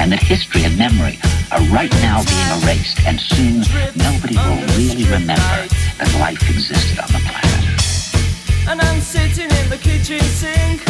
and 0.00 0.12
that 0.12 0.22
history 0.22 0.64
and 0.64 0.76
memory 0.78 1.18
are 1.50 1.62
right 1.74 1.92
now 2.02 2.22
being 2.24 2.50
erased, 2.62 3.00
and 3.06 3.20
soon 3.20 3.60
nobody 3.96 4.36
will 4.36 4.62
really 4.76 5.04
remember 5.04 5.66
that 5.98 6.16
life 6.20 6.42
existed 6.48 6.98
on 6.98 7.08
the 7.08 7.20
planet. 7.26 7.48
And 8.68 8.80
I'm 8.80 9.00
sitting 9.00 9.50
in 9.50 9.70
the 9.70 9.78
kitchen 9.78 10.20
sink. 10.20 10.82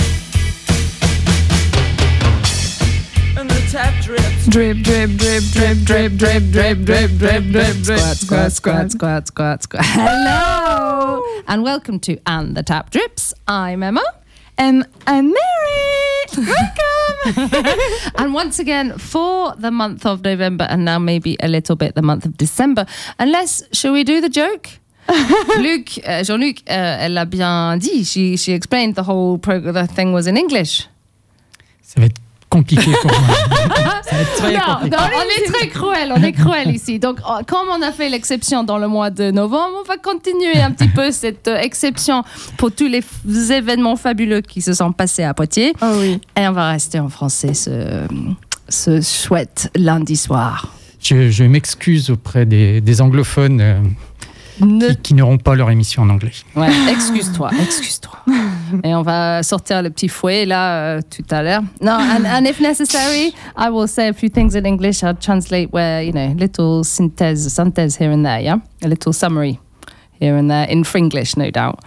And 3.39 3.49
the 3.49 3.61
tap 3.71 4.03
drips. 4.03 4.47
Drip, 4.49 4.79
drip, 4.79 5.11
drip, 5.17 5.45
drip, 5.53 5.79
drip, 5.85 6.13
drip, 6.17 6.51
drip, 6.51 6.79
drip, 6.85 7.11
drip, 7.19 7.45
drip, 7.53 7.77
drip. 7.83 7.99
Squat, 8.17 8.53
squat, 8.53 8.91
squat, 8.91 9.27
squat, 9.29 9.63
squat. 9.63 9.85
Hello, 9.87 11.23
and 11.47 11.63
welcome 11.63 12.01
to 12.01 12.19
And 12.27 12.57
the 12.57 12.63
Tap 12.63 12.91
Drips. 12.91 13.33
I'm 13.47 13.83
Emma. 13.83 14.05
And 14.57 14.87
I'm 15.07 15.27
Mary. 15.27 16.08
Welcome. 16.37 17.51
and 18.17 18.35
once 18.35 18.59
again, 18.59 18.99
for 18.99 19.55
the 19.57 19.71
month 19.71 20.07
of 20.07 20.23
November, 20.23 20.67
and 20.69 20.85
now 20.85 20.99
maybe 20.99 21.37
a 21.41 21.49
little 21.49 21.77
bit 21.77 21.95
the 21.95 22.03
month 22.03 22.25
of 22.25 22.37
December. 22.37 22.87
Unless, 23.19 23.63
shall 23.73 23.93
we 23.93 24.05
do 24.05 24.21
the 24.21 24.29
joke? 24.29 24.69
Luc, 25.59 25.89
uh, 26.07 26.23
Jean-Luc, 26.23 26.59
uh, 26.69 27.01
elle 27.01 27.19
a 27.19 27.25
bien 27.25 27.79
dit. 27.79 28.05
She, 28.05 28.37
she 28.37 28.53
explained 28.53 28.95
the 28.95 29.03
whole 29.03 29.39
program, 29.39 29.75
the 29.75 29.87
thing 29.87 30.13
was 30.13 30.27
in 30.27 30.37
English. 30.37 30.87
Ça 31.83 32.01
va 32.01 32.07
être 32.07 32.21
compliqué 32.49 32.91
pour 33.03 33.11
moi. 33.11 33.37
Ça 34.03 34.17
va 34.17 34.23
être 34.23 34.37
très 34.37 34.53
Non, 34.55 34.61
compliqué. 34.75 34.97
non, 34.97 35.03
on 35.17 35.43
est 35.43 35.53
très 35.53 35.69
cruel, 35.69 36.13
on 36.17 36.23
est 36.23 36.33
cruel 36.33 36.75
ici. 36.75 36.99
Donc, 36.99 37.19
oh, 37.29 37.39
comme 37.47 37.69
on 37.71 37.83
a 37.83 37.93
fait 37.93 38.09
l'exception 38.09 38.65
dans 38.65 38.79
le 38.79 38.89
mois 38.89 39.11
de 39.11 39.31
novembre, 39.31 39.77
on 39.81 39.87
va 39.87 39.97
continuer 39.97 40.59
un 40.61 40.71
petit 40.71 40.89
peu 40.89 41.11
cette 41.13 41.49
euh, 41.49 41.59
exception 41.59 42.23
pour 42.57 42.73
tous 42.73 42.89
les 42.89 43.03
événements 43.53 43.97
fabuleux 43.97 44.41
qui 44.41 44.63
se 44.63 44.73
sont 44.73 44.93
passés 44.93 45.25
à 45.25 45.35
Poitiers. 45.35 45.73
Oh 45.83 45.87
oui. 46.01 46.21
Et 46.37 46.49
on 46.49 46.53
va 46.53 46.71
rester 46.71 46.99
en 47.01 47.09
français 47.09 47.55
ce, 47.55 48.07
ce 48.69 49.01
chouette 49.01 49.71
lundi 49.77 50.17
soir. 50.17 50.69
Je, 51.01 51.31
je 51.31 51.45
m'excuse 51.45 52.11
auprès 52.11 52.45
des, 52.47 52.81
des 52.81 53.01
anglophones 53.01 53.61
euh, 53.61 53.79
Ne 54.61 54.89
qui, 54.89 54.97
qui 54.97 55.15
n'auront 55.15 55.39
pas 55.39 55.55
leur 55.55 55.71
émission 55.71 56.03
en 56.03 56.11
anglais. 56.11 56.33
Ouais, 56.57 56.69
excuse-toi, 56.91 57.51
excuse-toi. 57.61 58.19
Et 58.85 58.95
on 58.95 59.03
va 59.03 59.43
sortir 59.43 59.83
le 59.83 59.91
petit 59.91 60.09
fouet 60.09 60.45
là 60.45 60.97
euh, 60.97 61.01
tout 61.09 61.25
à 61.31 61.43
l'heure. 61.43 61.63
No, 61.81 61.93
and, 61.93 62.25
and 62.27 62.45
if 62.45 62.61
necessary, 62.61 63.33
I 63.57 63.71
will 63.71 63.89
say 63.89 64.09
a 64.09 64.13
few 64.13 64.31
things 64.31 64.55
in 64.55 64.65
English. 64.65 65.03
I'll 65.03 65.17
translate 65.17 65.73
where, 65.73 66.03
you 66.03 66.13
know, 66.13 66.35
little 66.39 66.83
synthèse, 66.85 67.49
synthèse 67.49 67.97
here 67.99 68.13
and 68.13 68.25
there, 68.25 68.41
yeah? 68.41 68.59
A 68.83 68.89
little 68.89 69.13
summary 69.13 69.59
here 70.21 70.37
and 70.37 70.49
there 70.51 70.67
in 70.69 70.85
Fringlish, 70.85 71.37
no 71.37 71.51
doubt. 71.51 71.81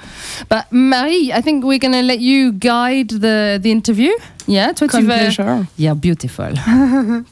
But 0.50 0.66
Marie, 0.72 1.32
I 1.34 1.42
think 1.42 1.64
we're 1.64 1.80
going 1.80 1.94
to 1.94 2.02
let 2.04 2.20
you 2.20 2.52
guide 2.54 3.10
the, 3.10 3.60
the 3.62 3.72
interview. 3.72 4.12
Yeah, 4.48 4.74
toi 4.74 4.88
tu 4.88 4.92
Comme 4.92 5.06
veux... 5.06 5.14
pleasure. 5.14 5.66
Yeah, 5.78 5.94
beautiful. 5.94 6.54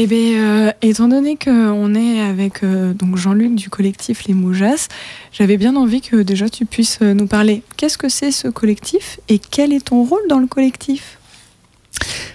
Eh 0.00 0.06
bien, 0.06 0.68
euh, 0.68 0.72
étant 0.80 1.08
donné 1.08 1.36
qu'on 1.36 1.94
est 1.96 2.20
avec 2.20 2.62
euh, 2.62 2.92
donc 2.94 3.16
Jean-Luc 3.16 3.56
du 3.56 3.68
collectif 3.68 4.24
Les 4.28 4.34
Moujas, 4.34 4.86
j'avais 5.32 5.56
bien 5.56 5.74
envie 5.74 6.00
que 6.00 6.22
déjà 6.22 6.48
tu 6.48 6.66
puisses 6.66 6.98
euh, 7.02 7.14
nous 7.14 7.26
parler. 7.26 7.64
Qu'est-ce 7.76 7.98
que 7.98 8.08
c'est 8.08 8.30
ce 8.30 8.46
collectif 8.46 9.18
et 9.28 9.40
quel 9.40 9.72
est 9.72 9.86
ton 9.86 10.04
rôle 10.04 10.22
dans 10.28 10.38
le 10.38 10.46
collectif? 10.46 11.17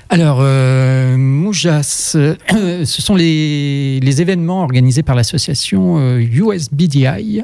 Alors, 0.09 0.39
euh, 0.41 1.17
Moujas, 1.17 2.13
euh, 2.15 2.35
ce 2.85 3.01
sont 3.01 3.15
les, 3.15 3.99
les 3.99 4.21
événements 4.21 4.61
organisés 4.61 5.03
par 5.03 5.15
l'association 5.15 5.97
euh, 5.97 6.19
USBDI, 6.19 7.43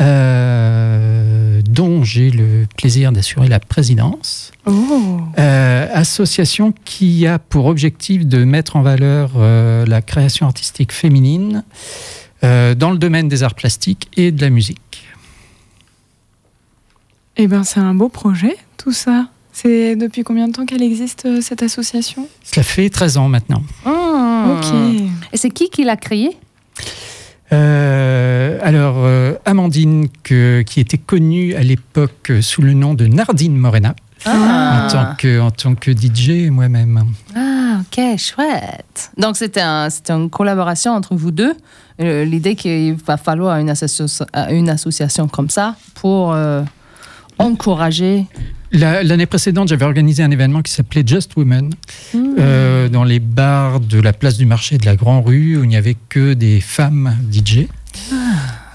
euh, 0.00 1.62
dont 1.62 2.02
j'ai 2.04 2.30
le 2.30 2.66
plaisir 2.76 3.12
d'assurer 3.12 3.48
la 3.48 3.60
présidence. 3.60 4.52
Oh 4.66 5.20
Euh, 5.38 5.88
association 5.92 6.72
qui 6.84 7.26
a 7.26 7.38
pour 7.38 7.66
objectif 7.66 8.26
de 8.26 8.44
mettre 8.44 8.76
en 8.76 8.82
valeur 8.82 9.32
euh, 9.36 9.86
la 9.86 10.02
création 10.02 10.46
artistique 10.46 10.92
féminine 10.92 11.62
euh, 12.42 12.74
dans 12.74 12.90
le 12.90 12.98
domaine 12.98 13.28
des 13.28 13.42
arts 13.42 13.54
plastiques 13.54 14.08
et 14.16 14.32
de 14.32 14.40
la 14.40 14.50
musique. 14.50 15.04
Eh 17.36 17.46
bien, 17.46 17.64
c'est 17.64 17.80
un 17.80 17.94
beau 17.94 18.08
projet, 18.08 18.56
tout 18.78 18.92
ça. 18.92 19.28
C'est 19.58 19.96
depuis 19.96 20.22
combien 20.22 20.48
de 20.48 20.52
temps 20.52 20.66
qu'elle 20.66 20.82
existe, 20.82 21.24
euh, 21.24 21.40
cette 21.40 21.62
association? 21.62 22.28
Cela 22.44 22.62
fait 22.62 22.90
13 22.90 23.16
ans 23.16 23.28
maintenant. 23.30 23.62
Hmm. 23.86 24.50
Ok. 24.50 24.66
Et 25.32 25.36
c'est 25.38 25.48
qui 25.48 25.70
qui 25.70 25.82
l'a 25.82 25.96
créé 25.96 26.36
Euh, 27.52 28.58
alors, 28.62 28.96
euh, 28.98 29.34
Amandine, 29.46 30.08
que- 30.24 30.60
qui 30.62 30.80
était 30.80 30.98
connue 30.98 31.54
à 31.54 31.62
l'époque 31.62 32.32
sous 32.42 32.60
le 32.60 32.74
nom 32.74 32.92
de 32.92 33.06
Nardine 33.06 33.56
Morena, 33.56 33.94
en, 34.26 34.88
tant 34.90 35.14
que, 35.16 35.40
en 35.40 35.50
tant 35.50 35.74
que 35.74 35.90
DJ 35.92 36.50
moi-même. 36.50 37.04
Ah, 37.34 37.78
ok, 37.80 38.18
chouette. 38.18 39.10
Donc, 39.16 39.36
c'était 39.38 39.60
un, 39.62 39.88
c'était 39.88 40.12
une 40.12 40.28
collaboration 40.28 40.92
entre 40.92 41.14
vous 41.14 41.30
deux. 41.30 41.54
Euh, 42.00 42.24
L'idée 42.24 42.56
qu'il 42.56 42.94
va 42.94 43.16
falloir 43.16 43.56
une, 43.58 43.70
associa- 43.70 44.26
une 44.52 44.68
association 44.68 45.28
comme 45.28 45.48
ça 45.48 45.76
pour 45.94 46.32
euh, 46.34 46.62
La- 48.72 49.02
L'année 49.02 49.26
précédente, 49.26 49.68
j'avais 49.68 49.84
organisé 49.84 50.22
un 50.22 50.30
événement 50.30 50.62
qui 50.62 50.72
s'appelait 50.72 51.04
Just 51.06 51.36
Women 51.36 51.70
euh, 52.38 52.88
dans 52.88 53.04
les 53.04 53.20
bars 53.20 53.80
de 53.80 54.00
la 54.00 54.12
place 54.12 54.36
du 54.36 54.46
marché 54.46 54.76
de 54.78 54.84
la 54.86 54.96
Grand 54.96 55.22
Rue 55.22 55.56
où 55.56 55.64
il 55.64 55.68
n'y 55.68 55.76
avait 55.76 55.96
que 56.08 56.34
des 56.34 56.60
femmes 56.60 57.16
DJ. 57.32 57.66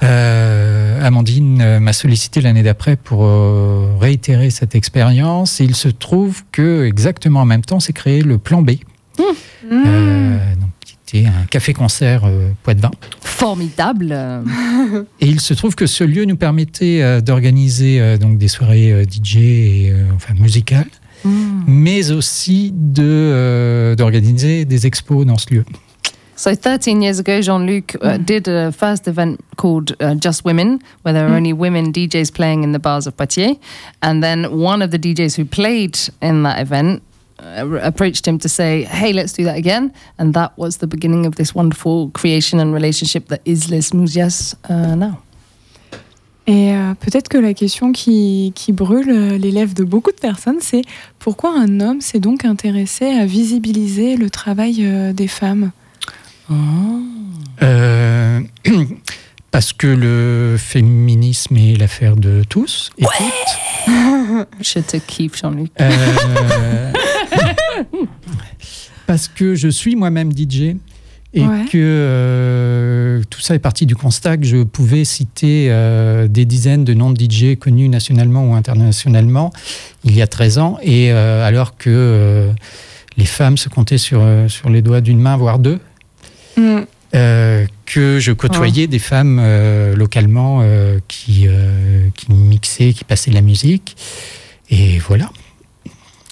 Euh, 0.03 1.05
Amandine 1.05 1.61
euh, 1.61 1.79
m'a 1.79 1.93
sollicité 1.93 2.41
l'année 2.41 2.63
d'après 2.63 2.95
pour 2.95 3.25
euh, 3.25 3.95
réitérer 3.99 4.49
cette 4.49 4.73
expérience. 4.75 5.61
Et 5.61 5.65
il 5.65 5.75
se 5.75 5.89
trouve 5.89 6.43
que 6.51 6.85
exactement 6.85 7.41
en 7.41 7.45
même 7.45 7.61
temps 7.63 7.79
s'est 7.79 7.93
créé 7.93 8.21
le 8.21 8.37
Plan 8.37 8.61
B, 8.61 8.71
euh, 9.71 10.37
donc, 11.11 11.17
qui 11.17 11.17
était 11.19 11.27
un 11.27 11.45
café-concert 11.45 12.25
euh, 12.25 12.51
Poids-de-Vin. 12.63 12.91
Formidable. 13.21 14.17
Et 15.19 15.27
il 15.27 15.39
se 15.39 15.53
trouve 15.53 15.75
que 15.75 15.85
ce 15.85 16.03
lieu 16.03 16.25
nous 16.25 16.37
permettait 16.37 17.01
euh, 17.01 17.21
d'organiser 17.21 17.99
euh, 17.99 18.17
donc 18.17 18.37
des 18.37 18.47
soirées 18.47 18.91
euh, 18.91 19.03
DJ 19.03 19.37
et 19.37 19.91
euh, 19.91 20.03
enfin 20.15 20.33
musicales, 20.33 20.89
hmm. 21.23 21.63
mais 21.67 22.11
aussi 22.11 22.73
de 22.75 23.95
d'organiser 23.97 24.65
des 24.65 24.87
expos 24.87 25.25
dans 25.25 25.37
ce 25.37 25.53
lieu. 25.53 25.65
So 26.41 26.55
13 26.55 27.03
years 27.03 27.19
ago, 27.19 27.39
Jean-Luc 27.39 27.97
uh, 28.01 28.17
did 28.17 28.47
a 28.47 28.71
first 28.71 29.07
event 29.07 29.39
called 29.57 29.95
uh, 29.99 30.15
Just 30.15 30.43
Women, 30.43 30.79
where 31.03 31.13
there 31.13 31.29
were 31.29 31.35
only 31.35 31.53
women 31.53 31.91
DJs 31.93 32.33
playing 32.33 32.63
in 32.63 32.71
the 32.71 32.79
bars 32.79 33.05
of 33.05 33.15
Poitiers. 33.15 33.57
And 34.01 34.23
then 34.23 34.45
one 34.51 34.81
of 34.81 34.89
the 34.89 34.97
DJs 34.97 35.37
who 35.37 35.45
played 35.45 35.99
in 36.19 36.41
that 36.41 36.59
event 36.59 37.03
uh, 37.03 37.10
approached 37.81 38.27
him 38.27 38.37
to 38.39 38.49
say, 38.49 38.83
hey, 38.83 39.13
let's 39.13 39.33
do 39.33 39.43
that 39.45 39.57
again. 39.57 39.91
And 40.17 40.33
that 40.33 40.57
was 40.57 40.77
the 40.77 40.87
beginning 40.87 41.25
of 41.25 41.35
this 41.35 41.55
wonderful 41.55 42.11
creation 42.11 42.59
and 42.59 42.73
relationship 42.73 43.27
that 43.27 43.41
is 43.45 43.69
Les 43.69 43.91
uh, 43.93 44.95
now. 44.95 45.21
Et 46.47 46.73
euh, 46.73 46.93
peut-être 46.95 47.29
que 47.29 47.37
la 47.37 47.53
question 47.53 47.91
qui, 47.91 48.51
qui 48.55 48.73
brûle 48.73 49.09
euh, 49.09 49.37
les 49.37 49.51
lèvres 49.51 49.75
de 49.75 49.83
beaucoup 49.83 50.11
de 50.11 50.19
personnes, 50.19 50.57
c'est 50.59 50.81
pourquoi 51.19 51.53
un 51.57 51.79
homme 51.79 52.01
s'est 52.01 52.19
donc 52.19 52.45
intéressé 52.45 53.05
à 53.05 53.25
visibiliser 53.25 54.17
le 54.17 54.29
travail 54.29 54.77
euh, 54.79 55.13
des 55.13 55.27
femmes? 55.27 55.71
Euh, 57.61 58.41
parce 59.51 59.71
que 59.71 59.87
le 59.87 60.57
féminisme 60.57 61.55
est 61.57 61.77
l'affaire 61.79 62.15
de 62.15 62.43
tous 62.49 62.89
et 62.97 63.03
toutes. 63.03 63.87
Je 64.61 64.79
te 64.79 64.97
kiffe, 64.97 65.37
Jean-Luc. 65.37 65.71
Parce 69.07 69.27
que 69.27 69.55
je 69.55 69.67
suis 69.67 69.95
moi-même 69.95 70.31
DJ 70.31 70.75
et 71.33 71.41
Ouais. 71.45 71.65
que 71.71 71.77
euh, 71.77 73.21
tout 73.29 73.39
ça 73.39 73.55
est 73.55 73.59
parti 73.59 73.85
du 73.85 73.95
constat 73.95 74.37
que 74.37 74.45
je 74.45 74.63
pouvais 74.63 75.05
citer 75.05 75.67
euh, 75.69 76.27
des 76.27 76.43
dizaines 76.45 76.83
de 76.83 76.93
noms 76.93 77.11
de 77.11 77.19
DJ 77.23 77.57
connus 77.57 77.87
nationalement 77.87 78.49
ou 78.49 78.53
internationalement 78.53 79.51
il 80.03 80.13
y 80.15 80.21
a 80.21 80.27
13 80.27 80.57
ans 80.59 80.77
et 80.81 81.11
euh, 81.11 81.45
alors 81.47 81.77
que 81.77 82.49
les 83.17 83.25
femmes 83.25 83.57
se 83.57 83.69
comptaient 83.69 83.97
sur, 83.97 84.21
sur 84.49 84.69
les 84.69 84.81
doigts 84.81 84.99
d'une 85.01 85.19
main 85.19 85.37
voire 85.37 85.59
deux 85.59 85.79
Mm. 86.57 86.81
que 87.85 88.19
je 88.19 88.31
côtoyais 88.33 88.87
des 88.87 88.99
femmes 88.99 89.41
localement 89.95 90.61
qui, 91.07 91.47
qui 92.15 92.31
mixaient, 92.33 92.91
qui 92.91 93.05
passaient 93.05 93.31
de 93.31 93.35
la 93.35 93.41
musique 93.41 93.95
et 94.69 94.99
voilà. 94.99 95.29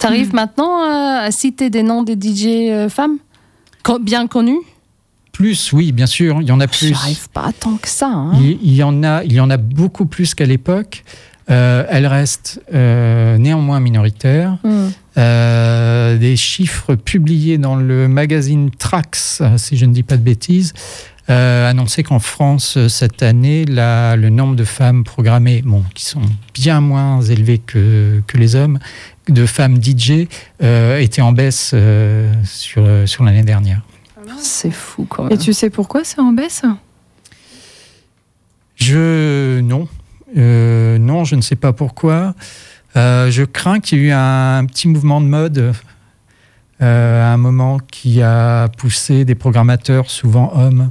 T'arrives 0.00 0.34
maintenant 0.34 0.82
euh, 0.82 1.26
à 1.26 1.30
citer 1.30 1.70
des 1.70 1.82
noms 1.82 2.02
des 2.02 2.14
DJ 2.14 2.46
euh, 2.70 2.88
femmes 2.88 3.18
bien 4.02 4.26
connus 4.26 4.58
Plus, 5.32 5.72
oui, 5.72 5.92
bien 5.92 6.06
sûr, 6.06 6.38
il 6.40 6.48
y 6.48 6.52
en 6.52 6.60
a 6.60 6.66
plus. 6.66 6.88
J'arrive 6.88 7.28
pas 7.30 7.50
tant 7.58 7.76
que 7.76 7.88
ça. 7.88 8.08
hein. 8.08 8.32
Il, 8.40 8.58
il 8.62 8.74
y 8.74 8.82
en 8.82 9.02
a, 9.02 9.24
il 9.24 9.32
y 9.32 9.40
en 9.40 9.50
a 9.50 9.56
beaucoup 9.56 10.06
plus 10.06 10.34
qu'à 10.34 10.46
l'époque. 10.46 11.02
Euh, 11.50 11.84
elles 11.88 12.06
restent 12.06 12.60
euh, 12.72 13.36
néanmoins 13.38 13.80
minoritaires. 13.80 14.58
Hmm. 14.62 14.88
Euh, 15.18 16.16
des 16.18 16.36
chiffres 16.36 16.94
publiés 16.94 17.58
dans 17.58 17.74
le 17.76 18.06
magazine 18.06 18.70
Trax, 18.70 19.42
si 19.56 19.76
je 19.76 19.84
ne 19.86 19.92
dis 19.92 20.04
pas 20.04 20.16
de 20.16 20.22
bêtises, 20.22 20.72
annonçaient 21.28 22.02
qu'en 22.02 22.18
France, 22.18 22.76
cette 22.88 23.22
année, 23.22 23.64
la- 23.64 24.16
le 24.16 24.30
nombre 24.30 24.56
de 24.56 24.64
femmes 24.64 25.04
programmées, 25.04 25.62
bon, 25.64 25.84
qui 25.94 26.04
sont 26.04 26.22
bien 26.54 26.80
moins 26.80 27.22
élevés 27.22 27.58
que, 27.58 28.20
que 28.26 28.36
les 28.36 28.56
hommes, 28.56 28.78
de 29.30 29.46
femmes 29.46 29.82
DJ, 29.82 30.26
euh, 30.62 30.98
était 30.98 31.22
en 31.22 31.32
baisse 31.32 31.72
euh, 31.74 32.32
sur, 32.44 32.86
sur 33.06 33.24
l'année 33.24 33.42
dernière. 33.42 33.80
C'est 34.38 34.70
fou 34.70 35.06
quand 35.08 35.24
même. 35.24 35.32
Et 35.32 35.38
tu 35.38 35.52
sais 35.52 35.70
pourquoi 35.70 36.02
c'est 36.04 36.20
en 36.20 36.32
baisse? 36.32 36.62
Je 38.76 39.60
non, 39.60 39.88
Euh, 40.36 40.98
non, 40.98 41.24
je 41.24 41.34
ne 41.34 41.40
sais 41.40 41.56
pas 41.56 41.72
pourquoi. 41.72 42.34
Euh, 42.96 43.30
je 43.30 43.42
crains 43.42 43.80
qu'il 43.80 43.98
y 43.98 44.02
ait 44.02 44.04
eu 44.08 44.12
un, 44.12 44.64
petit 44.64 44.88
mouvement 44.88 45.20
de 45.20 45.26
mode 45.26 45.74
euh, 46.80 47.22
à 47.22 47.32
un 47.32 47.36
moment 47.36 47.78
qui 47.78 48.22
a 48.22 48.68
poussé 48.78 49.24
des 49.24 49.34
programmateurs, 49.34 50.08
souvent 50.10 50.52
hommes, 50.54 50.90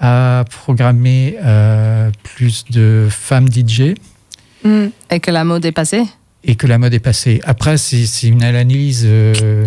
à 0.00 0.44
programmer 0.50 1.36
euh, 1.42 2.10
plus 2.24 2.64
de 2.70 3.06
femmes 3.08 3.46
DJ 3.48 3.94
Mm. 4.64 4.86
Et 5.10 5.20
que 5.20 5.30
la 5.30 5.44
mode 5.44 5.64
est 5.64 5.72
passée? 5.72 6.04
Et 6.44 6.54
que 6.56 6.66
la 6.66 6.78
mode 6.78 6.92
est 6.94 6.98
passée. 6.98 7.40
Après, 7.44 7.76
c'est 7.76 8.26
une 8.26 8.42
analyse, 8.42 9.04
euh, 9.06 9.66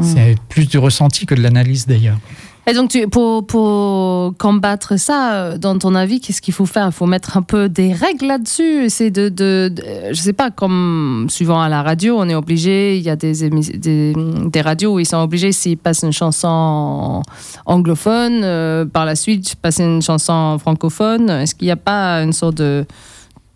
c'est 0.00 0.36
plus 0.48 0.66
du 0.66 0.78
ressenti 0.78 1.26
que 1.26 1.34
de 1.34 1.42
l'analyse 1.42 1.86
d'ailleurs. 1.86 2.18
Et 2.66 2.72
donc, 2.72 2.88
tu, 2.92 3.06
pour, 3.08 3.46
pour 3.46 4.32
combattre 4.38 4.98
ça, 4.98 5.34
euh, 5.34 5.58
dans 5.58 5.78
ton 5.78 5.94
avis, 5.94 6.18
qu'est-ce 6.18 6.40
qu'il 6.40 6.54
faut 6.54 6.64
faire? 6.64 6.86
Il 6.86 6.92
faut 6.92 7.04
mettre 7.04 7.36
un 7.36 7.42
peu 7.42 7.68
des 7.68 7.92
règles 7.92 8.24
là-dessus. 8.26 8.88
C'est 8.88 9.10
de, 9.10 9.28
de, 9.28 9.70
de- 9.70 9.84
je 10.14 10.18
sais 10.18 10.32
pas, 10.32 10.50
comme 10.50 11.26
souvent 11.28 11.60
à 11.60 11.68
la 11.68 11.82
radio, 11.82 12.16
on 12.18 12.26
est 12.26 12.34
obligé, 12.34 12.96
il 12.96 13.02
y 13.02 13.10
a 13.10 13.16
des, 13.16 13.44
émis- 13.44 13.78
des, 13.78 14.14
des 14.46 14.60
radios 14.62 14.94
où 14.94 14.98
ils 14.98 15.04
sont 15.04 15.18
obligés, 15.18 15.52
s'ils 15.52 15.76
passent 15.76 16.04
une 16.04 16.12
chanson 16.14 17.20
anglophone, 17.66 18.40
euh, 18.44 18.86
par 18.86 19.04
la 19.04 19.14
suite, 19.14 19.56
passer 19.56 19.84
une 19.84 20.00
chanson 20.00 20.56
francophone. 20.58 21.28
Est-ce 21.28 21.54
qu'il 21.54 21.66
n'y 21.66 21.72
a 21.72 21.76
pas 21.76 22.22
une 22.22 22.32
sorte 22.32 22.54
de. 22.56 22.86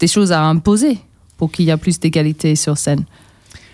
des 0.01 0.07
choses 0.07 0.33
à 0.33 0.43
imposer? 0.43 0.99
Pour 1.39 1.51
qu'il 1.51 1.65
y 1.65 1.71
ait 1.71 1.77
plus 1.79 1.99
d'égalité 1.99 2.55
sur 2.57 2.77
scène 2.77 3.05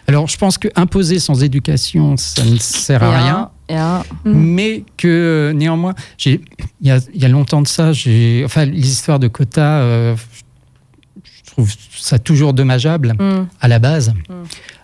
Alors, 0.06 0.28
je 0.28 0.36
pense 0.38 0.58
que 0.58 0.68
imposer 0.76 1.18
sans 1.18 1.42
éducation, 1.42 2.16
ça 2.16 2.44
ne 2.44 2.56
sert 2.58 3.02
à 3.02 3.22
rien. 3.24 3.50
Mm. 4.26 4.32
mais 4.34 4.84
que 4.98 5.52
néanmoins, 5.56 5.94
j'ai- 6.18 6.42
il 6.82 6.86
y 6.86 6.90
a, 6.90 6.98
il 7.14 7.22
y 7.22 7.24
a 7.24 7.28
longtemps 7.28 7.62
de 7.62 7.66
ça, 7.66 7.92
enfin, 8.44 8.66
les 8.66 8.86
histoires 8.90 9.18
de 9.18 9.26
quotas, 9.28 9.80
euh, 9.80 10.14
je 11.24 11.50
trouve 11.50 11.72
ça 11.96 12.18
toujours 12.18 12.52
dommageable 12.52 13.14
Mm. 13.18 13.46
à 13.62 13.68
la 13.68 13.78
base. 13.78 14.12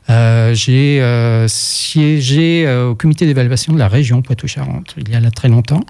Euh, 0.09 0.55
j'ai 0.55 1.03
euh, 1.03 1.47
siégé 1.49 2.65
euh, 2.67 2.89
au 2.89 2.95
comité 2.95 3.27
d'évaluation 3.27 3.73
de 3.75 3.79
la 3.79 3.87
région 3.89 4.23
Poitou-Charentes 4.23 4.95
il 4.97 5.09
y 5.11 5.15
a 5.15 5.21
là 5.21 5.31
très 5.31 5.49
longtemps. 5.49 5.83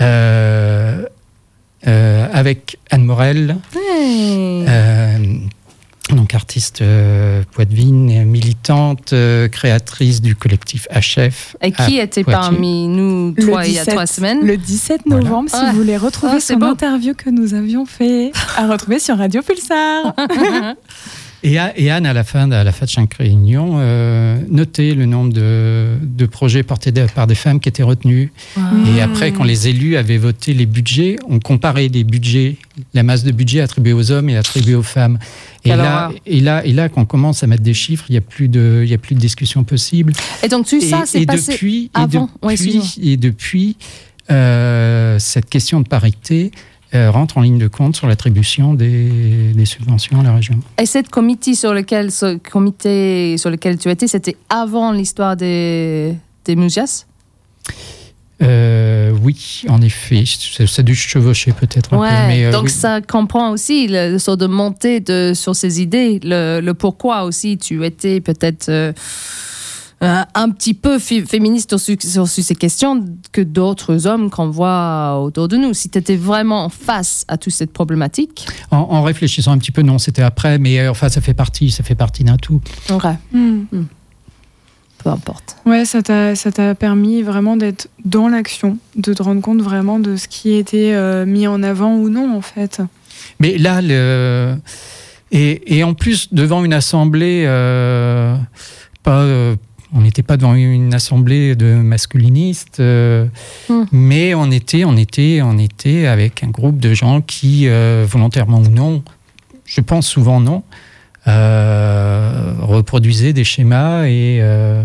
Euh, 0.00 1.04
euh, 1.88 2.28
avec 2.32 2.78
Anne 2.90 3.04
Morel, 3.04 3.56
Hey. 3.74 4.64
Donc 6.14 6.34
artiste 6.34 6.80
euh, 6.82 7.42
poitevine, 7.52 8.24
militante, 8.24 9.12
euh, 9.12 9.48
créatrice 9.48 10.20
du 10.22 10.34
collectif 10.34 10.86
HF. 10.90 11.56
Et 11.62 11.72
qui 11.72 11.98
était 11.98 12.24
Poitiers. 12.24 12.40
parmi 12.40 12.88
nous, 12.88 13.34
Le 13.36 13.44
toi, 13.46 13.66
il 13.66 13.72
y 13.72 13.78
a 13.78 13.82
17 13.82 13.94
trois 13.94 14.06
semaines? 14.06 14.46
Le 14.46 14.56
17 14.56 15.02
Voilà. 15.06 15.22
novembre, 15.24 15.50
si 15.50 15.56
Ouais. 15.56 15.70
vous 15.70 15.76
voulez 15.76 15.96
retrouver 15.96 16.38
Ah, 16.48 16.56
beau. 16.56 16.66
interview 16.66 17.14
que 17.14 17.30
nous 17.30 17.54
avions 17.54 17.84
fait, 17.86 18.32
à 18.56 18.66
retrouver 18.66 18.98
sur 18.98 19.18
Radio 19.18 19.42
Pulsar. 19.42 20.14
Et, 21.46 21.90
Anne, 21.90 22.06
à 22.06 22.14
la 22.14 22.24
fin 22.24 22.48
de, 22.48 22.54
à 22.54 22.64
la 22.64 22.72
fin 22.72 22.86
de 22.86 22.90
chaque 22.90 23.12
réunion, 23.14 23.74
euh, 23.76 24.38
notait 24.48 24.94
le 24.94 25.04
nombre 25.04 25.30
de, 25.30 25.88
de 26.02 26.24
projets 26.24 26.62
portés 26.62 26.90
par 27.14 27.26
des 27.26 27.34
femmes 27.34 27.60
qui 27.60 27.68
étaient 27.68 27.82
retenus. 27.82 28.30
Et 28.96 29.02
après, 29.02 29.30
quand 29.30 29.44
les 29.44 29.68
élus 29.68 29.96
avaient 29.98 30.16
voté 30.16 30.54
les 30.54 30.64
budgets, 30.64 31.16
on 31.28 31.38
comparait 31.40 31.88
les 31.88 32.02
budgets, 32.02 32.56
la 32.94 33.02
masse 33.02 33.24
de 33.24 33.30
budget 33.30 33.60
attribuée 33.60 33.92
aux 33.92 34.10
hommes 34.10 34.30
et 34.30 34.38
attribuée 34.38 34.74
aux 34.74 34.82
femmes. 34.82 35.18
Et 35.66 35.68
là, 35.68 36.10
et, 36.24 36.40
là, 36.40 36.64
et 36.64 36.72
là, 36.72 36.88
quand 36.88 37.02
on 37.02 37.06
commence 37.06 37.42
à 37.42 37.46
mettre 37.46 37.62
des 37.62 37.74
chiffres, 37.74 38.06
il 38.08 38.12
n'y 38.12 38.18
a, 38.18 38.22
plus 38.22 38.48
de- 38.48 38.80
il 38.82 38.88
y 38.90 38.94
a 38.94 38.98
plus 38.98 39.14
de 39.14 39.20
discussion 39.20 39.64
possible. 39.64 40.14
Et 40.42 40.48
donc, 40.48 40.66
tout 40.66 40.80
ça, 40.80 41.02
c'est 41.04 41.26
passé 41.26 41.52
depuis, 41.52 41.90
avant. 41.92 42.30
Et 42.42 42.46
Ouais, 42.46 42.54
depuis, 42.56 42.76
excuse-moi. 42.76 43.12
et 43.12 43.16
depuis 43.18 43.76
euh, 44.30 45.18
cette 45.18 45.50
question 45.50 45.80
de 45.82 45.88
parité 45.88 46.50
euh, 46.94 47.10
rentre 47.10 47.38
en 47.38 47.42
ligne 47.42 47.58
de 47.58 47.68
compte 47.68 47.96
sur 47.96 48.06
l'attribution 48.06 48.74
des, 48.74 49.52
des 49.54 49.64
subventions 49.64 50.20
à 50.20 50.22
la 50.22 50.34
région. 50.34 50.58
Et 50.78 50.86
cette 50.86 51.08
comité 51.10 51.54
sur 51.54 51.74
lequel, 51.74 52.10
ce 52.10 52.36
comité 52.36 53.36
sur 53.38 53.50
lequel 53.50 53.78
tu 53.78 53.90
étais, 53.90 54.06
c'était 54.06 54.36
avant 54.48 54.92
l'histoire 54.92 55.36
des, 55.36 56.14
des 56.44 56.56
Euh, 58.42 59.12
oui, 59.22 59.62
en 59.68 59.80
effet, 59.80 60.24
c'est 60.26 60.82
dû 60.82 60.94
chevaucher 60.94 61.52
peut-être 61.52 61.96
Ouais, 61.96 62.08
peu. 62.08 62.26
Mais, 62.26 62.44
euh, 62.44 62.50
donc 62.52 62.64
oui. 62.64 62.70
ça 62.70 63.00
comprend 63.00 63.50
aussi 63.50 63.86
le, 63.88 64.12
le 64.12 64.18
sort 64.18 64.36
de 64.36 64.46
montée 64.46 65.00
de, 65.00 65.32
sur 65.34 65.54
ces 65.54 65.80
idées, 65.80 66.20
le, 66.22 66.60
le 66.60 66.74
pourquoi 66.74 67.24
aussi 67.24 67.56
tu 67.58 67.84
étais 67.84 68.20
peut-être 68.20 68.68
euh, 70.04 70.22
un 70.34 70.50
petit 70.50 70.74
peu 70.74 70.98
fé- 70.98 71.24
féministe 71.24 71.76
sur, 71.76 71.96
sur, 72.00 72.28
sur 72.28 72.44
ces 72.44 72.54
questions 72.54 73.04
que 73.32 73.40
d'autres 73.40 74.06
hommes 74.06 74.30
qu'on 74.30 74.50
voit 74.50 75.18
autour 75.20 75.48
de 75.48 75.56
nous. 75.56 75.74
Si 75.74 75.88
tu 75.90 75.98
étais 75.98 76.16
vraiment 76.16 76.68
face 76.68 77.24
à 77.28 77.36
toute 77.38 77.52
cette 77.52 77.72
problématique. 77.72 78.46
en, 78.70 78.76
en 78.78 79.02
réfléchissant 79.02 79.52
un 79.52 79.58
petit 79.58 79.72
peu, 79.72 79.82
non, 79.82 79.98
c'était 79.98 80.22
après, 80.22 80.58
mais 80.58 80.78
euh, 80.80 80.90
enfin, 80.90 81.08
ça 81.08 81.20
fait 81.20 81.34
partie, 81.34 81.70
ça 81.70 81.82
fait 81.82 81.94
partie 81.94 82.24
d'un 82.24 82.36
tout. 82.36 82.60
Ok, 82.90 83.04
Hmm. 83.32 83.62
peu 85.02 85.10
importe. 85.10 85.56
Ouais, 85.66 85.84
ça 85.84 86.02
t'a 86.02 86.34
ça 86.34 86.50
t'a 86.52 86.74
permis 86.74 87.22
vraiment 87.22 87.56
d'être 87.56 87.88
dans 88.04 88.28
l'action, 88.28 88.78
de 88.96 89.12
te 89.12 89.22
rendre 89.22 89.40
compte 89.42 89.60
vraiment 89.60 89.98
de 89.98 90.16
ce 90.16 90.28
qui 90.28 90.52
était 90.54 90.92
euh, 90.94 91.26
mis 91.26 91.46
en 91.46 91.62
avant 91.62 91.94
ou 91.96 92.08
non 92.08 92.34
en 92.36 92.40
fait. 92.40 92.80
Mais 93.40 93.58
là, 93.58 93.80
le... 93.82 94.56
et, 95.30 95.76
et 95.78 95.84
en 95.84 95.94
plus, 95.94 96.32
devant 96.34 96.64
une 96.64 96.72
assemblée, 96.74 97.44
euh, 97.46 98.36
pas, 99.02 99.20
euh, 99.22 99.56
on 99.94 100.00
n'était 100.00 100.22
pas 100.24 100.36
devant 100.36 100.54
une 100.54 100.92
assemblée 100.92 101.54
de 101.56 101.74
masculinistes, 101.76 102.80
euh, 102.80 103.26
Hmm. 103.68 103.84
mais 103.92 104.34
on 104.34 104.50
était, 104.50 104.84
on, 104.84 104.96
était, 104.96 105.40
on 105.42 105.56
était 105.58 106.06
avec 106.06 106.42
un 106.42 106.48
groupe 106.48 106.78
de 106.78 106.92
gens 106.94 107.20
qui, 107.20 107.68
euh, 107.68 108.04
volontairement 108.08 108.58
ou 108.58 108.68
non, 108.68 109.02
je 109.64 109.80
pense 109.80 110.06
souvent 110.06 110.40
non, 110.40 110.62
euh, 111.28 112.52
reproduisaient 112.60 113.32
des 113.32 113.44
schémas 113.44 114.04
et, 114.06 114.38
euh, 114.42 114.82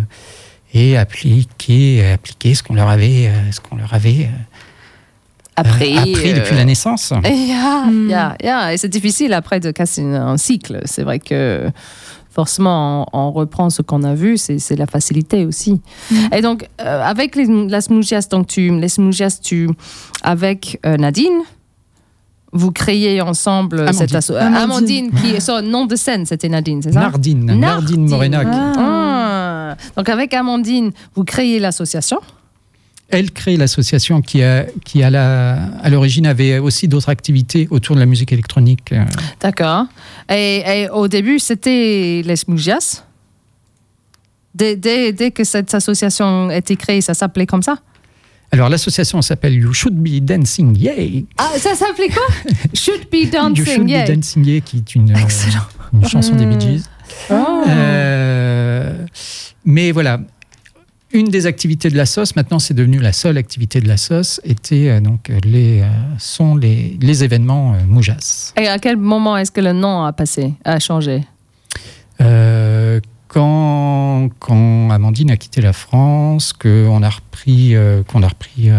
et 0.73 0.97
appliquaient, 0.97 2.11
appliquaient 2.13 2.53
ce 2.53 2.63
qu'on 2.63 2.75
leur 2.75 2.89
avait, 2.89 3.29
ce 3.51 3.59
qu'on 3.59 3.75
leur 3.75 3.93
avait 3.93 4.29
euh, 4.29 4.37
Après, 5.55 5.95
appris 5.97 6.33
depuis 6.33 6.53
euh, 6.53 6.57
la 6.57 6.65
naissance. 6.65 7.11
Et, 7.25 7.29
yeah, 7.47 7.85
Mm. 7.89 8.09
yeah, 8.09 8.35
yeah. 8.43 8.73
Et 8.73 8.77
c'est 8.77 8.89
difficile 8.89 9.33
après 9.33 9.59
de 9.59 9.71
casser 9.71 10.03
un 10.03 10.37
cycle. 10.37 10.81
C'est 10.85 11.03
vrai 11.03 11.19
que 11.19 11.69
forcément, 12.29 13.05
on, 13.13 13.19
on 13.27 13.31
reprend 13.31 13.69
ce 13.69 13.81
qu'on 13.81 14.03
a 14.03 14.13
vu, 14.13 14.37
c'est 14.37 14.75
la 14.75 14.85
facilité 14.87 15.45
aussi. 15.45 15.81
Et 16.35 16.41
donc, 16.41 16.67
euh, 16.81 17.03
avec 17.03 17.35
les, 17.35 17.45
la 17.67 17.81
Smouchias, 17.81 18.27
donc 18.29 18.47
tu, 18.47 18.69
les 18.79 18.87
tu, 19.41 19.69
avec 20.23 20.79
euh, 20.85 20.97
Nadine, 20.97 21.41
vous 22.51 22.71
créez 22.71 23.21
ensemble 23.21 23.81
Amandine. 23.81 23.99
cette 23.99 24.15
asso- 24.15 24.31
euh, 24.33 24.39
Amandine. 24.39 24.63
Amandine, 24.63 25.11
qui 25.21 25.29
est 25.35 25.39
son 25.39 25.61
nom 25.61 25.85
de 25.85 25.95
scène, 25.95 26.25
c'était 26.25 26.49
Nadine, 26.49 26.81
c'est 26.81 26.93
ça? 26.93 26.99
Nardine, 27.01 27.45
Nardine, 27.45 27.61
Nardine. 27.61 28.09
Morenac. 28.09 28.47
Ah. 28.51 29.75
Donc, 29.95 30.09
avec 30.09 30.33
Amandine, 30.33 30.91
vous 31.15 31.23
créez 31.23 31.59
l'association. 31.59 32.19
Elle 33.11 33.31
crée 33.31 33.57
l'association 33.57 34.21
qui, 34.21 34.43
a, 34.43 34.65
qui 34.85 35.01
à 35.03 35.09
la- 35.09 35.53
à 35.81 35.89
l'origine 35.89 36.27
avait 36.27 36.59
aussi 36.59 36.87
d'autres 36.87 37.09
activités 37.09 37.67
autour 37.71 37.95
de 37.95 37.99
la 37.99 38.05
musique 38.05 38.31
électronique. 38.31 38.91
euh, 38.91 39.03
D'accord. 39.39 39.85
Et, 40.29 40.63
et 40.83 40.89
au 40.89 41.07
début, 41.07 41.39
c'était 41.39 42.21
les 42.23 42.35
Smougias. 42.35 43.03
Dès, 44.53 44.75
dès, 44.75 45.13
dès 45.13 45.31
que 45.31 45.43
cette 45.43 45.73
association 45.73 46.49
a 46.49 46.55
été 46.57 46.75
créée, 46.75 47.01
ça 47.01 47.13
s'appelait 47.13 47.45
comme 47.45 47.63
ça? 47.63 47.77
Alors 48.51 48.67
l'association 48.67 49.21
s'appelle 49.21 49.53
You 49.53 49.73
Should 49.73 49.93
Be 49.95 50.19
Dancing 50.23 50.75
Yay. 50.75 51.25
Ah, 51.37 51.51
ça 51.57 51.75
s'appelait 51.75 52.09
quoi? 52.09 52.23
Should 52.73 53.07
be 53.11 53.15
you 53.25 53.29
dancing, 53.29 53.63
Should 53.65 53.89
yeah. 53.89 54.05
Be 54.05 54.15
Dancing 54.15 54.43
Yay, 54.45 54.61
qui 54.61 54.77
est 54.77 54.95
une, 54.95 55.11
euh, 55.11 55.19
une 55.93 56.07
chanson 56.07 56.33
des 56.35 56.47
Bee 56.47 56.59
Gees. 56.59 56.83
Oh. 57.29 57.63
Euh, 57.67 59.05
mais 59.65 59.91
voilà, 59.91 60.19
une 61.11 61.27
des 61.27 61.45
activités 61.45 61.89
de 61.89 61.97
la 61.97 62.05
sauce, 62.05 62.35
maintenant 62.35 62.59
c'est 62.59 62.73
devenu 62.73 62.99
la 62.99 63.13
seule 63.13 63.37
activité 63.37 63.81
de 63.81 63.87
la 63.87 63.97
sauce, 63.97 64.39
était 64.43 64.89
euh, 64.89 64.99
donc 64.99 65.31
les, 65.43 65.81
euh, 65.81 65.87
sont 66.19 66.55
les, 66.55 66.97
les 67.01 67.23
événements 67.23 67.73
euh, 67.73 67.77
Moujas. 67.87 68.53
Et 68.57 68.67
à 68.67 68.77
quel 68.77 68.97
moment 68.97 69.35
est-ce 69.37 69.51
que 69.51 69.61
le 69.61 69.73
nom 69.73 70.03
a 70.03 70.13
passé, 70.13 70.53
a 70.63 70.79
changé? 70.79 71.23
Quand, 73.27 74.29
quand 74.39 74.89
Amandine 74.89 75.31
a 75.31 75.37
quitté 75.37 75.61
la 75.61 75.71
France, 75.71 76.51
qu'on 76.51 77.01
a 77.03 77.09
repris, 77.09 77.75
qu'on 78.07 78.23
a 78.23 78.27
repris 78.27 78.69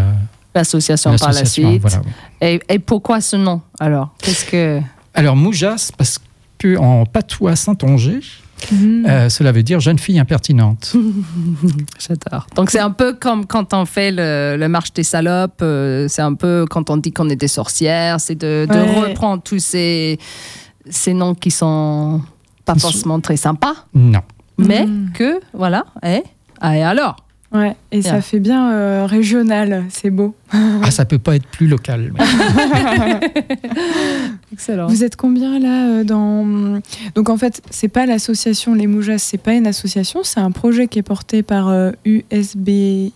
L'association 0.55 1.17
par 1.17 1.33
la 1.33 1.45
suite. 1.45 1.81
voilà, 1.81 2.03
oui. 2.05 2.13
Et, 2.43 2.61
et 2.69 2.79
pourquoi 2.81 3.21
ce 3.21 3.37
nom 3.37 3.63
alors? 3.79 4.13
Qu'est-ce 4.19 4.45
que 4.45 4.81
Alors 5.15 5.37
Moujas, 5.37 5.91
parce 5.97 6.19
que 6.59 6.77
en 6.77 7.07
patois 7.07 7.57
saint-onger, 7.57 8.21
Mhm. 8.73 9.07
euh, 9.09 9.29
cela 9.29 9.53
veut 9.53 9.63
dire 9.63 9.81
jeune 9.81 9.99
fille 9.99 10.19
impertinente. 10.19 10.95
J'adore. 11.99 12.47
Donc 12.55 12.71
c'est 12.71 12.79
un 12.81 12.91
peu 12.91 13.15
comme 13.15 13.47
quand 13.47 13.75
on 13.75 13.85
fait 13.87 14.11
le, 14.11 14.57
le 14.59 14.69
marche 14.69 14.93
des 14.93 15.03
salopes, 15.03 15.61
euh, 15.63 16.07
c'est 16.09 16.23
un 16.23 16.35
peu 16.35 16.67
quand 16.69 16.91
on 16.91 16.97
dit 16.97 17.13
qu'on 17.13 17.29
est 17.29 17.37
des 17.37 17.49
sorcières, 17.49 18.21
c'est 18.21 18.35
de, 18.35 18.67
de 18.69 18.75
Ouais. 18.75 19.09
reprendre 19.11 19.43
tous 19.43 19.59
ces, 19.59 20.19
ces 20.89 21.15
noms 21.15 21.35
qui 21.35 21.51
sont 21.51 22.21
pas 22.65 22.75
forcément 22.75 23.21
très 23.21 23.37
sympas, 23.37 23.75
Non. 23.95 24.21
mais 24.59 24.87
Mhm. 24.87 25.13
que, 25.15 25.41
voilà, 25.53 25.85
et, 26.05 26.23
ah, 26.61 26.77
et 26.77 26.83
alors? 26.83 27.17
Ouais, 27.53 27.75
et 27.91 28.01
ça 28.03 28.21
fait 28.21 28.39
bien 28.39 28.71
euh, 28.73 29.07
régional, 29.07 29.85
c'est 29.89 30.11
beau. 30.11 30.37
Ah, 30.53 30.89
ça 30.93 31.05
peut 31.05 31.19
pas 31.19 31.35
être 31.35 31.49
plus 31.49 31.67
local. 31.67 32.13
Excellent. 34.53 34.87
Vous 34.87 35.05
êtes 35.05 35.17
combien 35.17 35.59
là 35.59 35.89
euh, 35.89 36.05
dans 36.05 36.81
Donc 37.15 37.29
en 37.29 37.37
fait, 37.37 37.63
c'est 37.71 37.89
pas 37.89 38.07
l'association 38.07 38.75
Les 38.75 38.87
Moujas, 38.87 39.19
c'est 39.19 39.39
pas 39.39 39.55
une 39.55 39.67
association, 39.67 40.21
c'est 40.23 40.41
un 40.41 40.51
projet 40.51 40.87
qui 40.87 40.99
est 40.99 41.03
porté 41.05 41.43
par 41.43 41.69
euh, 41.69 41.93
USBY. 42.05 43.13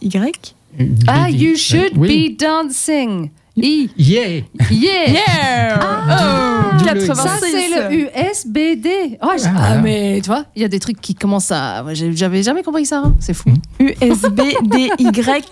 Ah, 1.06 1.26
Lady- 1.28 1.44
you 1.44 1.56
should 1.56 1.92
Oui. 1.96 2.36
be 2.36 2.40
dancing. 2.40 3.30
I. 3.56 3.90
Yeah. 3.96 4.42
Yeah. 4.70 5.80
Oh, 6.06 6.76
D'où 6.78 6.84
le- 6.94 7.14
Ça, 7.14 7.38
c'est 7.40 7.68
le 7.68 7.94
USBD. 7.94 8.88
Oh, 9.22 9.26
Ah, 9.30 9.36
ah, 9.46 9.50
voilà. 9.54 9.80
mais 9.80 10.20
tu 10.22 10.26
vois, 10.28 10.44
il 10.54 10.60
y 10.62 10.64
a 10.64 10.68
des 10.68 10.78
trucs 10.80 11.00
qui 11.00 11.14
commencent 11.14 11.50
à. 11.52 11.82
J'avais 11.94 12.42
jamais 12.42 12.62
compris 12.62 12.84
ça. 12.84 12.98
hein. 13.06 13.14
C'est 13.20 13.32
fou. 13.32 13.48
USBDY 13.80 14.90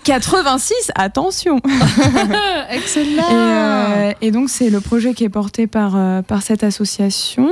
86, 0.03 0.73
attention 0.95 1.59
Excellent. 2.71 3.23
et, 3.23 3.33
euh, 3.33 4.11
et 4.21 4.31
donc 4.31 4.49
c'est 4.49 4.69
le 4.69 4.79
projet 4.79 5.13
qui 5.13 5.23
est 5.23 5.29
porté 5.29 5.65
par, 5.65 5.93
euh, 5.95 6.21
par 6.21 6.43
cette 6.43 6.63
association. 6.63 7.49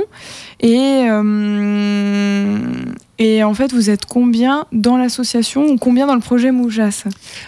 Et, 0.60 1.06
euh, 1.10 2.58
et 3.18 3.44
en 3.44 3.54
fait, 3.54 3.72
vous 3.72 3.90
êtes 3.90 4.06
combien 4.06 4.66
dans 4.72 4.96
l'association 4.96 5.66
ou 5.66 5.76
combien 5.76 6.06
dans 6.06 6.14
le 6.14 6.20
projet 6.20 6.50
Moujas? 6.50 7.04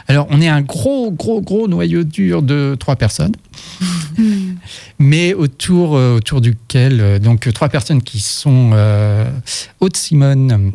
Alors, 0.09 0.27
on 0.31 0.41
est 0.41 0.49
un 0.49 0.61
gros, 0.61 1.11
gros, 1.11 1.41
gros 1.41 1.69
noyau 1.69 2.05
dur 2.05 2.43
de 2.43 2.77
trois 2.79 2.97
personnes, 2.97 3.35
mais 4.99 5.35
autour, 5.35 5.97
euh, 5.97 6.17
autour 6.17 6.41
duquel, 6.41 7.01
euh, 7.01 7.19
donc, 7.19 7.47
euh, 7.47 7.53
trois 7.53 7.69
personnes 7.69 8.03
qui 8.03 8.21
sont 8.21 8.71
euh, 8.75 9.29
Aude 9.81 9.97
Simone 9.97 10.73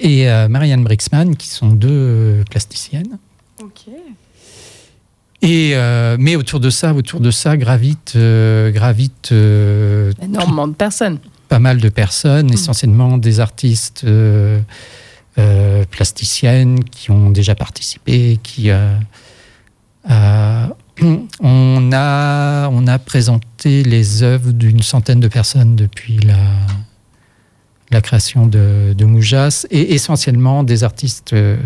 et 0.00 0.28
euh, 0.28 0.48
Marianne 0.48 0.84
Brixman, 0.84 1.36
qui 1.36 1.48
sont 1.48 1.68
deux 1.68 2.42
plasticiennes. 2.50 3.18
Ok. 3.62 3.88
Et, 5.42 5.72
euh, 5.74 6.16
mais 6.18 6.36
autour 6.36 6.58
de 6.58 6.70
ça, 6.70 6.94
autour 6.94 7.20
de 7.20 7.30
ça, 7.30 7.56
gravite, 7.56 8.14
euh, 8.16 8.70
gravite 8.70 9.30
euh, 9.30 10.10
Énormément 10.22 10.66
de 10.66 10.72
personnes. 10.72 11.18
Pas 11.54 11.60
mal 11.60 11.78
de 11.78 11.88
personnes, 11.88 12.52
essentiellement 12.52 13.16
des 13.16 13.38
artistes 13.38 14.02
euh, 14.02 14.58
euh, 15.38 15.84
plasticiennes 15.88 16.82
qui 16.82 17.12
ont 17.12 17.30
déjà 17.30 17.54
participé, 17.54 18.40
qui 18.42 18.70
euh, 18.70 18.96
euh, 20.10 20.66
on 21.40 21.90
a 21.92 22.68
on 22.72 22.88
a 22.88 22.98
présenté 22.98 23.84
les 23.84 24.24
œuvres 24.24 24.50
d'une 24.50 24.82
centaine 24.82 25.20
de 25.20 25.28
personnes 25.28 25.76
depuis 25.76 26.18
la 26.18 26.34
la 27.92 28.00
création 28.00 28.48
de, 28.48 28.92
de 28.92 29.04
Moujas 29.04 29.64
et 29.70 29.94
essentiellement 29.94 30.64
des 30.64 30.82
artistes 30.82 31.34
euh, 31.34 31.56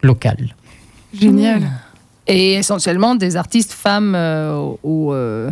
locales. 0.00 0.54
Génial. 1.12 1.72
Et 2.28 2.52
essentiellement 2.52 3.16
des 3.16 3.36
artistes 3.36 3.72
femmes 3.72 4.14
euh, 4.14 4.74
ou 4.84 5.12
euh, 5.12 5.50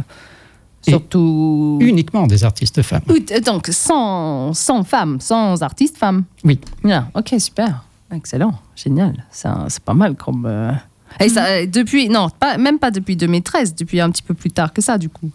Et 0.86 0.90
surtout. 0.90 1.78
Uniquement 1.80 2.26
des 2.26 2.44
artistes 2.44 2.82
femmes. 2.82 3.02
Donc 3.44 3.66
sans, 3.70 4.52
sans 4.54 4.84
femmes, 4.84 5.18
sans 5.20 5.62
artistes 5.62 5.96
femmes. 5.98 6.24
Oui. 6.44 6.58
Yeah, 6.84 7.08
ok, 7.14 7.34
super. 7.38 7.84
Excellent. 8.14 8.54
Génial. 8.76 9.24
C'est 9.30 9.80
pas 9.84 9.92
mal 9.94 10.14
comme. 10.14 10.44
euh, 10.46 10.72
Et 11.20 11.28
ça, 11.28 11.66
depuis. 11.66 12.08
Non, 12.08 12.28
pas, 12.30 12.56
même 12.56 12.78
pas 12.78 12.90
depuis 12.90 13.16
2013, 13.16 13.74
depuis 13.74 14.00
un 14.00 14.10
petit 14.10 14.22
peu 14.22 14.34
plus 14.34 14.50
tard 14.50 14.72
que 14.72 14.80
ça, 14.80 14.96
du 14.98 15.08
coup. 15.10 15.30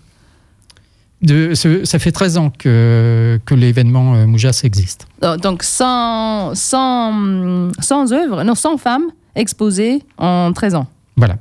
De, 1.21 1.53
ce- 1.53 1.85
ça 1.85 1.99
fait 1.99 2.11
13 2.11 2.37
ans 2.37 2.49
que, 2.49 3.39
que 3.45 3.53
l'événement 3.55 4.15
euh, 4.15 4.25
Moujas 4.25 4.61
existe. 4.63 5.07
Euh, 5.23 5.37
Donc 5.37 5.63
sans, 5.63 6.53
sans, 6.53 7.71
sans 7.79 8.11
œuvre, 8.11 8.43
non, 8.43 8.55
sans 8.55 8.77
femmes 8.77 9.05
exposées 9.35 10.03
en 10.17 10.51
13 10.51 10.75
ans. 10.75 10.87
Voilà. 11.15 11.37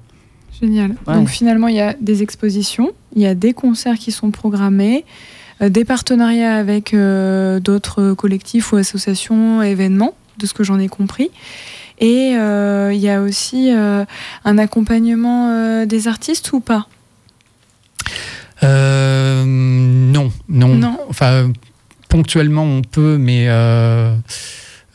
Génial. 0.63 0.95
Ouais. 1.07 1.15
Donc 1.15 1.29
finalement, 1.29 1.69
il 1.69 1.75
y 1.75 1.81
a 1.81 1.95
des 2.01 2.23
expositions, 2.23 2.93
il 3.17 3.23
y 3.23 3.27
a 3.27 3.35
des 3.35 3.53
concerts 3.53 3.97
qui 3.97 4.13
sont 4.13 4.31
programmés, 4.31 5.05
euh, 5.61 5.69
des 5.69 5.85
partenariats 5.85 6.55
avec 6.55 6.95
euh, 6.95 7.61
d'autres 7.61 8.15
collectifs 8.15 8.73
ou 8.73 8.77
associations, 8.77 9.61
événements, 9.63 10.15
de 10.39 10.47
ce 10.47 10.55
que 10.55 10.63
j'en 10.63 10.79
ai 10.79 10.89
compris. 10.89 11.31
Et 11.99 12.37
euh, 12.37 12.93
il 12.93 13.01
y 13.01 13.11
a 13.11 13.21
aussi 13.21 13.71
un 13.71 14.59
accompagnement 14.59 15.85
des 15.85 16.09
artistes 16.09 16.53
ou 16.53 16.61
pas? 16.61 16.87
Non, 18.63 20.33
non, 20.49 20.75
Non. 20.75 20.99
Enfin, 21.09 21.53
ponctuellement, 22.09 22.65
on 22.65 22.83
peut, 22.83 23.19
mais 23.19 23.47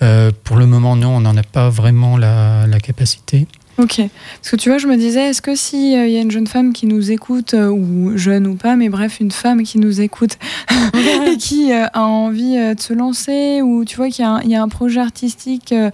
euh, 0.02 0.32
pour 0.44 0.58
le 0.58 0.66
moment, 0.68 0.96
non, 0.96 1.18
on 1.18 1.22
n'en 1.22 1.36
a 1.36 1.44
pas 1.44 1.70
vraiment 1.70 2.18
la, 2.18 2.68
la 2.68 2.80
capacité. 2.80 3.48
Ok. 3.80 3.98
Parce 4.42 4.52
que 4.52 4.56
tu 4.56 4.70
vois, 4.70 4.78
je 4.80 4.88
me 4.88 4.98
disais, 4.98 5.30
est-ce 5.30 5.42
que 5.42 5.56
s'il 5.56 5.92
y 5.92 6.18
a 6.18 6.22
une 6.22 6.32
jeune 6.32 6.48
femme 6.48 6.74
qui 6.74 6.88
nous 6.88 7.12
écoute, 7.12 7.54
euh, 7.54 7.68
ou 7.70 8.18
jeune 8.18 8.48
ou 8.48 8.56
pas, 8.56 8.76
mais 8.76 8.90
bref, 8.90 9.20
une 9.20 9.30
femme 9.32 9.62
qui 9.64 9.78
nous 9.78 10.02
écoute 10.02 10.38
et 11.28 11.38
qui 11.38 11.72
euh, 11.72 11.86
a 11.94 12.04
envie 12.06 12.58
euh, 12.58 12.74
de 12.74 12.80
se 12.82 12.94
lancer, 12.94 13.62
ou 13.62 13.86
tu 13.86 13.96
vois 13.98 14.10
qu'il 14.10 14.24
y, 14.24 14.28
a 14.28 14.32
un- 14.32 14.42
il 14.42 14.50
y 14.50 14.56
a 14.56 14.62
un 14.64 14.68
projet 14.70 15.00
artistique 15.00 15.72
euh, 15.74 15.92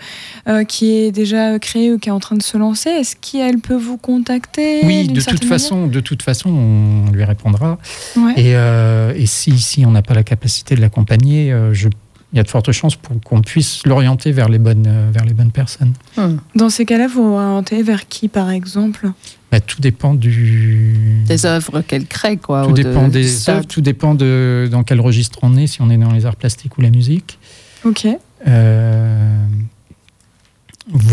euh, 0.48 0.64
qui 0.64 0.92
est 0.94 1.12
déjà 1.12 1.60
créé 1.60 1.92
ou 1.92 2.00
qui 2.00 2.10
est 2.10 2.12
en 2.14 2.20
train 2.20 2.36
de 2.38 2.44
se 2.44 2.58
lancer, 2.58 2.90
est-ce 2.90 3.16
qu'elle 3.18 3.60
peut 3.60 3.76
vous 3.76 3.98
contacter 3.98 4.80
Oui, 4.86 5.08
de 5.10 5.20
toute 5.22 5.44
façon, 5.46 5.88
de 5.88 6.00
toute 6.00 6.24
façon, 6.24 6.50
on 6.50 7.12
lui 7.12 7.24
répondra. 7.26 7.78
Ouais. 8.16 8.34
Et, 8.38 8.56
euh, 8.56 9.14
et 9.16 9.26
si, 9.26 9.60
si 9.60 9.86
on 9.86 9.92
n'a 9.92 10.02
pas 10.02 10.14
la 10.14 10.24
capacité 10.24 10.76
de 10.76 10.82
l'accompagner, 10.82 11.52
euh, 11.52 11.74
je- 11.74 11.90
il 12.34 12.38
y 12.38 12.40
a 12.40 12.44
de 12.44 12.50
fortes 12.50 12.72
chances 12.72 12.96
pour 12.96 13.22
qu'on 13.22 13.42
puisse 13.42 13.86
l'orienter 13.86 14.32
vers 14.32 14.50
les 14.50 14.58
bonnes, 14.58 14.86
euh, 14.88 15.12
vers 15.14 15.24
les 15.24 15.34
bonnes 15.34 15.52
personnes. 15.52 15.94
Hmm. 16.18 16.38
Dans 16.56 16.70
ces 16.70 16.84
cas-là, 16.84 17.08
vous 17.08 17.22
orientez 17.22 17.84
vers 17.84 18.08
qui, 18.08 18.28
par 18.28 18.50
exemple? 18.50 19.12
Bah, 19.52 19.60
tout 19.60 19.80
dépend 19.82 20.16
du. 20.16 21.24
Des 21.28 21.46
œuvres 21.46 21.82
qu'elle 21.82 22.08
crée, 22.08 22.38
quoi. 22.38 22.64
Tout 22.64 22.72
ou 22.72 22.74
de- 22.74 22.82
dépend 22.82 23.06
du 23.08 23.12
des 23.22 23.50
œuvres, 23.50 23.68
tout 23.68 23.82
dépend 23.82 24.16
de 24.16 24.68
dans 24.72 24.84
quel 24.84 25.00
registre 25.00 25.38
on 25.44 25.56
est, 25.56 25.68
si 25.68 25.82
on 25.84 25.92
est 25.92 25.98
dans 25.98 26.12
les 26.12 26.26
arts 26.26 26.36
plastiques 26.36 26.76
ou 26.78 26.82
la 26.82 26.90
musique. 26.90 27.38
Ok. 27.86 28.08
Euh, 28.48 29.46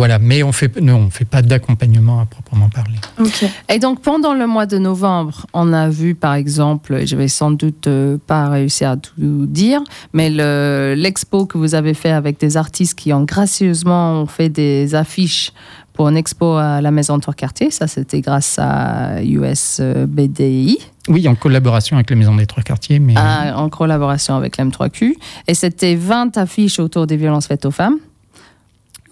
voilà, 0.00 0.18
mais 0.18 0.42
on 0.42 0.50
fait 0.52 0.80
non, 0.80 0.96
on 1.06 1.10
fait 1.10 1.26
pas 1.26 1.42
d'accompagnement 1.42 2.20
à 2.20 2.24
proprement 2.24 2.70
parler. 2.70 2.96
Ok. 3.20 3.44
Et 3.68 3.78
donc, 3.78 4.00
pendant 4.00 4.32
le 4.32 4.46
mois 4.46 4.64
de 4.64 4.78
novembre, 4.78 5.44
on 5.52 5.74
a 5.74 5.90
vu, 5.90 6.14
par 6.14 6.32
exemple, 6.34 7.02
je 7.06 7.16
vais 7.16 7.28
sans 7.28 7.50
doute 7.50 7.86
euh, 7.86 8.16
pas 8.26 8.48
réussir 8.48 8.88
à 8.90 8.96
tout 8.96 9.44
dire, 9.46 9.82
mais 10.14 10.30
le- 10.30 10.94
l'expo 10.96 11.44
que 11.44 11.58
vous 11.58 11.74
avez 11.74 11.92
fait 11.92 12.12
avec 12.12 12.40
des 12.40 12.56
artistes 12.56 12.98
qui 12.98 13.12
ont 13.12 13.24
gracieusement 13.24 14.24
fait 14.24 14.48
des 14.48 14.94
affiches 14.94 15.52
pour 15.92 16.08
une 16.08 16.16
expo 16.16 16.54
à 16.56 16.80
la 16.80 16.90
Maison 16.90 17.18
Tour-Cartier, 17.20 17.70
ça 17.70 17.86
c'était 17.86 18.22
grâce 18.22 18.56
à 18.58 19.22
USBDI, 19.22 20.78
Oui, 21.08 21.28
en 21.28 21.34
collaboration 21.34 21.96
avec 21.96 22.08
la 22.10 22.16
Maison 22.16 22.36
des 22.36 22.46
Trois 22.46 22.62
Quartiers, 22.62 22.98
mais 23.00 23.14
à- 23.18 23.58
en 23.58 23.68
collaboration 23.68 24.34
avec 24.36 24.56
l'M3Q, 24.56 25.14
et 25.46 25.54
c'était 25.54 25.96
20 25.96 26.38
affiches 26.38 26.78
autour 26.78 27.06
des 27.06 27.16
violences 27.18 27.46
faites 27.48 27.66
aux 27.66 27.70
femmes. 27.70 27.96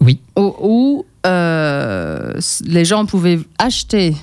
Oui. 0.01 0.19
Où, 0.35 0.55
où, 0.59 1.05
euh, 1.25 2.33
les 2.65 2.85
gens 2.85 3.05
pouvaient 3.05 3.39
acheter 3.57 4.15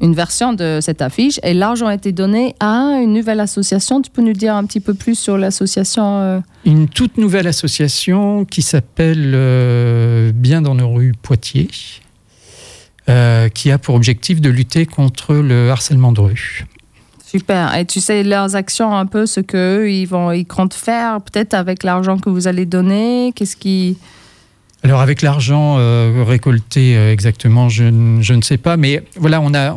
une 0.00 0.14
version 0.14 0.52
de 0.52 0.78
cette 0.82 1.00
affiche 1.00 1.40
et 1.42 1.54
l'argent 1.54 1.86
a 1.86 1.94
été 1.94 2.12
donné 2.12 2.54
à 2.60 2.98
une 3.02 3.14
nouvelle 3.14 3.40
association. 3.40 4.02
Tu 4.02 4.10
peux 4.10 4.22
nous 4.22 4.34
dire 4.34 4.54
un 4.54 4.64
petit 4.64 4.80
peu 4.80 4.94
plus 4.94 5.18
sur 5.18 5.38
l'association 5.38 6.18
euh, 6.18 6.40
une 6.64 6.88
toute 6.88 7.16
nouvelle 7.16 7.46
association 7.46 8.44
qui 8.44 8.62
s'appelle 8.62 9.32
euh, 9.34 10.32
Bien 10.34 10.60
dans 10.60 10.74
nos 10.74 10.92
rues 10.92 11.14
Poitiers, 11.20 11.70
euh, 13.08 13.48
qui 13.48 13.70
a 13.70 13.78
pour 13.78 13.94
objectif 13.94 14.40
de 14.40 14.50
lutter 14.50 14.84
contre 14.84 15.34
le 15.34 15.70
harcèlement 15.70 16.12
de 16.12 16.20
rue. 16.20 16.66
Super. 17.24 17.74
Et 17.74 17.84
tu 17.84 18.00
sais 18.00 18.22
leurs 18.22 18.54
actions 18.54 18.94
un 18.94 19.06
peu, 19.06 19.26
ce 19.26 19.40
que 19.40 19.88
ils 19.88 20.06
vont, 20.06 20.30
ils 20.30 20.46
comptent 20.46 20.74
faire 20.74 21.20
peut-être 21.20 21.54
avec 21.54 21.82
l'argent 21.82 22.18
que 22.18 22.30
vous 22.30 22.46
allez 22.46 22.66
donner? 22.66 23.32
Qu'est-ce 23.34 23.56
qui 23.56 23.96
Alors 24.86 25.00
avec 25.00 25.20
l'argent 25.20 25.76
euh, 25.78 26.22
récolté 26.24 26.96
euh, 26.96 27.12
exactement, 27.12 27.68
je, 27.68 27.82
ne- 27.82 28.22
je 28.22 28.34
ne 28.34 28.42
sais 28.42 28.56
pas, 28.56 28.76
mais 28.76 29.02
voilà, 29.18 29.40
on 29.40 29.52
a 29.52 29.76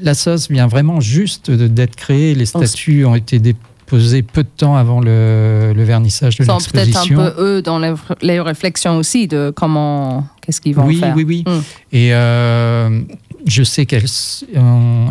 la 0.00 0.14
sauce 0.14 0.48
vient 0.48 0.68
vraiment 0.68 1.00
juste 1.00 1.50
d'être 1.50 1.96
créée. 1.96 2.36
Les 2.36 2.48
On 2.56 2.62
s- 2.62 2.68
statuts 2.70 3.04
ont 3.04 3.16
été 3.16 3.40
déposés 3.40 4.22
peu 4.22 4.44
de 4.44 4.48
temps 4.56 4.76
avant 4.76 5.00
le, 5.00 5.72
le 5.74 5.82
vernissage 5.82 6.36
de 6.36 6.44
sont 6.44 6.58
peut-être 6.58 6.76
un 6.78 6.84
l'exposition. 6.84 7.16
peu 7.16 7.34
eux 7.42 7.62
dans 7.62 7.80
les, 7.80 7.92
les 8.22 8.40
réflexions 8.40 8.96
aussi 8.96 9.26
de 9.26 9.50
comment, 9.54 10.24
qu'est-ce 10.40 10.60
qu'ils 10.60 10.76
vont 10.76 10.86
oui, 10.86 11.00
faire. 11.00 11.14
oui, 11.16 11.24
oui, 11.26 11.44
Mm. 11.44 11.60
Et 11.92 12.14
euh, 12.14 13.00
je 13.46 13.62
sais 13.64 13.86
qu'elles 13.86 14.06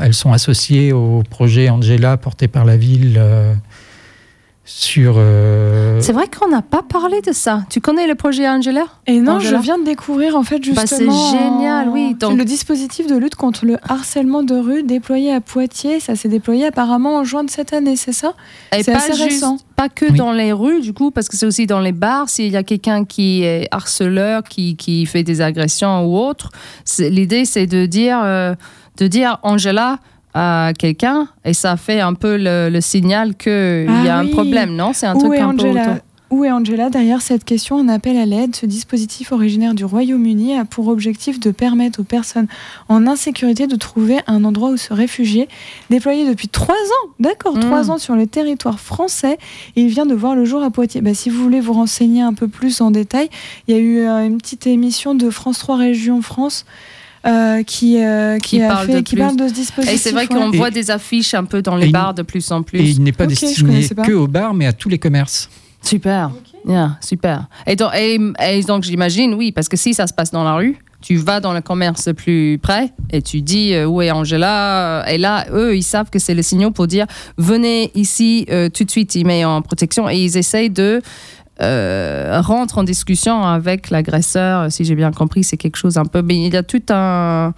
elles 0.02 0.14
sont 0.14 0.32
associées 0.32 0.94
au 0.94 1.22
projet 1.30 1.68
Angela 1.70 2.16
porté 2.16 2.48
par 2.48 2.64
la 2.64 2.78
ville 2.78 3.20
sur. 4.70 5.16
euh, 5.18 6.00
C'est 6.02 6.12
vrai 6.12 6.26
qu'on 6.28 6.50
n'a 6.50 6.62
pas 6.62 6.82
parlé 6.84 7.22
de 7.22 7.32
ça. 7.32 7.64
Tu 7.70 7.80
connais 7.80 8.06
le 8.06 8.16
projet 8.16 8.48
Angela? 8.50 8.84
Et 9.08 9.22
non, 9.22 9.36
Angela? 9.38 9.58
je 9.58 9.64
viens 9.64 9.80
de 9.80 9.86
découvrir 9.86 10.36
en 10.36 10.44
fait 10.44 10.58
Bah, 10.60 10.82
justement. 10.82 11.12
c'est 11.14 11.38
génial, 11.38 11.88
oui, 11.88 12.16
donc- 12.16 12.38
le 12.38 12.44
dispositif 12.44 13.08
de 13.08 13.16
lutte 13.16 13.36
contre 13.36 13.66
le 13.66 13.78
harcèlement 13.88 14.44
de 14.44 14.56
rue 14.56 14.84
déployé 14.84 15.34
à 15.34 15.40
Poitiers. 15.40 16.02
Ça 16.02 16.16
s'est 16.18 16.28
déployé 16.28 16.66
apparemment 16.68 17.16
en 17.16 17.24
juin 17.24 17.46
de 17.46 17.50
cette 17.50 17.72
année, 17.72 17.96
c'est 17.96 18.12
ça? 18.12 18.34
Et 18.76 18.84
C'est 18.84 18.92
pas 18.92 18.98
assez 18.98 19.14
juste, 19.14 19.24
récent. 19.30 19.58
pas 19.78 19.88
que 19.88 20.06
Oui. 20.12 20.18
dans 20.18 20.34
les 20.34 20.52
rues, 20.52 20.82
du 20.82 20.92
coup, 20.94 21.12
parce 21.12 21.30
que 21.30 21.38
c'est 21.38 21.46
aussi 21.46 21.66
dans 21.66 21.80
les 21.80 21.94
bars. 21.94 22.28
S'il 22.28 22.52
y 22.52 22.58
a 22.58 22.64
quelqu'un 22.64 23.06
qui 23.06 23.44
est 23.44 23.70
harceleur, 23.72 24.44
qui, 24.44 24.76
qui 24.76 25.06
fait 25.06 25.24
des 25.24 25.40
agressions 25.40 26.06
ou 26.06 26.18
autre, 26.18 26.50
l'idée 27.00 27.46
c'est 27.46 27.68
de 27.68 27.86
dire, 27.86 28.20
euh, 28.22 28.54
de 28.98 29.08
dire 29.08 29.40
Angela 29.44 30.00
à 30.40 30.74
quelqu'un 30.78 31.28
et 31.46 31.54
ça 31.54 31.78
fait 31.78 32.00
un 32.00 32.14
peu 32.14 32.38
le, 32.38 32.70
le 32.70 32.82
signal 32.82 33.36
qu'il 33.36 33.88
y 34.06 34.08
a 34.08 34.18
Ah 34.18 34.20
un 34.20 34.28
problème, 34.28 34.76
non? 34.76 34.92
C'est 34.94 35.08
un 35.08 35.16
Où 35.16 35.20
truc 35.20 35.40
un 35.40 35.56
peu 35.56 35.64
Angela? 35.68 35.82
autour. 35.82 35.96
Où 36.30 36.44
est 36.44 36.52
Angela? 36.52 36.90
Derrière 36.90 37.22
cette 37.22 37.46
question, 37.46 37.80
un 37.80 37.88
appel 37.88 38.18
à 38.18 38.26
l'aide. 38.26 38.54
Ce 38.54 38.66
dispositif 38.66 39.32
originaire 39.32 39.74
du 39.74 39.86
Royaume-Uni 39.86 40.58
a 40.58 40.66
pour 40.66 40.90
objectif 40.90 41.40
de 41.40 41.52
permettre 41.52 42.02
aux 42.02 42.04
personnes 42.04 42.48
en 42.90 43.08
insécurité 43.08 43.66
de 43.66 43.78
trouver 43.78 44.18
un 44.28 44.44
endroit 44.44 44.72
où 44.72 44.76
se 44.76 44.94
réfugier. 44.94 45.48
Déployé 45.90 46.28
depuis 46.28 46.50
trois 46.50 46.76
ans, 46.76 47.10
d'accord, 47.22 47.56
Mm. 47.56 47.62
trois 47.62 47.92
ans 47.92 47.98
sur 47.98 48.16
le 48.18 48.28
territoire 48.28 48.82
français. 48.82 49.38
Il 49.78 49.88
vient 49.88 50.06
de 50.06 50.14
voir 50.16 50.36
le 50.36 50.44
jour 50.44 50.62
à 50.64 50.70
Poitiers. 50.70 51.00
Bah, 51.00 51.14
si 51.14 51.30
vous 51.30 51.42
voulez 51.42 51.62
vous 51.62 51.72
renseigner 51.72 52.22
un 52.24 52.34
peu 52.34 52.50
plus 52.50 52.82
en 52.82 52.92
détail, 52.92 53.30
il 53.70 53.76
y 53.76 53.78
a 53.78 53.82
eu 53.82 54.00
euh, 54.00 54.26
une 54.26 54.38
petite 54.38 54.68
émission 54.68 55.16
de 55.16 55.30
France 55.30 55.60
3 55.60 55.78
Région 55.78 56.22
France. 56.22 56.66
Euh, 57.28 57.64
qui, 57.64 58.04
euh, 58.04 58.38
qui, 58.40 58.58
Qui 58.58 58.64
a 58.64 58.68
parle 58.70 58.88
fait, 58.88 58.94
de 58.94 59.00
qui 59.02 59.16
parle 59.16 59.36
de 59.36 59.48
ce 59.48 59.54
dispositif. 59.54 59.96
Et 59.96 59.98
c'est 59.98 60.12
vrai 60.12 60.22
ouais. 60.22 60.28
qu'on 60.28 60.52
voit 60.52 60.72
des 60.72 60.90
affiches 60.92 61.34
un 61.34 61.44
peu 61.44 61.62
dans 61.62 61.76
les 61.76 61.90
bars 61.90 62.14
de 62.14 62.22
plus 62.22 62.52
en 62.52 62.64
plus. 62.64 62.80
Et 62.80 62.84
il 62.84 63.04
n'est 63.04 63.12
pas 63.12 63.26
Ok, 63.26 63.32
je 63.32 63.40
destiné 63.46 63.88
pas. 63.90 64.04
que 64.04 64.14
aux 64.14 64.28
bars, 64.28 64.54
mais 64.54 64.66
à 64.68 64.74
tous 64.74 64.90
les 64.90 65.00
commerces. 65.00 65.50
Super, 65.82 66.32
Yeah, 66.68 66.98
super. 67.00 67.48
Et 67.66 67.78
donc, 67.78 67.92
et- 67.98 68.20
et 68.42 68.62
donc, 68.64 68.84
j'imagine, 68.84 69.34
oui, 69.36 69.54
parce 69.54 69.70
que 69.70 69.78
si 69.78 69.94
ça 69.94 70.06
se 70.06 70.14
passe 70.14 70.32
dans 70.32 70.44
la 70.44 70.56
rue, 70.56 70.78
tu 71.00 71.16
vas 71.16 71.40
dans 71.40 71.54
le 71.54 71.62
commerce 71.62 72.10
plus 72.18 72.60
près 72.62 72.92
et 73.14 73.22
tu 73.22 73.42
dis 73.42 73.74
euh, 73.74 73.86
où 73.86 74.02
est 74.02 74.12
Angela? 74.12 75.06
Et 75.08 75.18
là, 75.18 75.46
eux, 75.54 75.78
ils 75.78 75.84
savent 75.84 76.10
que 76.10 76.20
c'est 76.20 76.34
le 76.34 76.42
signal 76.42 76.72
pour 76.74 76.88
dire 76.88 77.06
venez 77.38 77.92
ici 77.96 78.46
euh, 78.50 78.68
tout 78.68 78.84
de 78.84 78.92
suite, 78.92 79.16
ils 79.16 79.26
mettent 79.26 79.46
en 79.46 79.62
protection 79.62 80.10
et 80.10 80.18
ils 80.18 80.36
essayent 80.38 80.72
de 80.72 81.02
euh, 81.62 82.40
rentrer 82.42 82.82
en 82.82 82.84
discussion 82.84 83.44
avec 83.44 83.90
l'agresseur. 83.90 84.72
Si 84.72 84.86
j'ai 84.86 84.96
bien 84.96 85.12
compris, 85.12 85.44
c'est 85.44 85.58
quelque 85.58 85.78
chose 85.78 85.98
un 85.98 86.06
peu. 86.06 86.22
Mais 86.22 86.36
il 86.36 86.54
y 86.54 86.58
a 86.58 86.64
tout 86.64 86.84
un 86.90 87.54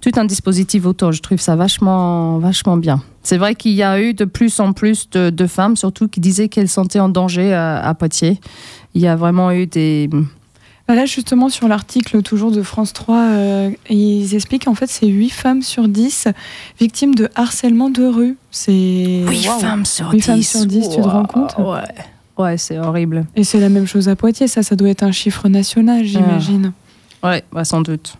tout 0.00 0.12
un 0.16 0.24
dispositif 0.24 0.86
autour. 0.86 1.12
Je 1.12 1.20
trouve 1.20 1.38
ça 1.38 1.56
vachement, 1.56 2.38
vachement 2.38 2.76
bien. 2.76 3.02
C'est 3.22 3.36
vrai 3.36 3.54
qu'il 3.54 3.72
y 3.72 3.82
a 3.82 4.00
eu 4.00 4.14
de 4.14 4.24
plus 4.24 4.58
en 4.60 4.72
plus 4.72 5.10
de, 5.10 5.30
de 5.30 5.46
femmes, 5.46 5.76
surtout, 5.76 6.08
qui 6.08 6.20
disaient 6.20 6.48
qu'elles 6.48 6.68
sentaient 6.70 7.00
en 7.00 7.08
danger 7.10 7.52
à, 7.52 7.78
à 7.80 7.94
Poitiers. 7.94 8.40
Il 8.94 9.02
y 9.02 9.06
a 9.06 9.16
vraiment 9.16 9.50
eu 9.52 9.66
des. 9.66 10.08
Bah 10.88 10.94
Là, 10.94 11.04
justement, 11.06 11.48
sur 11.50 11.68
l'article 11.68 12.22
toujours 12.22 12.50
de 12.50 12.62
France 12.62 12.92
3, 12.92 13.16
euh, 13.16 13.70
ils 13.90 14.34
expliquent 14.34 14.66
en 14.66 14.74
fait 14.74 14.88
c'est 14.88 15.06
8 15.06 15.30
femmes 15.30 15.62
sur 15.62 15.86
10 15.86 16.28
victimes 16.80 17.14
de 17.14 17.28
harcèlement 17.36 17.90
de 17.90 18.04
rue. 18.04 18.36
C'est 18.50 18.72
Huit 18.72 19.46
Waouh. 19.46 19.60
femmes 19.60 19.84
sur 19.84 20.10
Huit 20.10 20.18
10. 20.18 20.24
femmes 20.24 20.42
sur 20.42 20.66
10, 20.66 20.88
tu 20.88 20.96
te 20.96 21.00
rends 21.02 21.26
compte? 21.26 21.54
Ouais, 21.58 21.84
ouais 22.38 22.56
c'est 22.58 22.78
horrible. 22.78 23.26
Et 23.36 23.44
c'est 23.44 23.60
la 23.60 23.68
même 23.68 23.86
chose 23.86 24.08
à 24.08 24.16
Poitiers, 24.16 24.48
ça, 24.48 24.62
ça 24.62 24.76
doit 24.76 24.88
être 24.90 25.02
un 25.02 25.12
chiffre 25.12 25.48
national, 25.48 26.04
j'imagine. 26.04 26.72
Ouais, 27.22 27.42
bah, 27.52 27.64
sans 27.64 27.80
doute. 27.82 28.14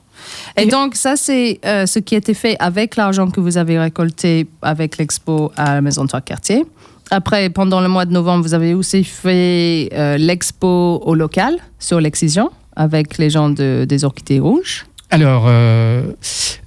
Et, 0.57 0.63
Et- 0.65 0.67
donc, 0.67 0.95
ça, 0.97 1.17
c'est 1.17 1.59
euh, 1.65 1.87
ce 1.87 1.99
qui 1.99 2.15
a 2.15 2.19
été 2.19 2.35
fait 2.35 2.57
avec 2.59 2.97
l'argent 2.97 3.31
que 3.31 3.41
vous 3.41 3.57
avez 3.57 3.79
récolté 3.79 4.47
avec 4.61 4.99
l'expo 4.99 5.51
à 5.57 5.75
la 5.75 5.81
Maison 5.81 6.03
de 6.03 6.09
Trois-Quartiers. 6.09 6.65
Après, 7.11 7.49
pendant 7.51 7.81
le 7.81 7.89
mois 7.89 8.05
de 8.05 8.13
novembre, 8.13 8.43
vous 8.45 8.53
avez 8.55 8.75
aussi 8.75 9.03
fait 9.03 9.89
euh, 9.95 10.19
l'expo 10.19 11.01
au 11.05 11.15
local 11.15 11.57
sur 11.79 12.01
l'excision 12.01 12.51
avec 12.77 13.17
les 13.19 13.31
gens 13.31 13.49
de, 13.49 13.85
des 13.89 14.05
Orchidées 14.05 14.39
Rouges. 14.41 14.85
Alors, 15.13 15.47
euh, 15.49 16.13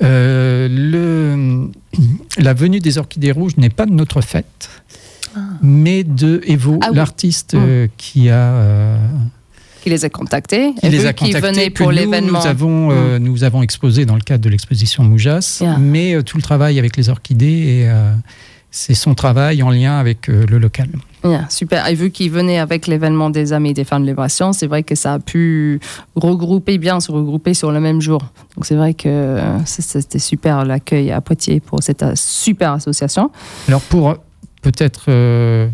euh, 0.01 0.67
le, 0.69 1.69
la 2.39 2.53
venue 2.53 2.79
des 2.82 2.97
orchidées 2.97 3.32
rouges 3.32 3.56
n'est 3.56 3.69
pas 3.69 3.86
de 3.86 3.93
notre 3.93 4.19
fête, 4.19 4.69
mais 5.63 6.04
de 6.04 6.41
Evo, 6.45 6.78
Ah 6.82 6.88
oui. 6.91 6.95
l'artiste 6.97 7.56
euh, 7.56 7.88
qui 7.97 8.30
a 8.30 8.36
euh, 8.54 8.97
qui 9.82 9.89
les 9.89 10.06
a 10.06 10.10
contactés. 10.10 10.73
qui 10.80 10.86
et 10.86 10.89
les 10.89 11.06
a 11.06 11.13
contactés, 11.13 11.39
venaient 11.41 11.69
pour 11.69 11.91
l'événement. 11.91 12.39
Nous 12.39 12.47
avons, 12.47 12.91
euh, 12.91 13.17
nous 13.19 13.43
avons 13.43 13.63
exposé 13.63 14.06
dans 14.06 14.15
le 14.15 14.21
cadre 14.21 14.43
de 14.43 14.49
l'exposition 14.49 15.04
Moujas, 15.04 15.58
Yeah. 15.62 15.78
mais 15.78 16.13
euh, 16.15 16.21
tout 16.21 16.38
le 16.38 16.43
travail 16.43 16.80
avec 16.80 16.95
les 16.95 17.10
orchidées, 17.10 17.45
et, 17.82 17.89
euh, 17.89 18.13
c'est 18.71 18.93
son 18.93 19.13
travail 19.13 19.62
en 19.62 19.69
lien 19.69 19.99
avec 19.99 20.28
le 20.28 20.58
local. 20.58 20.89
Yeah, 21.23 21.45
super. 21.49 21.86
Et 21.88 21.93
vu 21.95 22.10
qu'ils 22.12 22.32
venaient 22.32 22.58
avec 22.60 22.88
l'événement 22.88 23.30
des 23.30 23.54
Amis 23.54 23.73
des 23.73 23.84
Femmes 23.84 24.02
de 24.04 24.08
Libération, 24.08 24.52
c'est 24.52 24.65
vrai 24.67 24.82
que 24.84 24.95
ça 24.95 25.13
a 25.13 25.19
pu 25.19 25.80
regrouper 26.15 26.78
bien, 26.80 26.99
se 26.99 27.12
regrouper 27.12 27.54
sur 27.54 27.71
le 27.71 27.80
même 27.80 28.02
jour. 28.02 28.21
Donc 28.56 28.65
c'est 28.65 28.73
vrai 28.76 28.93
que 28.95 29.38
c'était 29.65 30.17
super 30.17 30.65
l'accueil 30.65 31.12
à 31.12 31.21
Poitiers 31.21 31.60
pour 31.60 31.84
cette 31.84 32.04
super 32.15 32.71
association. 32.71 33.30
Alors 33.67 33.82
pour 33.82 34.15
peut-être 34.63 35.06
euh, 35.10 35.67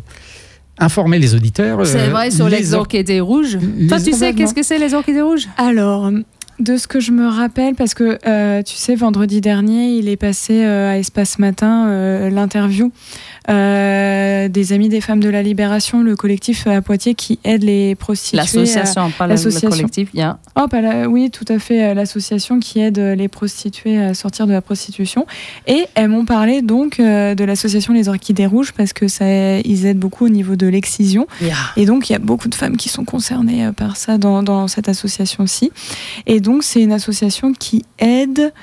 informer 0.78 1.20
les 1.20 1.36
auditeurs. 1.36 1.86
C'est 1.86 2.08
euh, 2.08 2.10
vrai 2.10 2.32
sur 2.32 2.50
les, 2.50 2.60
les 2.60 2.74
or- 2.74 2.82
orchidées 2.82 3.22
rouges. 3.22 3.58
les 3.78 3.88
Toi, 3.88 4.00
tu 4.02 4.12
sais 4.14 4.34
qu'est-ce 4.34 4.54
que 4.54 4.64
c'est 4.64 4.80
les 4.80 4.94
orchidées 4.94 5.22
rouges? 5.22 5.48
Alors, 5.58 6.12
de 6.60 6.76
ce 6.76 6.88
que 6.88 7.00
je 7.00 7.12
me 7.12 7.28
rappelle, 7.28 7.76
parce 7.76 7.94
que 7.94 8.18
euh, 8.28 8.62
tu 8.64 8.76
sais, 8.76 8.96
vendredi 8.96 9.40
dernier, 9.40 9.94
il 9.98 10.10
est 10.10 10.18
passé 10.18 10.66
euh, 10.66 10.92
à 10.92 10.98
Espace 10.98 11.40
Matin 11.40 11.88
euh, 11.88 12.30
l'interview 12.30 12.92
des 13.50 14.74
Amis 14.74 14.90
des 14.90 15.02
Femmes 15.02 15.20
de 15.20 15.30
la 15.30 15.42
Libération, 15.44 16.02
le 16.02 16.16
collectif 16.16 16.68
à 16.68 16.82
Poitiers 16.82 17.16
qui 17.16 17.40
aide 17.44 17.64
les 17.64 17.96
prostituées. 17.96 18.40
à- 18.40 18.44
L'association, 18.44 19.12
pas 19.18 19.28
le- 19.28 19.70
collectif. 19.70 20.10
Yeah. 20.14 20.40
Oh, 20.56 20.68
pas 20.68 20.82
la- 20.82 21.08
oui, 21.10 21.30
tout 21.32 21.46
à 21.48 21.60
fait, 21.60 21.84
euh, 21.84 21.94
l'association 21.94 22.60
qui 22.60 22.80
aide 22.80 23.00
euh, 23.00 23.16
les 23.16 23.28
prostituées 23.28 23.98
à 24.02 24.14
sortir 24.14 24.48
de 24.48 24.54
la 24.54 24.62
prostitution. 24.62 25.26
Et 25.68 25.86
elles 25.96 26.10
m'ont 26.10 26.26
parlé 26.26 26.62
donc 26.62 27.00
euh, 27.00 27.36
de 27.36 27.44
l'association 27.44 27.94
Les 27.94 28.08
Orchidées 28.10 28.46
Rouges 28.46 28.72
parce 28.72 28.94
que 28.94 29.08
ça, 29.08 29.26
ils 29.60 29.86
aident 29.86 30.00
beaucoup 30.00 30.26
au 30.26 30.30
niveau 30.30 30.56
de 30.56 30.68
l'excision. 30.68 31.28
Yeah. 31.42 31.56
Et 31.78 31.86
donc, 31.86 32.10
il 32.10 32.14
y 32.14 32.16
a 32.16 32.20
beaucoup 32.20 32.50
de 32.50 32.56
femmes 32.56 32.78
qui 32.78 32.90
sont 32.90 33.06
concernées 33.06 33.66
euh, 33.66 33.72
par 33.72 33.98
ça 33.98 34.18
dans, 34.18 34.44
dans 34.44 34.68
cette 34.68 34.90
association-ci. 34.90 35.72
Et 36.28 36.40
donc, 36.40 36.64
c'est 36.64 36.82
une 36.82 36.92
association 36.94 37.54
qui 37.54 37.84
aide 38.00 38.54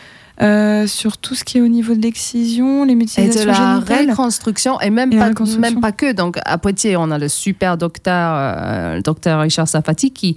euh, 0.43 0.87
sur 0.87 1.17
tout 1.19 1.35
ce 1.35 1.45
qui 1.45 1.59
est 1.59 1.61
au 1.61 1.69
niveau 1.69 1.95
de 1.95 2.03
l'excision, 2.03 2.85
les 2.85 2.93
Et 2.93 2.95
de 2.95 2.99
mutilations 2.99 3.47
la 3.47 3.75
génitales. 3.75 4.11
reconstruction, 4.11 4.81
et 4.81 4.91
même, 4.91 5.13
Et 5.13 5.19
pas, 5.19 5.31
même 5.59 5.81
pas 5.81 5.93
que. 5.93 6.13
Donc, 6.13 6.39
à 6.45 6.59
Poitiers, 6.59 6.97
on 6.97 7.11
a 7.11 7.19
le 7.19 7.29
super 7.29 7.79
docteur, 7.79 8.35
euh, 8.37 8.97
le 8.97 9.03
docteur 9.03 9.41
Richard 9.41 9.69
Safati, 9.69 10.11
qui 10.11 10.37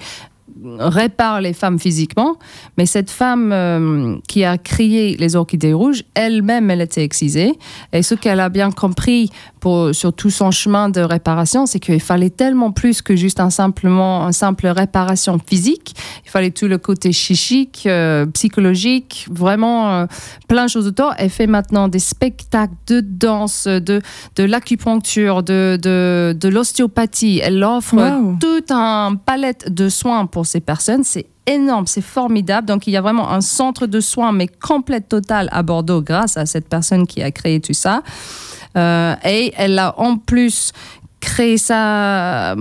répare 0.79 1.41
les 1.41 1.53
femmes 1.53 1.79
physiquement. 1.79 2.37
Mais 2.77 2.85
cette 2.85 3.09
femme 3.09 3.51
euh, 3.51 4.17
qui 4.27 4.43
a 4.43 4.57
créé 4.57 5.15
les 5.17 5.35
orchidées 5.35 5.73
rouges, 5.73 6.03
elle-même, 6.15 6.69
elle 6.71 6.81
était 6.81 7.03
excisée. 7.03 7.53
Et 7.93 8.03
ce 8.03 8.15
qu'elle 8.15 8.39
a 8.39 8.49
bien 8.49 8.71
compris 8.71 9.29
pour, 9.59 9.93
sur 9.93 10.13
tout 10.13 10.29
son 10.29 10.51
chemin 10.51 10.89
de 10.89 11.01
réparation, 11.01 11.65
c'est 11.65 11.79
qu'il 11.79 11.99
fallait 11.99 12.29
tellement 12.29 12.71
plus 12.71 13.01
que 13.01 13.15
juste 13.15 13.39
un, 13.39 13.49
simplement, 13.49 14.25
un 14.25 14.31
simple 14.31 14.67
réparation 14.67 15.37
physique. 15.45 15.93
Il 16.25 16.29
fallait 16.29 16.51
tout 16.51 16.67
le 16.67 16.77
côté 16.77 17.11
chichique, 17.11 17.83
euh, 17.85 18.25
psychologique, 18.27 19.27
vraiment 19.29 19.91
euh, 19.93 20.05
plein 20.47 20.65
de 20.65 20.69
choses 20.69 20.87
autour. 20.87 21.13
Elle 21.17 21.29
fait 21.29 21.47
maintenant 21.47 21.87
des 21.89 21.99
spectacles 21.99 22.73
de 22.87 23.01
danse, 23.01 23.67
de, 23.67 24.01
de 24.35 24.43
l'acupuncture, 24.43 25.43
de, 25.43 25.77
de, 25.81 26.35
de 26.39 26.49
l'ostéopathie. 26.49 27.39
Elle 27.43 27.63
offre 27.63 27.89
Wow. 27.89 28.35
toute 28.39 28.71
un 28.71 29.15
palette 29.15 29.73
de 29.73 29.89
soins 29.89 30.25
pour 30.25 30.45
ces 30.49 30.59
personnes. 30.59 31.03
C'est 31.03 31.27
énorme, 31.45 31.87
c'est 31.87 32.01
formidable. 32.01 32.67
Donc, 32.67 32.87
il 32.87 32.91
y 32.91 32.97
a 32.97 33.01
vraiment 33.01 33.31
un 33.31 33.41
centre 33.41 33.87
de 33.87 33.99
soins, 33.99 34.31
mais 34.31 34.47
complète, 34.47 35.07
total 35.07 35.49
à 35.51 35.63
Bordeaux 35.63 36.01
grâce 36.01 36.37
à 36.37 36.45
cette 36.45 36.67
personne 36.67 37.07
qui 37.07 37.21
a 37.21 37.31
créé 37.31 37.59
tout 37.59 37.73
ça. 37.73 38.03
Euh, 38.77 39.15
et 39.25 39.51
elle 39.57 39.79
a 39.79 39.99
en 39.99 40.17
plus 40.17 40.73
créé 41.19 41.57
ça, 41.57 42.55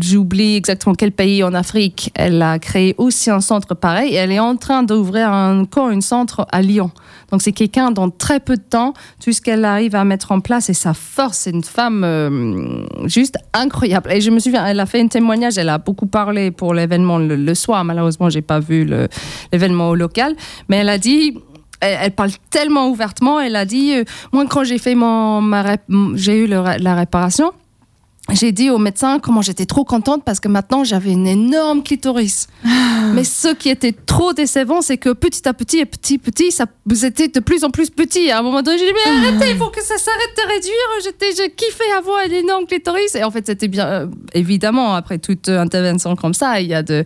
j'oublie 0.00 0.56
exactement 0.56 0.94
quel 0.94 1.12
pays 1.12 1.42
en 1.42 1.54
Afrique. 1.54 2.10
Elle 2.14 2.40
a 2.42 2.58
créé 2.58 2.94
aussi 2.98 3.30
un 3.30 3.40
centre 3.40 3.74
pareil 3.74 4.12
et 4.12 4.16
elle 4.16 4.32
est 4.32 4.40
en 4.40 4.56
train 4.56 4.82
d'ouvrir 4.82 5.30
encore 5.30 5.88
un 5.88 6.00
centre 6.00 6.46
à 6.52 6.62
Lyon. 6.62 6.90
Donc 7.30 7.42
c'est 7.42 7.52
quelqu'un 7.52 7.90
dans 7.90 8.10
très 8.10 8.40
peu 8.40 8.56
de 8.56 8.62
temps, 8.62 8.92
tout 9.22 9.32
ce 9.32 9.40
qu'elle 9.40 9.64
arrive 9.64 9.94
à 9.94 10.04
mettre 10.04 10.32
en 10.32 10.40
place 10.40 10.68
et 10.68 10.74
sa 10.74 10.94
force, 10.94 11.38
c'est 11.38 11.50
une 11.50 11.64
femme 11.64 12.02
euh, 12.04 12.84
juste 13.06 13.36
incroyable. 13.52 14.12
Et 14.12 14.20
je 14.20 14.30
me 14.30 14.38
souviens, 14.38 14.66
elle 14.66 14.80
a 14.80 14.86
fait 14.86 15.00
un 15.00 15.08
témoignage, 15.08 15.58
elle 15.58 15.68
a 15.68 15.78
beaucoup 15.78 16.06
parlé 16.06 16.50
pour 16.50 16.74
l'événement 16.74 17.18
le, 17.18 17.36
le 17.36 17.54
soir. 17.54 17.84
Malheureusement, 17.84 18.30
j'ai 18.30 18.42
pas 18.42 18.60
vu 18.60 18.88
l'événement 19.52 19.90
au 19.90 19.94
local, 19.94 20.34
mais 20.68 20.78
elle 20.78 20.88
a 20.88 20.98
dit 20.98 21.34
elle, 21.80 22.12
parle 22.12 22.30
tellement 22.50 22.88
ouvertement. 22.88 23.40
Elle 23.40 23.56
a 23.56 23.64
dit, 23.64 23.94
euh, 23.94 24.04
moi 24.32 24.46
quand 24.48 24.64
j'ai 24.64 24.78
fait 24.78 24.94
mon, 24.94 25.40
ma 25.40 25.76
j'ai 26.14 26.44
eu 26.44 26.46
la 26.46 26.94
réparation, 26.94 27.52
j'ai 28.28 28.52
dit 28.52 28.70
au 28.70 28.78
médecin 28.78 29.18
comment 29.18 29.42
j'étais 29.42 29.66
trop 29.66 29.84
contente 29.84 30.22
parce 30.24 30.40
que 30.40 30.48
maintenant 30.48 30.84
j'avais 30.84 31.12
une 31.12 31.26
énorme 31.26 31.82
clitoris. 31.82 32.46
Mais 33.14 33.24
ce 33.24 33.54
qui 33.54 33.70
était 33.70 33.92
trop 33.92 34.32
décevant, 34.32 34.82
c'est 34.82 34.98
que 34.98 35.12
petit 35.12 35.48
à 35.48 35.54
petit 35.54 35.78
et 35.78 35.86
petit 35.86 36.18
petit, 36.18 36.52
ça 36.52 36.66
vous 36.86 37.04
était 37.04 37.28
de 37.28 37.40
plus 37.40 37.64
en 37.64 37.70
plus 37.70 37.90
petit. 37.90 38.30
À 38.30 38.38
un 38.38 38.42
moment 38.42 38.62
donné, 38.62 38.78
j'ai 38.78 38.86
dit 38.86 38.92
mais 38.92 39.10
arrêtez, 39.10 39.50
il 39.50 39.56
faut 39.56 39.70
que 39.70 39.82
ça 39.82 39.96
s'arrête 39.96 40.36
de 40.36 40.48
réduire. 40.48 40.74
J'étais, 41.02 41.30
je 41.32 41.48
kiffais 41.50 41.90
avoir 41.96 42.18
un 42.18 42.30
énorme 42.30 42.66
clitoris. 42.66 43.14
Et 43.14 43.24
en 43.24 43.30
fait, 43.30 43.46
c'était 43.46 43.68
bien, 43.68 43.86
euh, 43.86 44.06
évidemment, 44.34 44.94
après 44.94 45.18
toute 45.18 45.48
intervention 45.48 46.14
comme 46.14 46.34
ça, 46.34 46.60
il 46.60 46.68
y 46.68 46.74
a 46.74 46.82
de, 46.82 47.02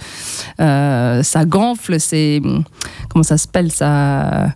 euh, 0.61 1.23
ça 1.23 1.45
gonfle, 1.45 2.01
c'est, 2.01 2.43
comment 3.09 3.23
ça 3.23 3.39
s'appelle 3.39 3.71
ça, 3.71 4.53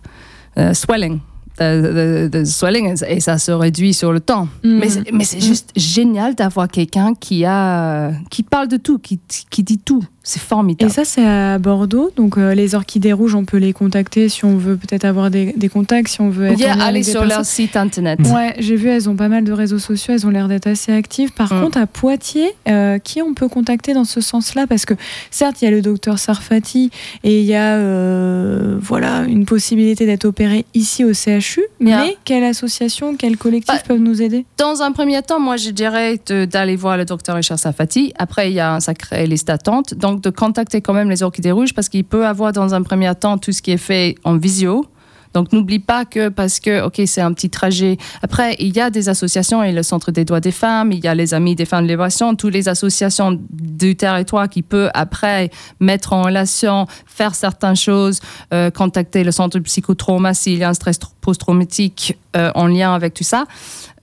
euh, 0.57 0.73
swelling. 0.73 1.19
De, 1.59 2.27
de- 2.31 2.39
de 2.39 2.45
swelling 2.45 2.95
et 3.07 3.19
ça 3.19 3.37
se 3.37 3.51
réduit 3.51 3.93
sur 3.93 4.13
le 4.13 4.19
temps. 4.21 4.47
Mhm. 4.63 4.79
Mais, 4.79 4.89
c'est- 4.89 5.11
mais 5.11 5.23
c'est 5.25 5.41
juste 5.41 5.71
génial 5.75 6.33
d'avoir 6.35 6.67
quelqu'un 6.69 7.13
qui 7.13 7.43
a 7.45 8.11
qui 8.29 8.43
parle 8.43 8.67
de 8.69 8.77
tout, 8.77 8.97
qui, 8.99 9.19
qui 9.49 9.63
dit 9.63 9.77
tout. 9.79 10.03
C'est 10.29 10.37
Et 10.37 10.45
formidable. 10.45 10.91
ça, 10.91 11.05
c'est 11.05 11.25
à 11.25 11.57
Bordeaux. 11.57 12.11
Donc, 12.15 12.37
euh, 12.37 12.53
les 12.53 12.75
orchidées 12.75 13.13
rouges, 13.13 13.33
on 13.33 13.45
peut 13.45 13.57
les 13.57 13.73
contacter 13.73 14.29
si 14.29 14.45
on 14.45 14.57
veut 14.57 14.77
peut-être 14.77 15.05
avoir 15.05 15.31
des, 15.31 15.53
des 15.57 15.69
contacts, 15.69 16.07
si 16.09 16.21
on 16.21 16.29
veut 16.29 16.45
être 16.47 16.59
Il 16.59 16.61
y 16.61 16.65
a 16.67 16.73
en 16.73 16.77
lien 16.77 16.85
aller 16.85 17.01
sur 17.03 17.21
personnes. 17.21 17.29
leur 17.37 17.45
site 17.45 17.75
internet. 17.75 18.19
Ouais, 18.31 18.53
j'ai 18.59 18.75
vu, 18.75 18.89
elles 18.89 19.09
ont 19.09 19.15
pas 19.15 19.27
mal 19.27 19.43
de 19.43 19.51
réseaux 19.51 19.79
sociaux, 19.79 20.13
elles 20.13 20.27
ont 20.27 20.29
l'air 20.29 20.47
d'être 20.47 20.67
assez 20.67 20.91
actives. 20.91 21.31
Par 21.31 21.51
Mm. 21.51 21.61
contre, 21.61 21.77
à 21.79 21.87
Poitiers, 21.87 22.51
euh, 22.67 22.99
qui 22.99 23.21
on 23.23 23.33
peut 23.33 23.47
contacter 23.47 23.93
dans 23.93 24.03
ce 24.03 24.21
sens-là? 24.21 24.67
Parce 24.67 24.85
que 24.85 24.93
certes, 25.31 25.61
il 25.61 25.65
y 25.65 25.67
a 25.67 25.71
le 25.71 25.81
docteur 25.81 26.19
Sarfati 26.19 26.91
et 27.23 27.39
il 27.39 27.45
y 27.45 27.55
a 27.55 27.77
euh, 27.77 28.77
voilà 28.81 29.23
une 29.27 29.45
possibilité 29.45 30.05
d'être 30.05 30.25
opéré 30.25 30.65
ici 30.73 31.03
au 31.03 31.13
CHU. 31.13 31.61
Yeah. 31.81 32.01
Mais 32.03 32.17
quelle 32.25 32.43
association, 32.43 33.15
quel 33.17 33.37
collectif 33.37 33.73
Bah, 33.75 33.81
peuvent 33.87 33.99
nous 33.99 34.21
aider? 34.21 34.45
Dans 34.57 34.81
un 34.83 34.91
premier 34.91 35.21
temps, 35.23 35.39
moi, 35.39 35.57
je 35.57 35.71
dirais 35.71 36.19
d'aller 36.27 36.75
voir 36.75 36.97
le 36.97 37.05
docteur 37.05 37.35
Richard 37.35 37.57
Safati. 37.59 38.13
Après, 38.17 38.51
il 38.51 38.53
y 38.53 38.59
a 38.59 38.75
un 38.75 38.79
sacré 38.79 39.25
liste 39.25 39.47
d'attente. 39.47 39.93
Donc, 39.95 40.18
de 40.21 40.29
contacter 40.29 40.81
quand 40.81 40.93
même 40.93 41.09
les 41.09 41.23
orchidées 41.23 41.51
rouges 41.51 41.73
parce 41.73 41.89
qu'il 41.89 42.03
peut 42.03 42.25
avoir 42.25 42.51
dans 42.53 42.73
un 42.73 42.81
premier 42.83 43.13
temps 43.15 43.37
tout 43.37 43.51
ce 43.51 43.61
qui 43.61 43.71
est 43.71 43.77
fait 43.77 44.15
en 44.23 44.37
visio. 44.37 44.85
Donc, 45.31 45.53
n'oublie 45.53 45.77
pas 45.77 46.05
que 46.05 46.29
parce 46.29 46.59
que, 46.59 46.83
OK, 46.83 46.99
c'est 47.05 47.21
un 47.21 47.31
petit 47.33 47.51
trajet. 47.51 47.97
Après, 48.23 48.55
il 48.57 48.75
y 48.75 48.81
a 48.81 48.89
des 48.89 49.09
associations, 49.09 49.61
a 49.61 49.71
le 49.71 49.83
Centre 49.83 50.09
des 50.11 50.25
droits 50.25 50.39
des 50.39 50.51
femmes, 50.51 50.91
il 50.91 51.03
y 51.03 51.07
a 51.07 51.13
les 51.13 51.35
Amis 51.35 51.53
des 51.53 51.65
femmes 51.65 51.83
de 51.83 51.89
libération, 51.89 52.33
toutes 52.33 52.53
les 52.53 52.67
associations 52.67 53.39
du 53.51 53.95
territoire 53.95 54.49
qui 54.49 54.63
peuvent 54.63 54.89
après 54.95 55.51
mettre 55.79 56.13
en 56.13 56.23
relation, 56.23 56.87
faire 57.05 57.35
certaines 57.35 57.75
choses, 57.75 58.21
euh, 58.55 58.71
contacter 58.71 59.23
le 59.23 59.31
centre 59.31 59.59
de 59.59 59.63
psychotrauma 59.63 60.33
s'il 60.33 60.57
y 60.57 60.63
a 60.63 60.69
un 60.69 60.73
stress 60.73 60.97
tr- 60.97 61.11
post-traumatique 61.21 62.17
euh, 62.35 62.51
en 62.55 62.65
lien 62.65 62.95
avec 62.95 63.13
tout 63.13 63.23
ça. 63.23 63.45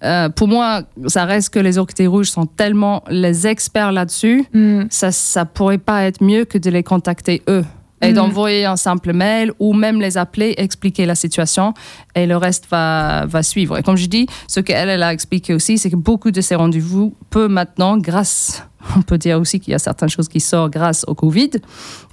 Euh, 0.04 0.28
pour 0.28 0.48
moi, 0.48 0.82
ça 1.06 1.24
reste 1.24 1.50
que 1.50 1.58
les 1.58 1.78
orchidées 1.78 2.06
rouges 2.06 2.30
sont 2.30 2.46
tellement 2.46 3.02
les 3.08 3.46
experts 3.46 3.92
là-dessus, 3.92 4.44
Mm. 4.52 4.84
ça, 4.90 5.10
ça 5.12 5.44
pourrait 5.44 5.78
pas 5.78 6.04
être 6.04 6.22
mieux 6.22 6.44
que 6.44 6.58
de 6.58 6.70
les 6.70 6.82
contacter 6.82 7.42
eux 7.48 7.64
et 8.02 8.10
Mm. 8.10 8.14
d'envoyer 8.14 8.64
un 8.66 8.76
simple 8.76 9.12
mail 9.14 9.52
ou 9.58 9.72
même 9.72 10.00
les 10.02 10.18
appeler, 10.18 10.54
expliquer 10.58 11.06
la 11.06 11.14
situation 11.14 11.72
et 12.14 12.26
le 12.26 12.36
reste 12.36 12.66
va, 12.70 13.24
va 13.26 13.42
suivre. 13.42 13.78
Et 13.78 13.82
comme 13.82 13.96
je 13.96 14.06
dis, 14.06 14.26
ce 14.48 14.60
qu'elle 14.60 14.90
elle 14.90 15.02
a 15.02 15.12
expliqué 15.14 15.54
aussi, 15.54 15.78
c'est 15.78 15.90
que 15.90 15.96
beaucoup 15.96 16.30
de 16.30 16.40
ces 16.42 16.54
rendez-vous 16.56 17.14
peuvent 17.30 17.48
maintenant, 17.50 17.96
grâce, 17.96 18.62
on 18.96 19.02
peut 19.02 19.18
dire 19.18 19.40
aussi 19.40 19.60
qu'il 19.60 19.72
y 19.72 19.74
a 19.74 19.78
certaines 19.78 20.08
choses 20.08 20.28
qui 20.28 20.40
sortent 20.40 20.72
grâce 20.72 21.04
au 21.06 21.14
Covid, 21.14 21.50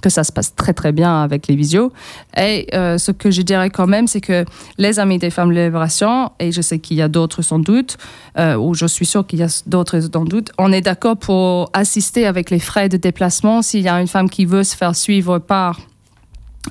que 0.00 0.10
ça 0.10 0.24
se 0.24 0.32
passe 0.32 0.54
très 0.54 0.72
très 0.72 0.92
bien 0.92 1.22
avec 1.22 1.46
les 1.46 1.56
visios. 1.56 1.92
Et 2.36 2.66
euh, 2.74 2.98
ce 2.98 3.12
que 3.12 3.30
je 3.30 3.42
dirais 3.42 3.70
quand 3.70 3.86
même, 3.86 4.06
c'est 4.06 4.20
que 4.20 4.44
les 4.78 4.98
amis 4.98 5.18
des 5.18 5.30
femmes 5.30 5.50
de 5.50 5.60
libération, 5.60 6.32
et 6.40 6.52
je 6.52 6.62
sais 6.62 6.78
qu'il 6.78 6.96
y 6.96 7.02
a 7.02 7.08
d'autres 7.08 7.42
sans 7.42 7.58
doute, 7.58 7.96
euh, 8.38 8.56
ou 8.56 8.74
je 8.74 8.86
suis 8.86 9.06
sûre 9.06 9.26
qu'il 9.26 9.40
y 9.40 9.42
a 9.42 9.62
d'autres 9.66 10.00
sans 10.00 10.24
doute, 10.24 10.52
on 10.58 10.72
est 10.72 10.80
d'accord 10.80 11.16
pour 11.16 11.70
assister 11.72 12.26
avec 12.26 12.50
les 12.50 12.58
frais 12.58 12.88
de 12.88 12.96
déplacement 12.96 13.62
s'il 13.62 13.82
y 13.82 13.88
a 13.88 14.00
une 14.00 14.08
femme 14.08 14.30
qui 14.30 14.44
veut 14.44 14.64
se 14.64 14.76
faire 14.76 14.96
suivre 14.96 15.38
par 15.38 15.80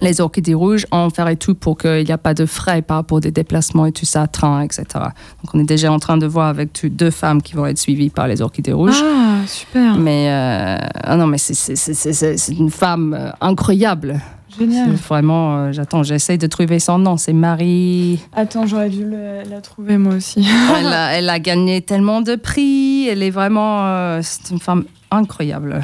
les 0.01 0.21
orchidées 0.21 0.53
rouges, 0.55 0.85
on 0.91 1.09
ferait 1.09 1.35
tout 1.35 1.53
pour 1.55 1.77
qu'il 1.77 2.03
n'y 2.03 2.11
a 2.11 2.17
pas 2.17 2.33
de 2.33 2.45
frais 2.45 2.81
par 2.81 2.97
rapport 2.97 3.19
des 3.19 3.31
déplacements 3.31 3.85
et 3.85 3.91
tout 3.91 4.05
ça, 4.05 4.25
train, 4.27 4.61
etc. 4.61 4.85
Donc 4.95 5.53
on 5.53 5.59
est 5.59 5.63
déjà 5.65 5.91
en 5.91 5.99
train 5.99 6.17
de 6.17 6.25
voir 6.25 6.47
avec 6.47 6.71
deux 6.85 7.11
femmes 7.11 7.41
qui 7.41 7.53
vont 7.53 7.65
être 7.67 7.77
suivies 7.77 8.09
par 8.09 8.27
les 8.27 8.41
orchidées 8.41 8.73
rouges. 8.73 9.01
Ah, 9.03 9.45
super, 9.45 9.95
Mais 9.97 10.27
euh, 10.29 10.77
ah 11.03 11.15
non, 11.15 11.27
mais 11.27 11.37
c'est- 11.37 12.53
une 12.57 12.71
femme 12.71 13.13
euh, 13.17 13.29
incroyable. 13.39 14.19
génial. 14.57 14.91
Vraiment, 14.91 15.55
euh, 15.57 15.71
j'attends, 15.71 16.01
j'essaie 16.03 16.37
de 16.37 16.47
trouver 16.47 16.79
son 16.79 16.97
nom. 16.97 17.17
C'est 17.17 17.33
Marie. 17.33 18.19
Attends, 18.35 18.65
j'aurais 18.65 18.89
dû 18.89 19.03
le- 19.05 19.43
la 19.49 19.61
trouver 19.61 19.97
moi 19.97 20.15
aussi. 20.15 20.45
Elle 20.77 20.87
a, 20.87 21.13
elle 21.17 21.29
a 21.29 21.39
gagné 21.39 21.81
tellement 21.81 22.21
de 22.21 22.35
prix. 22.35 23.07
Elle 23.07 23.21
est 23.23 23.29
vraiment, 23.31 23.85
euh, 23.85 24.19
c'est 24.23 24.49
une 24.51 24.59
femme 24.59 24.85
incroyable. 25.11 25.83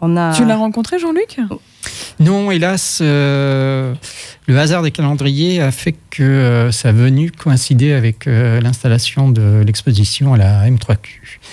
On 0.00 0.16
a... 0.16 0.32
Tu 0.32 0.44
l'as 0.44 0.56
rencontré, 0.56 0.98
Jean-Luc? 0.98 1.40
Non, 2.20 2.50
hélas, 2.50 2.98
euh, 3.00 3.94
le 4.48 4.58
hasard 4.58 4.82
des 4.82 4.90
calendriers 4.90 5.60
a 5.62 5.70
fait 5.70 5.94
que 6.10 6.22
euh, 6.24 6.72
sa 6.72 6.90
venue 6.90 7.30
coïncidait 7.30 7.92
avec 7.92 8.26
euh, 8.26 8.60
l'installation 8.60 9.28
de 9.28 9.62
l'exposition 9.64 10.34
à 10.34 10.36
la 10.36 10.68
M3Q. 10.68 10.96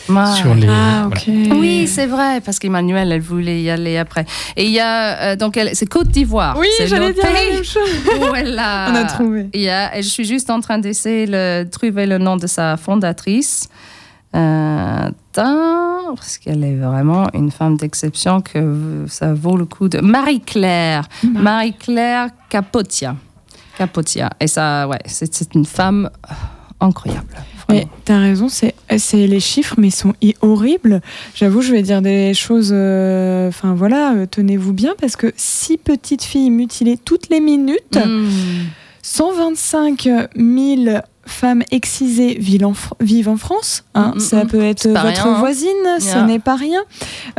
Ouais. 0.10 0.36
Sur 0.36 0.56
les, 0.56 0.68
Ah, 0.68 1.08
voilà. 1.08 1.22
ok. 1.52 1.58
Oui, 1.60 1.88
c'est 1.88 2.08
vrai, 2.08 2.42
parce 2.42 2.58
qu'Emmanuel, 2.58 3.12
elle 3.12 3.22
voulait 3.22 3.62
y 3.62 3.70
aller 3.70 3.98
après. 3.98 4.26
Et 4.58 4.66
il 4.66 4.72
y 4.72 4.80
a, 4.80 5.34
euh, 5.34 5.36
donc, 5.36 5.60
c'est 5.74 5.86
Côte 5.86 6.08
d'Ivoire. 6.10 6.58
Oui, 6.58 6.68
j'allais 6.88 7.14
dire 7.14 7.24
la 7.24 7.30
pays 7.32 7.54
même 7.54 7.64
chose. 7.64 7.90
où 8.32 8.36
elle 8.36 8.58
a, 8.58 8.90
On 8.92 8.96
a 8.96 9.04
trouvé. 9.04 9.48
il 9.54 9.62
y 9.62 9.70
a- 9.70 9.96
et 9.98 10.02
je 10.02 10.08
suis 10.10 10.26
juste 10.26 10.50
en 10.50 10.62
train 10.62 10.80
d'essayer 10.80 11.28
de 11.28 11.64
trouver 11.70 12.08
le 12.08 12.18
nom 12.18 12.38
de 12.38 12.48
sa 12.48 12.76
fondatrice. 12.76 13.70
Parce 15.44 16.38
qu'elle 16.38 16.64
est 16.64 16.76
vraiment 16.76 17.28
une 17.34 17.52
femme 17.52 17.78
d'exception 17.78 18.42
que 18.42 19.06
ça 19.08 19.34
vaut 19.34 19.58
le 19.58 19.66
coup 19.66 19.90
de. 19.90 20.00
Marie-Claire. 20.00 21.08
Marie-Claire 21.24 22.30
Capotia. 22.50 23.16
Capotia. 23.78 24.30
Et 24.40 24.48
ça, 24.48 24.88
ouais, 24.88 25.00
c'est 25.06 25.54
une 25.56 25.66
femme 25.66 26.10
euh, 26.30 26.34
incroyable. 26.80 27.28
Mais 27.68 27.88
t'as 28.06 28.20
raison, 28.20 28.48
c'est 28.48 28.76
c'est 28.98 29.26
les 29.26 29.40
chiffres, 29.40 29.76
mais 29.80 29.88
ils 29.88 29.92
sont 29.92 30.14
horribles. 30.42 31.02
J'avoue, 31.34 31.62
je 31.62 31.72
vais 31.72 31.82
dire 31.82 32.02
des 32.02 32.34
choses. 32.36 32.70
euh, 32.72 33.48
Enfin 33.50 33.74
voilà, 33.74 34.14
euh, 34.14 34.26
tenez-vous 34.30 34.72
bien, 34.72 34.94
parce 35.02 35.16
que 35.16 35.34
six 35.36 35.78
petites 35.78 36.24
filles 36.24 36.52
mutilées 36.52 36.98
toutes 36.98 37.30
les 37.30 37.40
minutes, 37.40 37.98
Mm. 37.98 38.28
125 39.02 40.04
000 40.36 41.00
femmes 41.26 41.64
excisées 41.72 42.36
vivent 42.40 42.66
en, 42.66 42.72
Fr- 42.74 42.94
vivent 43.00 43.30
en 43.30 43.38
France. 43.38 43.84
hein. 43.96 44.12
Mm, 44.14 44.18
mm, 44.18 44.20
Ça 44.20 44.44
mm. 44.44 44.48
peut 44.48 44.62
être 44.64 44.88
votre 44.88 45.02
rien, 45.02 45.26
hein. 45.26 45.40
voisine, 45.40 45.70
ce 46.00 46.06
Yeah. 46.06 46.24
n'est 46.26 46.40
pas 46.40 46.56
rien. 46.56 46.82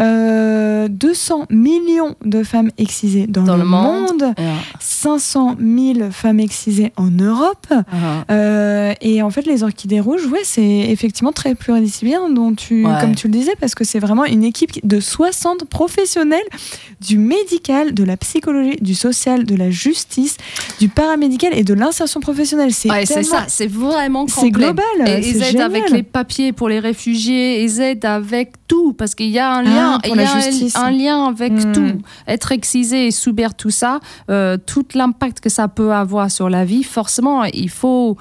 Euh, 0.00 0.88
200 0.88 1.46
millions 1.50 2.14
de 2.24 2.42
femmes 2.42 2.70
excisées 2.78 3.26
dans, 3.26 3.42
Dans 3.42 3.56
le, 3.56 3.62
le 3.62 3.68
monde. 3.68 4.10
monde. 4.22 4.34
Yeah. 4.38 4.54
500 4.80 5.56
000 5.60 6.10
femmes 6.10 6.40
excisées 6.40 6.92
en 6.96 7.10
Europe. 7.10 7.66
Uh-huh. 7.70 8.24
Euh, 8.30 8.92
et 9.00 9.22
en 9.22 9.30
fait, 9.30 9.46
les 9.46 9.62
orchidées 9.62 10.00
rouges, 10.00 10.26
ouais, 10.26 10.40
c'est 10.44 10.62
effectivement 10.62 11.32
très 11.32 11.54
pluridisciplinaire, 11.54 12.28
dont 12.30 12.54
tu, 12.54 12.84
Ouais. 12.86 12.92
comme 13.00 13.14
tu 13.14 13.26
le 13.28 13.32
disais, 13.32 13.54
parce 13.60 13.74
que 13.74 13.84
c'est 13.84 13.98
vraiment 14.00 14.24
une 14.24 14.44
équipe 14.44 14.86
de 14.86 15.00
60 15.00 15.64
professionnels 15.64 16.40
du 17.00 17.18
médical, 17.18 17.94
de 17.94 18.04
la 18.04 18.16
psychologie, 18.16 18.76
du 18.80 18.94
social, 18.94 19.44
de 19.44 19.54
la 19.54 19.70
justice, 19.70 20.36
du 20.80 20.88
paramédical 20.88 21.52
et 21.56 21.64
de 21.64 21.74
l'insertion 21.74 22.20
professionnelle. 22.20 22.72
C'est 22.72 22.90
Ouais, 22.90 23.04
ça, 23.06 23.44
c'est 23.48 23.66
vraiment 23.76 24.26
C'est 24.28 24.50
global. 24.50 24.84
Et 25.06 25.28
ils 25.28 25.42
aident 25.42 25.60
avec 25.60 25.90
les 25.90 26.02
papiers 26.02 26.52
pour 26.52 26.68
les 26.68 26.78
réfugiés, 26.80 27.62
ils 27.64 27.80
aident 27.80 28.04
avec 28.04 28.52
tout, 28.68 28.92
parce 28.94 29.14
qu'il 29.14 29.28
y 29.30 29.38
a 29.38 29.50
un 29.52 29.62
lien, 29.62 29.98
Ah, 30.02 30.06
pour 30.06 30.16
il 30.16 30.22
y 30.22 30.24
a 30.24 30.80
un- 30.80 30.90
lien 30.90 31.24
avec 31.26 31.52
Hmm. 31.52 31.72
tout. 31.72 31.92
Être 32.26 32.52
excisé 32.52 33.06
et 33.06 33.10
subir 33.10 33.54
tout 33.54 33.70
ça, 33.70 34.00
euh, 34.30 34.56
tout 34.56 34.84
l'impact 34.94 35.40
que 35.40 35.48
ça 35.48 35.68
peut 35.68 35.92
avoir 35.92 36.30
sur 36.30 36.48
la 36.50 36.64
vie, 36.64 36.82
forcément, 36.82 37.44
il 37.44 37.70
faut, 37.70 38.16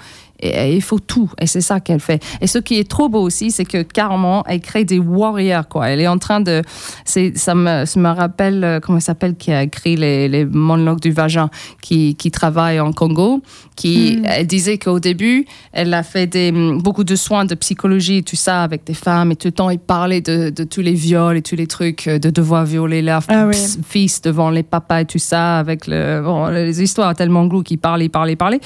il 0.73 0.81
faut 0.81 0.99
tout. 0.99 1.31
Et 1.39 1.47
c'est 1.47 1.61
ça 1.61 1.79
qu'elle 1.79 1.99
fait. 1.99 2.23
Et 2.41 2.47
ce 2.47 2.57
qui 2.57 2.79
est 2.79 2.89
trop 2.89 3.09
beau 3.09 3.21
aussi, 3.21 3.51
c'est 3.51 3.65
que 3.65 3.81
carrément, 3.81 4.43
elle 4.47 4.61
crée 4.61 4.85
des 4.85 4.99
warriors, 4.99 5.67
quoi. 5.67 5.89
Elle 5.89 6.01
est 6.01 6.07
en 6.07 6.17
train 6.17 6.39
de, 6.39 6.61
c'est, 7.05 7.37
ça 7.37 7.55
me, 7.55 7.85
ça 7.85 7.99
me 7.99 8.09
rappelle, 8.09 8.63
euh, 8.63 8.79
comment 8.79 8.97
il 8.97 9.01
s'appelle, 9.01 9.35
qui 9.35 9.51
a 9.51 9.63
écrit 9.63 9.95
les, 9.95 10.27
les 10.27 10.45
monologues 10.45 11.01
du 11.01 11.11
vagin, 11.11 11.49
qui, 11.81 12.15
qui 12.15 12.31
travaille 12.31 12.79
en 12.79 12.91
Congo, 12.91 13.41
qui 13.75 14.05
Mm. 14.15 14.25
elle 14.25 14.47
disait 14.47 14.77
qu'au 14.77 14.99
début, 14.99 15.45
elle 15.71 15.93
a 15.93 16.03
fait 16.03 16.27
des, 16.27 16.51
beaucoup 16.51 17.03
de 17.03 17.15
soins 17.15 17.45
de 17.45 17.55
psychologie, 17.55 18.23
tout 18.23 18.35
ça, 18.35 18.63
avec 18.63 18.83
des 18.85 18.93
femmes, 18.93 19.31
et 19.31 19.35
tout 19.35 19.47
le 19.47 19.53
temps, 19.53 19.69
il 19.69 19.79
parlait 19.79 20.21
de, 20.21 20.49
de 20.49 20.63
tous 20.63 20.81
les 20.81 20.93
viols 20.93 21.37
et 21.37 21.41
tous 21.41 21.55
les 21.55 21.67
trucs, 21.67 22.07
euh, 22.07 22.19
de 22.19 22.29
devoir 22.29 22.65
violer 22.65 23.01
leur 23.01 23.23
Ah 23.27 23.49
fils 23.87 24.21
devant 24.21 24.49
les 24.49 24.63
papas 24.63 25.01
et 25.01 25.05
tout 25.05 25.19
ça, 25.19 25.59
avec 25.59 25.87
le, 25.87 26.21
bon, 26.23 26.47
les 26.47 26.81
histoires 26.81 27.13
tellement 27.15 27.45
glauques 27.45 27.65
qui 27.65 27.77
parlaient, 27.77 28.09
parlaient, 28.09 28.35
parlaient. 28.35 28.59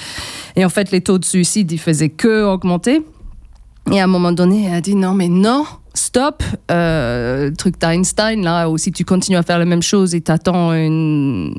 Et 0.56 0.64
en 0.64 0.68
fait, 0.68 0.90
les 0.90 1.00
taux 1.00 1.18
de 1.18 1.24
suicide, 1.24 1.69
ils 1.70 1.78
faisaient 1.78 2.10
que 2.10 2.44
augmenter. 2.44 3.02
Et 3.92 4.00
à 4.00 4.04
un 4.04 4.08
moment 4.08 4.32
donné, 4.32 4.66
elle 4.66 4.74
a 4.74 4.80
dit 4.80 4.94
non, 4.94 5.14
mais 5.14 5.28
non, 5.28 5.64
stop. 5.94 6.42
Euh, 6.70 7.50
truc 7.56 7.80
d'Einstein, 7.80 8.42
là, 8.42 8.68
ou 8.68 8.78
si 8.78 8.92
tu 8.92 9.04
continues 9.04 9.38
à 9.38 9.42
faire 9.42 9.58
la 9.58 9.64
même 9.64 9.82
chose 9.82 10.14
et 10.14 10.20
t'attends 10.20 10.72
une, 10.72 11.54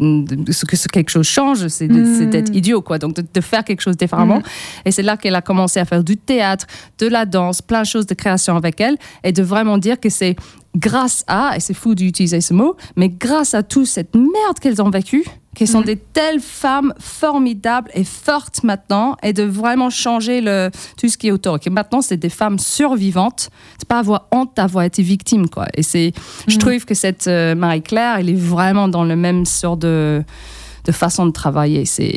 euh, 0.00 0.24
ce 0.50 0.64
que 0.64 0.76
quelque 0.88 1.10
chose 1.10 1.26
change, 1.26 1.66
c'est 1.68 1.88
d'être 1.88 2.54
idiot, 2.54 2.80
quoi. 2.80 2.98
Donc, 2.98 3.16
de, 3.16 3.24
de 3.32 3.40
faire 3.40 3.64
quelque 3.64 3.80
chose 3.80 3.96
différemment. 3.96 4.42
Et 4.84 4.90
c'est 4.90 5.02
là 5.02 5.16
qu'elle 5.16 5.34
a 5.34 5.42
commencé 5.42 5.80
à 5.80 5.84
faire 5.84 6.04
du 6.04 6.16
théâtre, 6.16 6.66
de 6.98 7.06
la 7.08 7.26
danse, 7.26 7.60
plein 7.60 7.82
de 7.82 7.86
choses 7.86 8.06
de 8.06 8.14
création 8.14 8.56
avec 8.56 8.80
elle, 8.80 8.96
et 9.24 9.32
de 9.32 9.42
vraiment 9.42 9.78
dire 9.78 10.00
que 10.00 10.08
c'est 10.08 10.36
grâce 10.76 11.24
à, 11.26 11.56
et 11.56 11.60
c'est 11.60 11.74
fou 11.74 11.94
d'utiliser 11.94 12.40
ce 12.40 12.54
mot, 12.54 12.76
mais 12.96 13.08
grâce 13.08 13.54
à 13.54 13.62
toute 13.62 13.86
cette 13.86 14.14
merde 14.14 14.58
qu'elles 14.60 14.80
ont 14.80 14.90
vécue, 14.90 15.24
qu'elles 15.58 15.66
sont 15.66 15.80
des 15.80 15.96
telles 15.96 16.38
femmes 16.38 16.94
formidables 17.00 17.90
et 17.92 18.04
fortes 18.04 18.62
maintenant, 18.62 19.16
et 19.24 19.32
de 19.32 19.42
vraiment 19.42 19.90
changer 19.90 20.40
le, 20.40 20.70
tout 20.96 21.08
ce 21.08 21.18
qui 21.18 21.26
est 21.26 21.30
autour. 21.32 21.58
Maintenant, 21.68 22.00
c'est 22.00 22.16
des 22.16 22.28
femmes 22.28 22.60
survivantes. 22.60 23.50
C'est 23.76 23.88
pas 23.88 23.98
avoir 23.98 24.28
honte 24.30 24.52
d'avoir 24.56 24.84
été 24.84 25.02
victime, 25.02 25.48
quoi. 25.48 25.66
Et 25.74 25.82
c'est, 25.82 26.12
je 26.46 26.56
trouve 26.58 26.84
que 26.84 26.94
cette 26.94 27.26
euh, 27.26 27.56
Marie-Claire, 27.56 28.18
elle 28.18 28.30
est 28.30 28.40
vraiment 28.40 28.86
dans 28.86 29.02
le 29.02 29.16
même 29.16 29.44
sort 29.46 29.76
de, 29.76 30.22
de 30.84 30.92
façon 30.92 31.26
de 31.26 31.32
travailler. 31.32 31.84
C'est, 31.86 32.16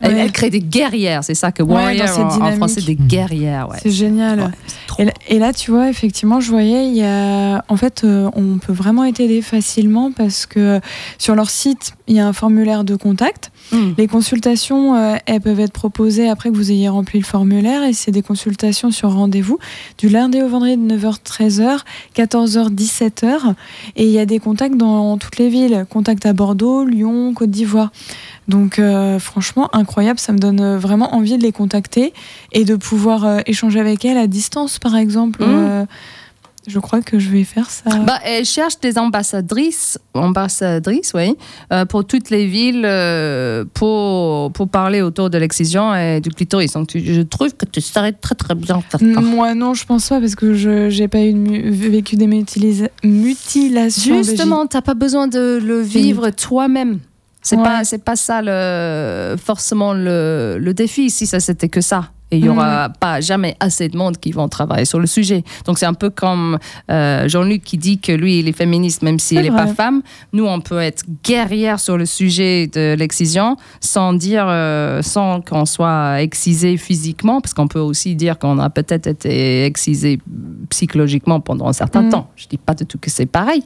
elle, 0.00 0.14
Ouais. 0.14 0.20
elle 0.20 0.32
crée 0.32 0.50
des 0.50 0.60
guerrières, 0.60 1.22
c'est 1.24 1.34
ça 1.34 1.52
que 1.52 1.62
Ouais, 1.62 1.72
warrior 1.74 2.08
cette 2.08 2.18
en- 2.24 2.40
en, 2.46 2.52
français, 2.52 2.80
des 2.80 2.94
guerrières. 2.96 3.68
Ouais. 3.68 3.76
C'est 3.82 3.90
génial. 3.90 4.40
Ouais, 4.40 4.46
Et 4.98 5.04
là, 5.04 5.12
et 5.28 5.38
là, 5.38 5.52
tu 5.52 5.70
vois, 5.70 5.88
effectivement, 5.88 6.40
je 6.40 6.50
voyais, 6.50 6.86
il 6.88 6.96
y 6.96 7.02
a, 7.04 7.64
en 7.68 7.76
fait, 7.76 8.02
euh, 8.04 8.28
on 8.34 8.58
peut 8.58 8.72
vraiment 8.72 9.04
être 9.04 9.20
aidé 9.20 9.40
facilement 9.42 10.10
parce 10.12 10.46
que 10.46 10.80
sur 11.18 11.34
leur 11.34 11.50
site, 11.50 11.94
il 12.08 12.16
y 12.16 12.20
a 12.20 12.26
un 12.26 12.32
formulaire 12.32 12.82
de 12.84 12.96
contact. 12.96 13.52
Mm. 13.72 13.90
Les 13.98 14.06
consultations, 14.08 14.96
euh, 14.96 15.16
elles 15.26 15.40
peuvent 15.40 15.60
être 15.60 15.72
proposées 15.72 16.28
après 16.28 16.50
que 16.50 16.56
vous 16.56 16.70
ayez 16.72 16.88
rempli 16.88 17.18
le 17.18 17.24
formulaire 17.24 17.84
et 17.84 17.92
c'est 17.92 18.10
des 18.10 18.22
consultations 18.22 18.90
sur 18.90 19.12
rendez-vous 19.12 19.58
du 19.98 20.08
lundi 20.08 20.40
au 20.42 20.48
vendredi 20.48 20.76
de 20.76 20.82
9h-13h, 20.96 21.78
14h-17h. 22.14 23.54
Et 23.96 24.04
il 24.04 24.10
y 24.10 24.18
a 24.18 24.26
des 24.26 24.38
contacts 24.38 24.76
dans 24.76 25.16
toutes 25.18 25.38
les 25.38 25.48
villes, 25.48 25.86
contacts 25.88 26.26
à 26.26 26.32
Bordeaux, 26.32 26.84
Lyon, 26.84 27.32
Côte 27.34 27.50
d'Ivoire. 27.50 27.90
Donc 28.48 28.78
euh, 28.78 29.18
franchement, 29.18 29.68
incroyable, 29.74 30.18
ça 30.18 30.32
me 30.32 30.38
donne 30.38 30.60
euh, 30.60 30.78
vraiment 30.78 31.14
envie 31.14 31.38
de 31.38 31.42
les 31.42 31.52
contacter 31.52 32.12
et 32.52 32.64
de 32.64 32.74
pouvoir 32.76 33.24
euh, 33.24 33.38
échanger 33.46 33.78
avec 33.80 34.04
elles 34.04 34.18
à 34.18 34.26
distance, 34.26 34.78
par 34.78 34.96
exemple. 34.96 35.40
Euh, 35.42 35.84
je 36.66 36.78
crois 36.78 37.00
que 37.00 37.18
je 37.18 37.30
vais 37.30 37.44
faire 37.44 37.70
ça. 37.70 37.88
Bah, 38.06 38.18
elle 38.22 38.44
cherche 38.44 38.78
des 38.80 38.98
ambassadrices, 38.98 39.98
ambassadrices, 40.12 41.12
oui, 41.14 41.34
pour 41.88 42.04
toutes 42.04 42.28
les 42.28 42.46
villes 42.46 42.86
pour, 43.72 44.52
pour 44.52 44.68
parler 44.68 45.00
autour 45.00 45.30
de 45.30 45.38
l'excision 45.38 45.94
et 45.94 46.20
du 46.20 46.28
clitoris. 46.28 46.72
Donc, 46.74 46.88
tu- 46.88 47.00
je 47.02 47.22
trouve 47.22 47.54
que 47.54 47.64
tu 47.64 47.80
serais 47.80 48.12
très 48.12 48.34
très 48.34 48.54
bien. 48.54 48.82
Moi 49.22 49.54
non, 49.54 49.72
je 49.72 49.86
pense 49.86 50.08
pas 50.10 50.20
parce 50.20 50.34
que 50.34 50.52
je 50.54 50.90
j'ai 50.90 51.08
pas 51.08 51.20
eu 51.22 51.32
de 51.32 51.70
vécu 51.70 52.16
des 52.16 52.26
mutilations. 52.26 52.90
Justement, 54.22 54.66
t'as 54.66 54.82
pas 54.82 54.94
besoin 54.94 55.28
de 55.28 55.58
le 55.64 55.80
vivre 55.80 56.28
toi-même. 56.30 56.98
C'est 57.42 57.56
Ouais. 57.56 57.62
pas 57.64 57.84
c'est 57.84 58.04
pas 58.04 58.16
ça 58.16 58.42
le 58.42 59.36
forcément 59.36 59.92
le, 59.94 60.58
le 60.60 60.74
défi. 60.74 61.10
Si 61.10 61.26
ça 61.26 61.40
c'était 61.40 61.68
que 61.68 61.80
ça. 61.80 62.10
Et 62.32 62.36
il 62.38 62.44
y 62.44 62.48
aura 62.48 62.90
pas 62.90 63.20
jamais 63.20 63.56
assez 63.58 63.88
de 63.88 63.96
monde 63.96 64.16
qui 64.18 64.30
vont 64.30 64.48
travailler 64.48 64.84
sur 64.84 65.00
le 65.00 65.08
sujet. 65.08 65.42
Donc 65.64 65.80
c'est 65.80 65.86
un 65.86 65.94
peu 65.94 66.10
comme 66.10 66.58
euh, 66.88 67.28
Jean-Luc 67.28 67.64
qui 67.64 67.76
dit 67.76 67.98
que 67.98 68.12
lui 68.12 68.38
il 68.38 68.46
est 68.46 68.52
féministe 68.52 69.02
même 69.02 69.18
s'il 69.18 69.40
n'est 69.40 69.50
pas 69.50 69.66
femme. 69.66 70.02
Nous 70.32 70.46
on 70.46 70.60
peut 70.60 70.78
être 70.78 71.02
guerrière 71.24 71.80
sur 71.80 71.98
le 71.98 72.06
sujet 72.06 72.68
de 72.68 72.94
l'excision 72.96 73.56
sans 73.80 74.12
dire 74.12 74.46
euh, 74.48 75.02
sans 75.02 75.40
qu'on 75.40 75.64
soit 75.66 76.22
excisé 76.22 76.76
physiquement 76.76 77.40
parce 77.40 77.52
qu'on 77.52 77.66
peut 77.66 77.80
aussi 77.80 78.14
dire 78.14 78.38
qu'on 78.38 78.60
a 78.60 78.70
peut-être 78.70 79.08
été 79.08 79.64
excisé 79.64 80.20
psychologiquement 80.68 81.40
pendant 81.40 81.66
un 81.66 81.72
certain 81.72 82.02
Mm. 82.02 82.10
temps. 82.10 82.30
Je 82.36 82.46
dis 82.46 82.58
pas 82.58 82.74
du 82.74 82.86
tout 82.86 82.98
que 82.98 83.10
c'est 83.10 83.26
pareil. 83.26 83.64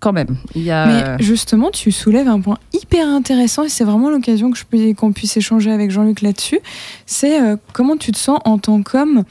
Quand 0.00 0.12
même, 0.12 0.36
il 0.54 0.62
y 0.62 0.70
a 0.70 0.86
Mais 1.16 1.22
justement, 1.24 1.70
tu 1.70 1.90
soulèves 1.90 2.28
un 2.28 2.38
point 2.40 2.58
hyper 2.74 3.08
intéressant 3.08 3.62
et 3.64 3.70
c'est 3.70 3.84
vraiment 3.84 4.10
l'occasion 4.10 4.50
que 4.50 4.58
je 4.58 4.92
qu'on 4.92 5.12
puisse 5.12 5.36
échanger 5.38 5.70
avec 5.70 5.90
Jean-Luc 5.90 6.20
là-dessus. 6.20 6.58
C'est 7.06 7.40
euh, 7.40 7.56
comment 7.72 7.96
tu 7.96 8.12
te 8.12 8.18
sens 8.18 8.38
en 8.44 8.58
tant 8.58 8.82
qu'homme 8.82 9.24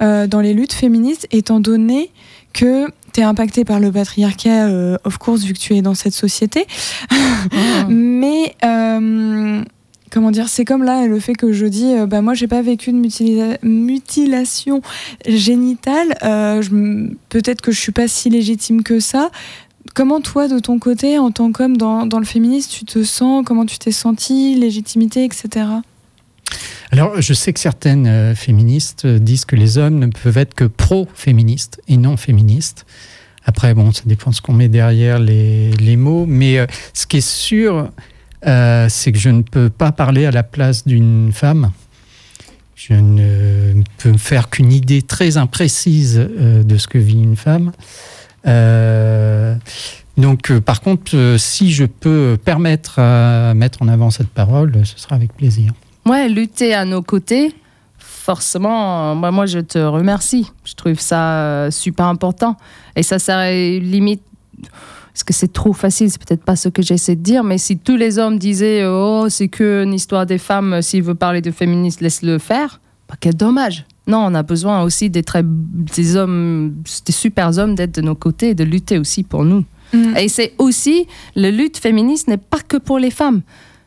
euh, 0.00 0.28
dans 0.28 0.40
les 0.40 0.54
luttes 0.54 0.72
féministes, 0.72 1.26
étant 1.32 1.58
donné 1.58 2.10
que 2.52 2.86
tu 3.12 3.20
es 3.20 3.22
impacté 3.24 3.64
par 3.64 3.80
le 3.80 3.90
patriarcat, 3.90 4.68
euh, 4.68 4.96
of 5.04 5.18
course, 5.18 5.42
vu 5.42 5.52
que 5.52 5.58
tu 5.58 5.74
es 5.74 5.82
dans 5.82 5.94
cette 5.94 6.14
société. 6.14 6.64
Mais 7.88 8.54
euh, 8.64 9.62
comment 10.12 10.30
dire, 10.30 10.48
c'est 10.48 10.64
comme 10.64 10.84
là 10.84 11.06
le 11.06 11.18
fait 11.20 11.34
que 11.34 11.52
je 11.52 11.66
dis, 11.66 11.92
euh, 11.94 12.06
bah 12.06 12.22
moi 12.22 12.34
j'ai 12.34 12.46
pas 12.48 12.62
vécu 12.62 12.92
de 12.92 12.96
mutila- 12.98 13.58
mutilation 13.64 14.80
génitale. 15.26 16.14
euh, 16.22 16.62
Peut-être 17.28 17.60
que 17.60 17.72
je 17.72 17.80
suis 17.80 17.92
pas 17.92 18.08
si 18.08 18.30
légitime 18.30 18.82
que 18.82 19.00
ça. 19.00 19.30
Comment 19.94 20.20
toi, 20.20 20.46
de 20.46 20.58
ton 20.60 20.78
côté, 20.78 21.18
en 21.18 21.30
tant 21.30 21.50
qu'homme 21.50 21.76
dans, 21.76 22.06
le 22.18 22.24
féminisme, 22.24 22.70
tu 22.70 22.84
te 22.84 23.02
sens 23.02 23.44
Comment 23.44 23.66
tu 23.66 23.78
t'es 23.78 23.90
senti 23.90 24.54
Légitimité, 24.54 25.24
etc. 25.24 25.66
Alors, 26.92 27.20
je 27.20 27.34
sais 27.34 27.52
que 27.52 27.60
certaines 27.60 28.06
euh, 28.06 28.34
féministes 28.34 29.06
disent 29.06 29.44
que 29.44 29.56
les 29.56 29.78
hommes 29.78 29.98
ne 29.98 30.06
peuvent 30.06 30.38
être 30.38 30.54
que 30.54 30.64
pro-féministes 30.64 31.80
et 31.88 31.96
non 31.96 32.16
féministes. 32.16 32.84
Après, 33.44 33.74
bon, 33.74 33.92
ça 33.92 34.02
dépend 34.06 34.30
de 34.30 34.36
ce 34.36 34.40
qu'on 34.40 34.52
met 34.52 34.68
derrière 34.68 35.18
les, 35.18 35.96
mots. 35.96 36.26
Mais 36.26 36.58
euh, 36.58 36.66
ce 36.94 37.06
qui 37.06 37.18
est 37.18 37.28
sûr, 37.28 37.90
euh, 38.46 38.86
c'est 38.88 39.12
que 39.12 39.18
je 39.18 39.30
ne 39.30 39.42
peux 39.42 39.70
pas 39.70 39.92
parler 39.92 40.24
à 40.24 40.30
la 40.30 40.42
place 40.42 40.86
d'une 40.86 41.30
femme. 41.32 41.72
Je 42.74 42.94
ne 42.94 43.82
peux 43.98 44.12
me 44.12 44.18
faire 44.18 44.48
qu'une 44.50 44.72
idée 44.72 45.02
très 45.02 45.36
imprécise 45.36 46.16
de 46.16 46.78
ce 46.78 46.88
que 46.88 46.96
vit 46.96 47.22
une 47.22 47.36
femme. 47.36 47.72
Euh, 48.46 49.54
donc, 50.16 50.50
euh, 50.50 50.60
par 50.60 50.80
contre, 50.80 51.16
euh, 51.16 51.38
si 51.38 51.70
je 51.70 51.84
peux 51.84 52.36
permettre 52.42 52.98
à 52.98 53.54
mettre 53.54 53.82
en 53.82 53.88
avant 53.88 54.10
cette 54.10 54.28
parole, 54.28 54.72
ce 54.84 54.98
sera 54.98 55.16
avec 55.16 55.34
plaisir. 55.34 55.72
Ouais, 56.06 56.28
lutter 56.28 56.74
à 56.74 56.84
nos 56.84 57.02
côtés, 57.02 57.54
forcément, 57.98 59.14
moi, 59.14 59.46
je 59.46 59.58
te 59.58 59.78
remercie. 59.78 60.50
Je 60.64 60.74
trouve 60.74 60.98
ça 60.98 61.70
super 61.70 62.06
important. 62.06 62.56
Et 62.96 63.02
ça 63.02 63.18
serait 63.18 63.78
limite. 63.78 64.22
Est-ce 65.14 65.24
que 65.24 65.32
c'est 65.32 65.52
trop 65.52 65.72
facile 65.72 66.10
C'est 66.10 66.22
peut-être 66.24 66.44
pas 66.44 66.56
ce 66.56 66.68
que 66.68 66.82
j'essaie 66.82 67.16
de 67.16 67.22
dire, 67.22 67.44
mais 67.44 67.58
si 67.58 67.78
tous 67.78 67.96
les 67.96 68.18
hommes 68.18 68.38
disaient 68.38 68.84
Oh, 68.86 69.26
c'est 69.28 69.48
que 69.48 69.82
une 69.84 69.92
histoire 69.92 70.24
des 70.24 70.38
femmes, 70.38 70.80
s'il 70.80 71.02
veut 71.02 71.14
parler 71.14 71.42
de 71.42 71.50
féministes, 71.50 72.00
laisse-le 72.00 72.38
faire, 72.38 72.80
bah, 73.08 73.16
quel 73.20 73.34
dommage. 73.34 73.84
Non, 74.10 74.26
on 74.26 74.34
a 74.34 74.42
besoin 74.42 74.82
aussi 74.82 75.08
des, 75.10 75.22
très, 75.22 75.42
des 75.44 76.16
hommes, 76.16 76.74
des 77.06 77.12
super 77.12 77.56
hommes 77.58 77.74
d'être 77.74 77.94
de 77.94 78.02
nos 78.02 78.14
côtés 78.14 78.50
et 78.50 78.54
de 78.54 78.64
lutter 78.64 78.98
aussi 78.98 79.22
pour 79.22 79.44
nous. 79.44 79.64
Mm. 79.92 80.16
Et 80.16 80.28
c'est 80.28 80.52
aussi, 80.58 81.06
la 81.34 81.50
lutte 81.50 81.78
féministe 81.78 82.28
n'est 82.28 82.36
pas 82.36 82.60
que 82.66 82.76
pour 82.76 82.98
les 82.98 83.10
femmes. 83.10 83.42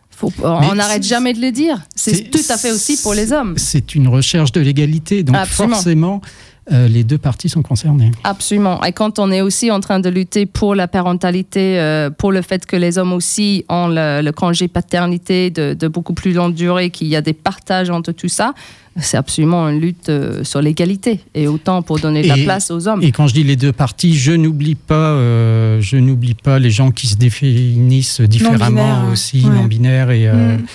Faut- 0.09 0.31
on 0.43 0.75
n'arrête 0.75 1.03
jamais 1.03 1.33
de 1.33 1.41
le 1.41 1.51
dire. 1.51 1.81
C'est 1.95 2.29
tout 2.29 2.39
à 2.49 2.57
fait 2.57 2.71
aussi 2.71 2.97
pour 3.01 3.13
les 3.13 3.31
hommes. 3.33 3.55
C'est 3.57 3.95
une 3.95 4.07
recherche 4.07 4.51
de 4.51 4.61
l'égalité. 4.61 5.23
Donc, 5.23 5.35
Absolument. 5.35 5.75
forcément, 5.75 6.21
euh, 6.71 6.87
les 6.87 7.03
deux 7.03 7.17
parties 7.17 7.49
sont 7.49 7.61
concernées. 7.61 8.11
Absolument. 8.23 8.81
Et 8.83 8.93
quand 8.93 9.19
on 9.19 9.31
est 9.31 9.41
aussi 9.41 9.69
en 9.69 9.79
train 9.81 9.99
de 9.99 10.07
lutter 10.09 10.45
pour 10.45 10.75
la 10.75 10.87
parentalité, 10.87 11.79
euh, 11.79 12.09
pour 12.09 12.31
le 12.31 12.41
fait 12.41 12.65
que 12.65 12.77
les 12.77 12.97
hommes 12.97 13.11
aussi 13.13 13.65
ont 13.67 13.87
le, 13.87 14.21
le 14.21 14.31
congé 14.31 14.67
paternité 14.69 15.49
de, 15.49 15.73
de 15.73 15.87
beaucoup 15.89 16.13
plus 16.13 16.31
longue 16.33 16.53
durée, 16.53 16.89
qu'il 16.89 17.07
y 17.07 17.15
a 17.17 17.21
des 17.21 17.33
partages 17.33 17.89
entre 17.89 18.13
tout 18.13 18.29
ça, 18.29 18.53
c'est 18.97 19.17
absolument 19.17 19.67
une 19.69 19.79
lutte 19.81 20.07
euh, 20.09 20.43
sur 20.43 20.61
l'égalité. 20.61 21.19
Et 21.33 21.47
autant 21.47 21.81
pour 21.81 21.99
donner 21.99 22.21
de 22.21 22.27
la 22.29 22.37
Et- 22.37 22.43
place 22.45 22.71
aux 22.71 22.87
hommes. 22.87 23.01
Et 23.03 23.11
quand 23.11 23.27
je 23.27 23.33
dis 23.33 23.43
les 23.43 23.55
deux 23.57 23.73
parties, 23.73 24.15
je 24.15 24.31
n'oublie 24.31 24.75
pas, 24.75 24.93
euh, 25.15 25.81
je 25.81 25.97
n'oublie 25.97 26.35
pas 26.35 26.59
les 26.59 26.71
gens 26.71 26.91
qui 26.91 27.07
se 27.07 27.15
définissent 27.17 28.21
différemment 28.21 29.09
aussi, 29.11 29.43
ouais. 29.43 29.49
non 29.53 29.65
binaires 29.65 30.11
et 30.11 30.27
euh, 30.27 30.57
Mm. 30.57 30.65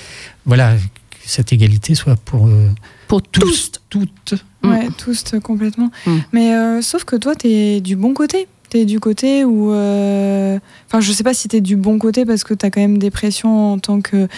voilà 0.47 0.75
que 0.75 1.17
cette 1.25 1.53
égalité 1.53 1.95
soit 1.95 2.17
pour 2.17 2.47
euh, 2.49 2.69
pour 3.09 3.23
tous, 3.23 3.73
toutes. 3.91 4.35
Mm. 4.63 4.71
Ouais, 4.71 4.89
tous 4.97 5.25
euh, 5.35 5.41
complètement. 5.41 5.91
Mm. 6.07 6.17
Mais 6.33 6.55
euh, 6.55 6.83
sauf 6.83 7.05
que 7.05 7.17
toi, 7.17 7.35
t'es 7.35 7.81
du 7.81 7.97
bon 7.97 8.15
côté. 8.15 8.47
T'es 8.71 8.85
du 8.85 9.01
côté 9.01 9.45
où. 9.45 9.73
euh, 9.73 10.59
Enfin, 10.87 11.01
je 11.01 11.11
sais 11.13 11.25
pas 11.25 11.33
si 11.35 11.49
t'es 11.49 11.61
du 11.63 11.75
bon 11.77 11.99
côté 11.99 12.27
parce 12.27 12.45
que 12.45 12.53
t'as 12.55 12.69
quand 12.71 12.81
même 12.81 12.99
des 12.99 13.11
pressions 13.11 13.73
en 13.73 13.79
tant 13.79 14.01
que 14.03 14.29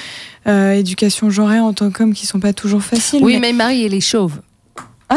euh, 0.47 0.73
éducation 0.73 1.31
genrée, 1.31 1.59
en 1.59 1.73
tant 1.73 1.91
qu'homme 1.91 2.15
qui 2.15 2.27
sont 2.27 2.39
pas 2.41 2.53
toujours 2.53 2.83
faciles. 2.83 3.23
Oui, 3.25 3.39
mais 3.41 3.53
Marie, 3.53 3.85
elle 3.85 3.95
est 3.95 4.01
chauve. 4.01 4.41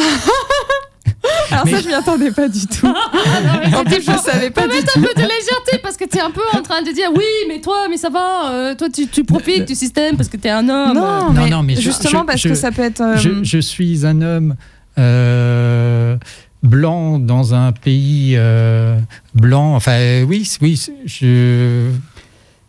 Alors 1.52 1.66
Mais- 1.66 1.72
ça, 1.74 1.82
je 1.82 1.88
m'y 1.88 1.94
attendais 1.94 2.32
pas 2.32 2.48
du 2.48 2.66
tout. 2.68 2.88
en 3.78 3.84
plus, 3.84 4.02
je 4.02 4.18
savais 4.18 4.50
pas 4.50 4.68
du 4.68 4.78
tout. 4.84 5.00
un 5.00 5.02
peu 5.02 5.14
de 5.16 5.22
légèreté 5.22 5.78
parce 5.82 5.98
que 5.98 6.06
tu 6.06 6.18
es 6.18 6.22
un 6.22 6.32
peu 6.32 6.42
en 6.54 6.62
train 6.62 6.82
de 6.82 6.92
dire 6.92 7.10
oui, 7.16 7.24
mais 7.48 7.62
toi, 7.62 7.88
mais 7.90 7.98
ça 7.98 8.10
va, 8.10 8.52
euh, 8.52 8.76
toi 8.76 8.88
tu, 8.90 9.08
tu 9.08 9.24
profites 9.24 9.66
du 9.66 9.76
système 9.76 10.16
parce 10.18 10.30
que 10.30 10.38
tu 10.38 10.48
es 10.48 10.52
un 10.52 10.68
homme. 10.70 10.94
Non, 10.96 11.02
Non, 11.28 11.34
mais, 11.34 11.50
non, 11.50 11.64
mais 11.64 11.76
justement 11.76 12.22
je- 12.22 12.26
parce 12.26 12.42
je- 12.42 12.50
que 12.50 12.56
ça 12.56 12.72
peut 12.72 12.82
être. 12.84 13.02
euh, 13.02 13.18
Je, 13.18 13.44
je 13.44 13.58
suis 13.60 14.06
un 14.06 14.22
homme 14.22 14.56
euh, 14.98 16.18
blanc 16.64 17.20
dans 17.20 17.54
un 17.54 17.72
pays 17.72 18.34
euh, 18.38 18.98
blanc. 19.36 19.76
Enfin, 19.76 19.94
euh, 19.94 20.24
oui, 20.24 20.50
oui, 20.62 20.82
je. 21.06 21.90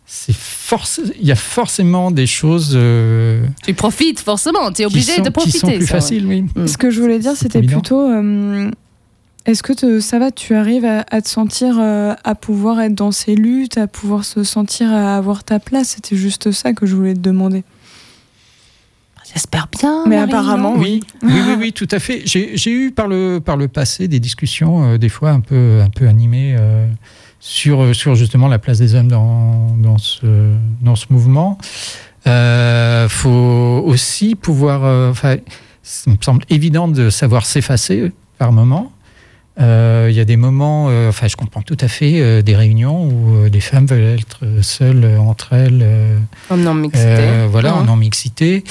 C'est 0.07 0.35
force. 0.35 1.01
Il 1.19 1.25
y 1.25 1.31
a 1.31 1.35
forcément 1.35 2.11
des 2.11 2.27
choses 2.27 2.73
euh, 2.75 3.45
Tu 3.65 3.73
profites 3.73 4.19
forcément, 4.19 4.71
tu 4.71 4.83
es 4.83 4.85
qui 4.85 4.93
obligé 4.93 5.13
sont, 5.13 5.21
de 5.21 5.27
qui 5.27 5.31
profiter. 5.31 5.57
sont 5.59 5.67
plus 5.67 5.75
ça, 5.77 5.81
ouais. 5.95 6.01
faciles, 6.01 6.25
oui. 6.27 6.45
Mm. 6.55 6.67
Ce 6.67 6.77
que 6.77 6.89
je 6.91 7.01
voulais 7.01 7.19
dire, 7.19 7.35
c'était 7.35 7.61
plutôt. 7.63 8.01
euh, 8.09 8.69
Est-ce 9.47 9.63
que 9.63 9.73
te- 9.73 9.99
ça 9.99 10.19
va, 10.19 10.29
tu 10.31 10.53
arrives 10.55 10.85
à, 10.85 11.05
à 11.09 11.21
te 11.21 11.27
sentir, 11.29 11.77
euh, 11.79 12.13
à 12.23 12.35
pouvoir 12.35 12.81
être 12.81 12.93
dans 12.95 13.11
ces 13.11 13.35
luttes, 13.35 13.77
à 13.79 13.87
pouvoir 13.87 14.25
se 14.25 14.43
sentir 14.43 14.91
à 14.91 15.17
avoir 15.17 15.43
ta 15.43 15.59
place? 15.59 15.89
C'était 15.95 16.15
juste 16.15 16.51
ça 16.51 16.73
que 16.73 16.85
je 16.85 16.95
voulais 16.95 17.13
te 17.15 17.19
demander. 17.19 17.63
J'espère 19.33 19.67
bien. 19.67 20.03
Mais 20.07 20.17
Marie, 20.17 20.31
apparemment, 20.31 20.75
non 20.75 20.79
Oui, 20.81 21.01
oui, 21.23 21.31
oui, 21.47 21.55
oui, 21.59 21.73
tout 21.73 21.87
à 21.91 21.99
fait. 21.99 22.21
J'ai 22.25 22.55
j'ai 22.57 22.71
eu 22.71 22.91
par 22.91 23.07
le, 23.07 23.39
par 23.43 23.57
le 23.57 23.67
passé 23.67 24.07
des 24.07 24.19
discussions, 24.19 24.93
euh, 24.93 24.97
des 24.97 25.09
fois 25.09 25.31
un 25.31 25.39
peu, 25.41 25.81
un 25.83 25.89
peu 25.89 26.07
animées, 26.07 26.55
euh, 26.57 26.85
sur, 27.49 27.95
sur 27.95 28.15
justement 28.15 28.47
la 28.47 28.57
place 28.57 28.79
des 28.79 28.95
hommes 28.95 29.07
dans, 29.07 29.75
dans, 29.77 29.99
ce, 29.99 30.25
dans 30.81 30.95
ce 30.95 31.05
mouvement. 31.11 31.59
Il 32.25 33.07
faut 33.09 33.83
aussi 33.85 34.33
pouvoir. 34.33 34.83
euh, 34.83 35.11
Enfin, 35.11 35.35
ça 35.83 36.09
me 36.09 36.17
semble 36.19 36.43
évident 36.49 36.87
de 36.87 37.11
savoir 37.11 37.45
s'effacer 37.45 38.11
par 38.39 38.51
moment. 38.51 38.91
Euh, 39.61 40.07
Il 40.09 40.15
y 40.17 40.19
a 40.19 40.25
des 40.25 40.35
moments, 40.37 40.87
euh, 40.89 41.09
enfin, 41.09 41.27
je 41.27 41.35
comprends 41.35 41.61
tout 41.61 41.77
à 41.79 41.87
fait 41.87 42.19
euh, 42.19 42.41
des 42.41 42.55
réunions 42.55 43.05
où 43.07 43.35
euh, 43.35 43.49
des 43.49 43.59
femmes 43.61 43.85
veulent 43.85 44.17
être 44.19 44.39
seules 44.63 45.03
euh, 45.05 45.19
entre 45.19 45.53
elles. 45.53 45.81
euh, 45.83 46.17
Oh 46.49 46.55
non, 46.57 46.73
mixité. 46.73 47.05
euh, 47.07 47.47
voilà, 47.49 47.73
Mhm. 47.73 47.77
en 47.77 47.83
non-mixité. 47.85 48.63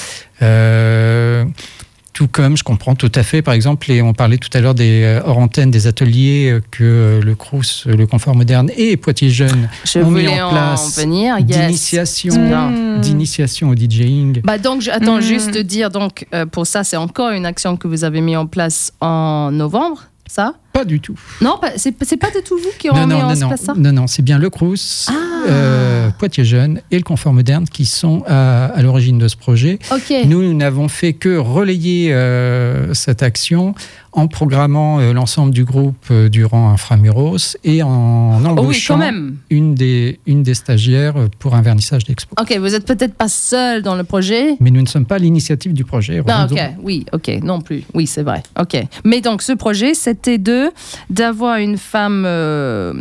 Tout 2.15 2.29
comme 2.29 2.55
je 2.55 2.63
comprends 2.63 2.95
tout 2.95 3.11
à 3.13 3.23
fait, 3.23 3.41
par 3.41 3.53
exemple, 3.53 3.91
et 3.91 4.01
on 4.01 4.13
parlait 4.13 4.37
tout 4.37 4.47
à 4.53 4.61
l'heure 4.61 4.73
des 4.73 5.03
euh, 5.03 5.21
hors 5.25 5.37
antennes, 5.37 5.69
des 5.69 5.85
ateliers 5.85 6.49
euh, 6.49 6.61
que 6.71 6.83
euh, 6.85 7.21
le 7.21 7.35
Crous, 7.35 7.83
le 7.87 8.07
Confort 8.07 8.35
Moderne 8.35 8.71
et 8.77 8.95
Poitiers 8.95 9.29
Jeunes 9.29 9.67
Je 9.83 9.99
ont 9.99 10.09
mis 10.11 10.25
en 10.29 10.47
en, 10.47 10.51
place 10.51 10.97
venir. 10.97 11.35
Yes. 11.39 11.45
d'initiation, 11.47 12.47
Bien. 12.47 12.69
Mmh. 12.69 13.01
d'initiation 13.01 13.67
au 13.69 13.75
DJing. 13.75 14.39
Bah 14.45 14.57
donc, 14.57 14.81
je- 14.81 14.91
attends, 14.91 15.17
Mm. 15.17 15.21
juste 15.21 15.51
te 15.51 15.59
dire, 15.59 15.89
donc, 15.89 16.25
euh, 16.33 16.45
pour 16.45 16.65
ça, 16.65 16.85
c'est 16.85 16.95
encore 16.95 17.31
une 17.31 17.45
action 17.45 17.75
que 17.75 17.89
vous 17.89 18.05
avez 18.05 18.21
mis 18.21 18.37
en 18.37 18.45
place 18.47 18.93
en 19.01 19.51
novembre, 19.51 20.03
ça? 20.25 20.53
Pas 20.75 20.83
du 20.83 20.99
tout. 20.99 21.15
Non, 21.39 21.57
c'est 21.77 21.93
pas 22.17 22.31
de 22.31 22.41
tout 22.45 22.57
vous 22.57 22.69
qui 22.77 22.89
Non, 22.89 23.07
non, 23.07 23.15
en 23.15 23.29
non, 23.29 23.35
non, 23.39 23.47
place 23.47 23.61
ça 23.61 23.73
non, 23.77 23.93
non, 23.93 24.07
c'est 24.07 24.21
bien 24.23 24.37
le 24.37 24.49
Crous, 24.49 25.05
Ah. 25.09 25.13
euh, 25.47 26.09
Poitiers 26.19 26.43
Jeunes 26.43 26.81
et 26.91 26.97
le 26.97 27.03
Confort 27.03 27.31
Moderne 27.31 27.63
qui 27.65 27.85
sont 27.85 28.23
à, 28.27 28.65
à 28.65 28.81
l'origine 28.81 29.17
de 29.17 29.29
ce 29.29 29.37
projet. 29.37 29.79
Nous, 30.25 30.41
nous 30.43 30.53
n'avons 30.53 30.89
fait 30.89 31.13
que 31.13 31.37
relayer 31.37 32.11
euh, 32.13 32.93
cette 32.93 33.23
action 33.23 33.73
en 34.11 34.27
programmant 34.27 34.99
euh, 34.99 35.11
l'ensemble 35.13 35.51
du 35.53 35.63
groupe 35.65 36.11
durant 36.29 36.69
Inframuros 36.71 37.57
et 37.63 37.81
en 37.83 38.37
Oh 38.37 38.41
oui, 38.43 38.47
embauchant 38.49 38.97
même. 38.97 39.37
une, 39.49 39.75
des, 39.75 40.19
une 40.25 40.43
des 40.43 40.53
stagiaires 40.55 41.15
pour 41.39 41.55
un 41.55 41.61
vernissage 41.61 42.03
d'expo. 42.03 42.35
Ok, 42.39 42.57
vous 42.59 42.75
êtes 42.75 42.85
peut-être 42.85 43.13
pas 43.13 43.27
seul 43.29 43.81
dans 43.81 43.95
le 43.95 44.03
projet. 44.03 44.55
Mais 44.59 44.71
nous 44.71 44.81
ne 44.81 44.87
sommes 44.87 45.05
pas 45.05 45.15
à 45.15 45.19
l'initiative 45.19 45.73
du 45.73 45.83
projet. 45.85 46.21
Non, 46.27 46.47
ok, 46.51 46.59
oui, 46.81 47.05
ok, 47.13 47.39
non 47.43 47.61
plus. 47.61 47.83
Oui, 47.93 48.07
c'est 48.07 48.23
vrai. 48.23 48.43
Ok. 48.59 48.77
Mais 49.05 49.21
donc, 49.21 49.41
ce 49.41 49.51
projet, 49.53 49.93
c'était 49.93 50.37
de 50.37 50.64
d'avoir 51.09 51.57
une 51.57 51.77
femme, 51.77 52.23
euh, 52.25 52.93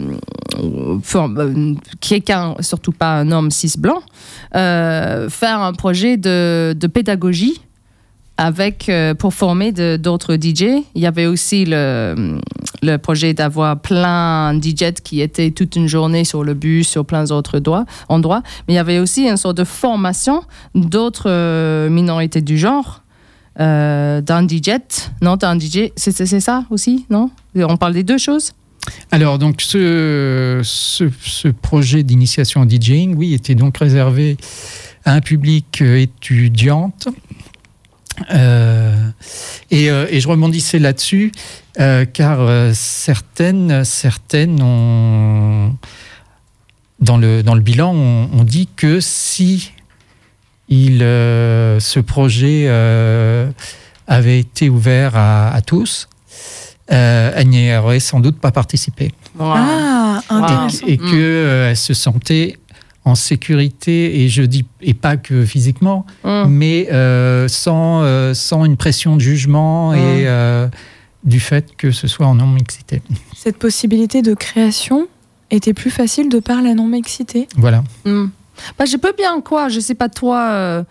euh, 1.14 1.74
quelqu'un, 2.00 2.54
surtout 2.60 2.92
pas 2.92 3.18
un 3.18 3.30
homme 3.32 3.50
cis 3.50 3.74
blanc, 3.78 4.02
euh, 4.54 5.28
faire 5.28 5.60
un 5.60 5.72
projet 5.72 6.16
de, 6.16 6.74
pédagogie 6.92 7.60
avec 8.36 8.88
euh, 8.88 9.14
pour 9.14 9.32
former 9.32 9.72
d'autres 9.72 10.34
DJ. 10.34 10.82
Il 10.94 11.02
y 11.02 11.06
avait 11.06 11.26
aussi 11.26 11.64
le, 11.66 12.38
le 12.82 12.96
projet 12.96 13.32
d'avoir 13.32 13.80
plein 13.80 14.54
de 14.54 14.62
DJ 14.62 14.92
qui 15.02 15.20
étaient 15.20 15.50
toute 15.52 15.76
une 15.76 15.86
journée 15.86 16.24
sur 16.24 16.42
le 16.42 16.54
bus, 16.54 16.88
sur 16.88 17.04
plein 17.04 17.24
d'autres 17.24 17.62
endroits. 18.08 18.42
Mais 18.66 18.74
il 18.74 18.76
y 18.76 18.80
avait 18.80 18.98
aussi 18.98 19.28
une 19.28 19.36
sorte 19.36 19.56
de 19.56 19.64
formation 19.64 20.42
d'autres 20.74 21.88
minorités 21.88 22.42
du 22.42 22.58
genre. 22.58 23.03
Euh, 23.60 24.20
d'un 24.20 24.48
DJ, 24.48 24.80
non, 25.22 25.36
d'un 25.36 25.58
DJ, 25.58 25.92
c'est 25.96 26.40
ça 26.40 26.64
aussi, 26.70 27.06
non? 27.08 27.30
On 27.54 27.76
parle 27.76 27.92
des 27.92 28.02
deux 28.02 28.18
choses? 28.18 28.52
Alors, 29.10 29.38
donc, 29.38 29.60
ce, 29.60 30.60
ce, 30.62 31.48
projet 31.48 32.02
d'initiation 32.02 32.62
au 32.62 32.68
DJing, 32.68 33.14
oui, 33.16 33.34
était 33.34 33.54
donc 33.54 33.78
réservé 33.78 34.36
à 35.04 35.12
un 35.12 35.20
public 35.20 35.80
euh, 35.82 36.00
étudiante. 36.00 37.08
Euh, 38.32 38.94
et, 39.70 39.90
euh, 39.90 40.06
et 40.10 40.20
je 40.20 40.28
rebondissais 40.28 40.78
là-dessus, 40.78 41.32
car 41.76 42.74
certaines, 42.74 43.84
certaines 43.84 44.62
ont, 44.62 45.76
dans 47.00 47.16
le, 47.16 47.42
dans 47.42 47.54
le 47.54 47.60
bilan, 47.60 47.92
on, 47.94 48.28
on 48.32 48.44
dit 48.44 48.68
que 48.76 49.00
si 49.00 49.72
il, 50.68 51.02
euh, 51.02 51.78
ce 51.80 52.00
projet 52.00 52.64
euh, 52.66 53.50
avait 54.06 54.38
été 54.38 54.68
ouvert 54.68 55.16
à, 55.16 55.50
à 55.54 55.60
tous, 55.60 56.08
euh, 56.92 57.32
elle 57.34 57.48
n'y 57.48 57.74
aurait 57.76 58.00
sans 58.00 58.20
doute 58.20 58.38
pas 58.38 58.50
participé. 58.50 59.12
Ah, 59.40 60.20
intéressant. 60.28 60.86
Et, 60.86 60.96
que 60.98 61.04
euh, 61.14 61.70
elle 61.70 61.76
se 61.76 61.94
sentait 61.94 62.56
en 63.06 63.14
sécurité, 63.14 64.22
et 64.22 64.28
je 64.30 64.42
dis, 64.42 64.64
et 64.80 64.94
pas 64.94 65.16
que 65.18 65.44
physiquement, 65.44 66.06
Hum. 66.24 66.48
mais 66.48 66.88
euh, 66.90 67.48
sans, 67.48 68.02
euh, 68.02 68.32
sans 68.32 68.64
une 68.64 68.78
pression 68.78 69.16
de 69.16 69.20
jugement 69.20 69.92
Mm. 69.92 69.96
et, 69.96 69.98
euh, 70.26 70.68
du 71.22 71.40
fait 71.40 71.74
que 71.76 71.90
ce 71.90 72.06
soit 72.06 72.26
en 72.26 72.34
non-mixité. 72.34 73.02
Cette 73.34 73.58
possibilité 73.58 74.20
de 74.22 74.34
création 74.34 75.06
était 75.50 75.72
plus 75.74 75.90
facile 75.90 76.28
de 76.30 76.38
par 76.38 76.60
la 76.62 76.74
non-mixité. 76.74 77.46
Voilà. 77.56 77.82
Hmm. 78.04 78.26
Bah, 78.78 78.84
je 78.84 78.96
peux 78.96 79.12
bien 79.16 79.40
quoi, 79.40 79.68
je 79.68 79.80
sais 79.80 79.94
pas 79.94 80.08
toi, 80.08 80.48
euh, 80.50 80.84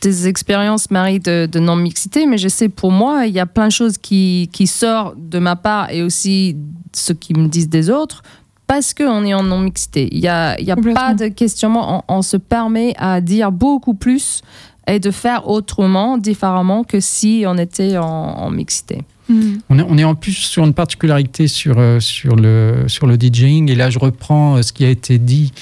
tes 0.00 0.26
expériences, 0.26 0.90
Marie, 0.90 1.20
de, 1.20 1.46
de 1.50 1.58
non-mixité, 1.58 2.26
mais 2.26 2.38
je 2.38 2.48
sais 2.48 2.68
pour 2.68 2.92
moi, 2.92 3.26
il 3.26 3.34
y 3.34 3.40
a 3.40 3.46
plein 3.46 3.66
de 3.66 3.72
choses 3.72 3.98
qui, 3.98 4.48
qui 4.52 4.66
sortent 4.66 5.16
de 5.18 5.38
ma 5.38 5.56
part 5.56 5.90
et 5.90 6.02
aussi 6.02 6.56
ce 6.92 7.12
qu'ils 7.12 7.38
me 7.38 7.48
disent 7.48 7.68
des 7.68 7.90
autres 7.90 8.22
parce 8.66 8.94
qu'on 8.94 9.24
est 9.24 9.34
en 9.34 9.42
non-mixité. 9.42 10.08
Il 10.10 10.20
n'y 10.20 10.28
a, 10.28 10.58
il 10.58 10.66
y 10.66 10.72
a 10.72 10.76
pas 10.76 11.14
de 11.14 11.28
questionnement, 11.28 12.04
on, 12.08 12.16
on 12.16 12.22
se 12.22 12.36
permet 12.36 12.94
à 12.98 13.20
dire 13.20 13.52
beaucoup 13.52 13.94
plus 13.94 14.42
et 14.88 14.98
de 14.98 15.10
faire 15.10 15.48
autrement, 15.48 16.16
différemment 16.18 16.84
que 16.84 17.00
si 17.00 17.44
on 17.46 17.58
était 17.58 17.96
en, 17.98 18.04
en 18.04 18.50
mixité. 18.50 19.02
Hmm. 19.28 19.56
On 19.68 19.78
est, 19.78 19.82
on 19.88 19.98
est 19.98 20.04
en 20.04 20.14
plus 20.14 20.34
sur 20.34 20.64
une 20.64 20.74
particularité 20.74 21.48
sur, 21.48 21.78
euh, 21.78 21.98
sur, 21.98 22.36
le, 22.36 22.84
sur 22.86 23.06
le 23.06 23.16
DJing. 23.16 23.70
Et 23.70 23.74
là, 23.74 23.90
je 23.90 23.98
reprends 23.98 24.56
euh, 24.56 24.62
ce 24.62 24.72
qui 24.72 24.84
a 24.84 24.88
été 24.88 25.18
dit 25.18 25.52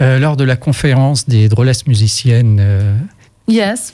euh, 0.00 0.18
lors 0.18 0.36
de 0.36 0.44
la 0.44 0.56
conférence 0.56 1.28
des 1.28 1.48
drôlesses 1.48 1.86
musiciennes, 1.86 2.58
euh, 2.60 2.96
Yes. 3.48 3.92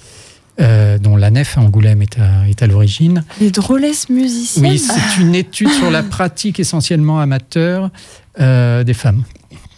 euh, 0.61 0.99
dont 0.99 1.17
la 1.17 1.31
nef 1.31 1.59
à 1.59 1.61
Angoulême 1.61 2.03
est 2.03 2.19
à, 2.19 2.49
est 2.49 2.63
à 2.63 2.67
l'origine. 2.67 3.25
Les 3.41 3.51
drôlesses 3.51 4.09
musiciennes. 4.09 4.65
Oui, 4.73 4.79
c'est 4.79 5.21
une 5.23 5.35
étude 5.35 5.71
sur 5.71 5.91
la 5.91 6.03
pratique 6.03 6.61
essentiellement 6.61 7.21
amateur 7.21 7.91
des 8.39 8.95
femmes. 8.95 9.25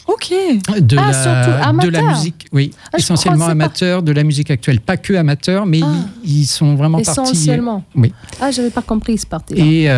Ok. 0.07 0.33
De, 0.81 0.97
Ah, 0.99 1.07
la, 1.07 1.13
surtout 1.13 1.51
de 1.51 1.57
la 1.57 1.67
amateur. 1.69 2.05
musique, 2.17 2.47
oui, 2.53 2.73
Ah, 2.93 2.99
essentiellement 2.99 3.47
pas- 3.47 3.53
amateur 3.53 4.03
de 4.03 4.11
la 4.13 4.25
musique 4.25 4.51
actuelle. 4.51 4.81
Pas 4.81 4.97
que 4.97 5.15
amateur, 5.15 5.67
mais 5.67 5.81
Ah. 5.85 5.93
ils, 6.25 6.41
ils 6.41 6.47
sont 6.47 6.75
vraiment 6.75 6.99
partis. 7.01 7.21
Essentiellement. 7.21 7.85
Oui. 7.95 8.13
Ah, 8.41 8.51
j'avais 8.51 8.71
pas 8.71 8.83
compris 8.83 9.19
ce 9.19 9.27
parti. 9.27 9.55
Et, 9.55 9.89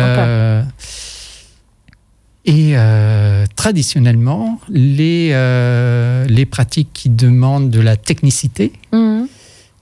et 2.45 2.73
euh, 2.75 3.45
traditionnellement, 3.55 4.59
les, 4.69 5.29
euh, 5.33 6.25
les 6.27 6.45
pratiques 6.45 6.89
qui 6.93 7.09
demandent 7.09 7.69
de 7.69 7.79
la 7.79 7.95
technicité 7.95 8.73
Mhm. 8.91 9.27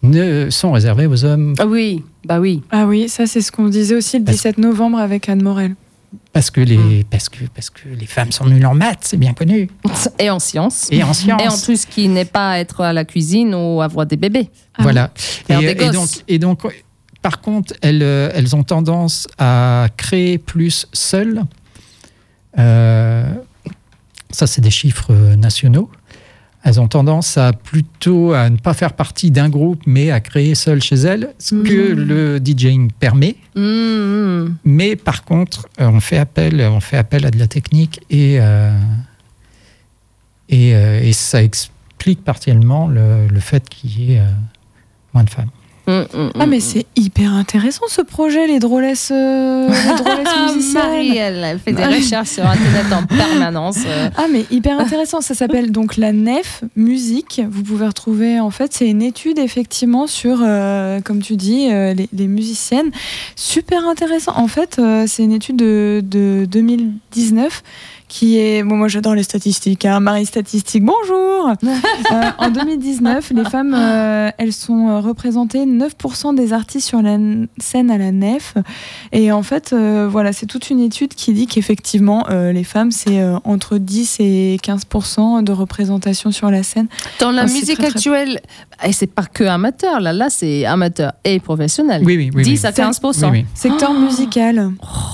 ne 0.03 0.49
sont 0.49 0.71
réservées 0.71 1.07
aux 1.07 1.25
hommes 1.25 1.53
Ah 1.59 1.65
oui, 1.67 2.03
bah 2.25 2.39
oui. 2.39 2.61
Ah 2.71 2.85
oui, 2.85 3.09
ça 3.09 3.25
c'est 3.27 3.41
ce 3.41 3.51
qu'on 3.51 3.67
disait 3.69 3.95
aussi 3.95 4.19
le 4.19 4.25
Parce- 4.25 4.37
17 4.37 4.57
novembre 4.59 4.99
avec 4.99 5.27
Anne 5.29 5.41
Morel. 5.43 5.75
parce 6.33 6.51
que 6.51 6.61
les, 6.61 7.05
parce 7.09 7.29
que, 7.29 7.45
parce 7.55 7.69
que 7.69 7.87
les 7.99 8.05
femmes 8.05 8.31
sont 8.31 8.45
nulles 8.45 8.65
en 8.65 8.75
maths, 8.75 8.99
c'est 9.01 9.17
bien 9.17 9.33
connu. 9.33 9.69
Et 10.19 10.29
en 10.29 10.39
sciences. 10.39 10.87
Et 10.91 11.03
en 11.03 11.13
sciences. 11.13 11.41
Et 11.41 11.47
en 11.47 11.57
tout 11.57 11.75
ce 11.75 11.87
qui 11.87 12.07
n'est 12.09 12.25
pas 12.25 12.59
être 12.59 12.81
à 12.81 12.93
la 12.93 13.05
cuisine 13.05 13.55
ou 13.55 13.81
avoir 13.81 14.05
des 14.05 14.17
bébés. 14.17 14.49
Ah 14.77 14.83
voilà. 14.83 15.11
Et, 15.49 15.55
des 15.57 15.83
et 15.83 15.89
donc, 15.89 16.09
et 16.27 16.37
donc, 16.39 16.61
par 17.21 17.39
contre, 17.41 17.73
elles, 17.81 18.03
euh, 18.03 18.29
elles 18.33 18.55
ont 18.55 18.63
tendance 18.63 19.27
à 19.37 19.87
créer 19.97 20.37
plus 20.37 20.87
seules. 20.93 21.43
Euh, 22.59 23.33
ça, 24.29 24.47
c'est 24.47 24.61
des 24.61 24.69
chiffres 24.71 25.11
euh, 25.11 25.35
nationaux. 25.35 25.89
Elles 26.63 26.79
ont 26.79 26.87
tendance 26.87 27.37
à 27.37 27.53
plutôt 27.53 28.33
à 28.33 28.49
ne 28.49 28.57
pas 28.57 28.73
faire 28.75 28.93
partie 28.93 29.31
d'un 29.31 29.49
groupe, 29.49 29.81
mais 29.87 30.11
à 30.11 30.19
créer 30.19 30.53
seules 30.53 30.81
chez 30.83 30.95
elles, 30.95 31.33
ce 31.39 31.55
que 31.55 31.93
Mhm. 31.93 31.99
le 32.07 32.39
DJing 32.43 32.91
permet. 32.91 33.35
Mhm. 33.55 34.55
Mais 34.63 34.95
par 34.95 35.23
contre, 35.23 35.67
euh, 35.79 35.87
on 35.87 35.99
fait 35.99 36.19
appel, 36.19 36.61
on 36.61 36.79
fait 36.79 36.97
appel 36.97 37.25
à 37.25 37.31
de 37.31 37.39
la 37.39 37.47
technique 37.47 38.01
et 38.11 38.37
euh, 38.39 38.77
et, 40.49 40.75
euh, 40.75 41.01
et 41.01 41.13
ça 41.13 41.41
explique 41.41 42.23
partiellement 42.23 42.87
le, 42.87 43.27
le 43.27 43.39
fait 43.39 43.67
qu'il 43.67 43.99
y 43.99 44.13
ait 44.13 44.19
euh, 44.19 44.25
moins 45.13 45.23
de 45.23 45.29
femmes. 45.29 45.49
Mhm, 45.87 46.05
mhm, 46.13 46.31
Ah 46.39 46.45
mais 46.45 46.57
mhm. 46.57 46.61
c'est 46.61 46.85
hyper 46.95 47.33
intéressant 47.33 47.85
ce 47.87 48.01
projet, 48.01 48.45
les 48.47 48.59
drôlesses, 48.59 49.11
euh, 49.11 49.67
les 49.67 49.73
drôlesses 50.03 50.27
Ah, 50.27 50.51
musiciennes. 50.53 50.83
Marie, 50.83 51.17
elle, 51.17 51.59
fait 51.59 51.73
des 51.73 51.81
Ouais. 51.81 51.95
recherches 51.97 52.29
sur 52.29 52.45
Internet 52.45 52.85
en 52.93 53.03
permanence. 53.17 53.79
euh. 53.87 54.09
Ah 54.15 54.27
mais 54.31 54.45
hyper 54.51 54.79
intéressant, 54.79 55.21
ça 55.21 55.33
s'appelle 55.33 55.71
donc 55.71 55.97
la 55.97 56.11
nef 56.11 56.63
musique. 56.75 57.41
Vous 57.49 57.63
pouvez 57.63 57.87
retrouver 57.87 58.39
en 58.39 58.51
fait 58.51 58.71
c'est 58.73 58.87
une 58.89 59.01
étude 59.01 59.39
effectivement 59.39 60.05
sur 60.07 60.39
euh, 60.43 61.01
comme 61.01 61.21
tu 61.21 61.35
dis 61.35 61.69
euh, 61.71 61.93
les, 61.95 62.07
les 62.13 62.27
musiciennes. 62.27 62.91
Super 63.35 63.85
intéressant. 63.87 64.33
En 64.37 64.47
fait 64.47 64.79
c'est 65.07 65.23
une 65.23 65.31
étude 65.33 65.55
de, 65.55 66.01
de 66.03 66.45
2019 66.49 67.63
qui 68.11 68.37
est 68.37 68.61
bon 68.63 68.75
moi 68.75 68.89
j'adore 68.89 69.15
les 69.15 69.23
statistiques. 69.23 69.85
Hein. 69.85 70.01
Marie 70.01 70.25
statistique 70.25 70.83
bonjour. 70.83 71.53
Euh, 72.11 72.29
en 72.39 72.49
2019 72.49 73.31
les 73.33 73.45
femmes 73.45 73.73
euh, 73.73 74.29
elles 74.37 74.51
sont 74.53 74.89
euh, 74.89 74.99
représentées 74.99 75.65
9% 75.65 76.35
des 76.35 76.51
artistes 76.51 76.87
sur 76.87 77.01
la 77.01 77.17
scène 77.57 77.89
à 77.89 77.97
la 77.97 78.11
nef 78.11 78.55
et 79.11 79.31
en 79.31 79.41
fait, 79.43 79.71
euh, 79.71 80.07
voilà, 80.11 80.33
c'est 80.33 80.45
toute 80.45 80.69
une 80.69 80.81
étude 80.81 81.13
qui 81.15 81.31
dit 81.33 81.47
qu'effectivement, 81.47 82.25
les 82.29 82.63
femmes, 82.63 82.91
c'est 82.91 83.23
entre 83.43 83.77
10 83.77 84.17
et 84.19 84.57
15% 84.63 85.43
de 85.43 85.51
représentation 85.51 86.31
sur 86.31 86.51
la 86.51 86.63
scène. 86.63 86.87
Dans 87.19 87.31
la 87.31 87.43
musique 87.43 87.77
très- 87.77 87.87
actuelle, 87.87 88.41
et 88.83 88.93
c'est 88.93 89.07
pas 89.07 89.25
que 89.25 89.43
amateur, 89.43 89.99
là, 89.99 90.13
là 90.13 90.29
c'est 90.29 90.65
amateur 90.65 91.13
et 91.23 91.39
professionnel. 91.39 92.01
Oui, 92.05 92.17
oui, 92.17 92.31
oui. 92.33 92.43
10 92.43 92.49
oui. 92.61 92.65
à 92.67 92.71
15 92.71 92.99
Oui, 93.03 93.27
oui. 93.31 93.45
Secteur 93.53 93.93
musical. 93.93 94.71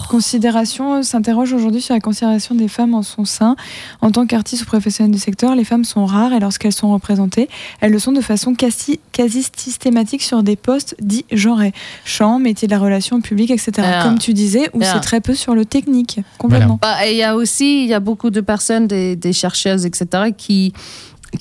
Considération 0.09 0.95
euh, 0.95 1.01
s'interroge 1.01 1.53
aujourd'hui 1.53 1.81
sur 1.81 1.93
la 1.93 1.99
considération 1.99 2.55
des 2.55 2.67
femmes 2.67 2.93
en 2.93 3.03
son 3.03 3.25
sein. 3.25 3.55
En 4.01 4.11
tant 4.11 4.25
qu'artistes 4.25 4.63
ou 4.63 4.65
professionnels 4.65 5.11
du 5.11 5.19
secteur, 5.19 5.55
les 5.55 5.63
femmes 5.63 5.83
sont 5.83 6.05
rares 6.05 6.33
et 6.33 6.39
lorsqu'elles 6.39 6.73
sont 6.73 6.91
représentées, 6.91 7.49
elles 7.81 7.91
le 7.91 7.99
sont 7.99 8.11
de 8.13 8.21
façon 8.21 8.53
quasi, 8.53 8.99
quasi 9.11 9.45
systématique 9.55 10.21
sur 10.23 10.43
des 10.43 10.55
postes 10.55 10.95
dits 11.01 11.25
genrés. 11.31 11.73
Chant, 12.05 12.39
métier 12.39 12.67
de 12.67 12.73
la 12.73 12.79
relation 12.79 13.21
publique, 13.21 13.51
etc. 13.51 13.71
Ah. 13.79 14.03
Comme 14.03 14.17
tu 14.19 14.33
disais, 14.33 14.69
où 14.73 14.79
Ah. 14.81 14.91
c'est 14.93 15.01
très 15.01 15.19
peu 15.21 15.33
sur 15.33 15.55
le 15.55 15.65
technique. 15.65 16.19
Complètement. 16.37 16.79
Bah, 16.81 17.05
et 17.05 17.11
il 17.11 17.17
y 17.17 17.23
a 17.23 17.35
aussi, 17.35 17.83
il 17.83 17.89
y 17.89 17.93
a 17.93 17.99
beaucoup 17.99 18.29
de 18.29 18.41
personnes, 18.41 18.87
des, 18.87 19.15
des 19.15 19.33
chercheuses, 19.33 19.85
etc., 19.85 20.31
qui, 20.37 20.73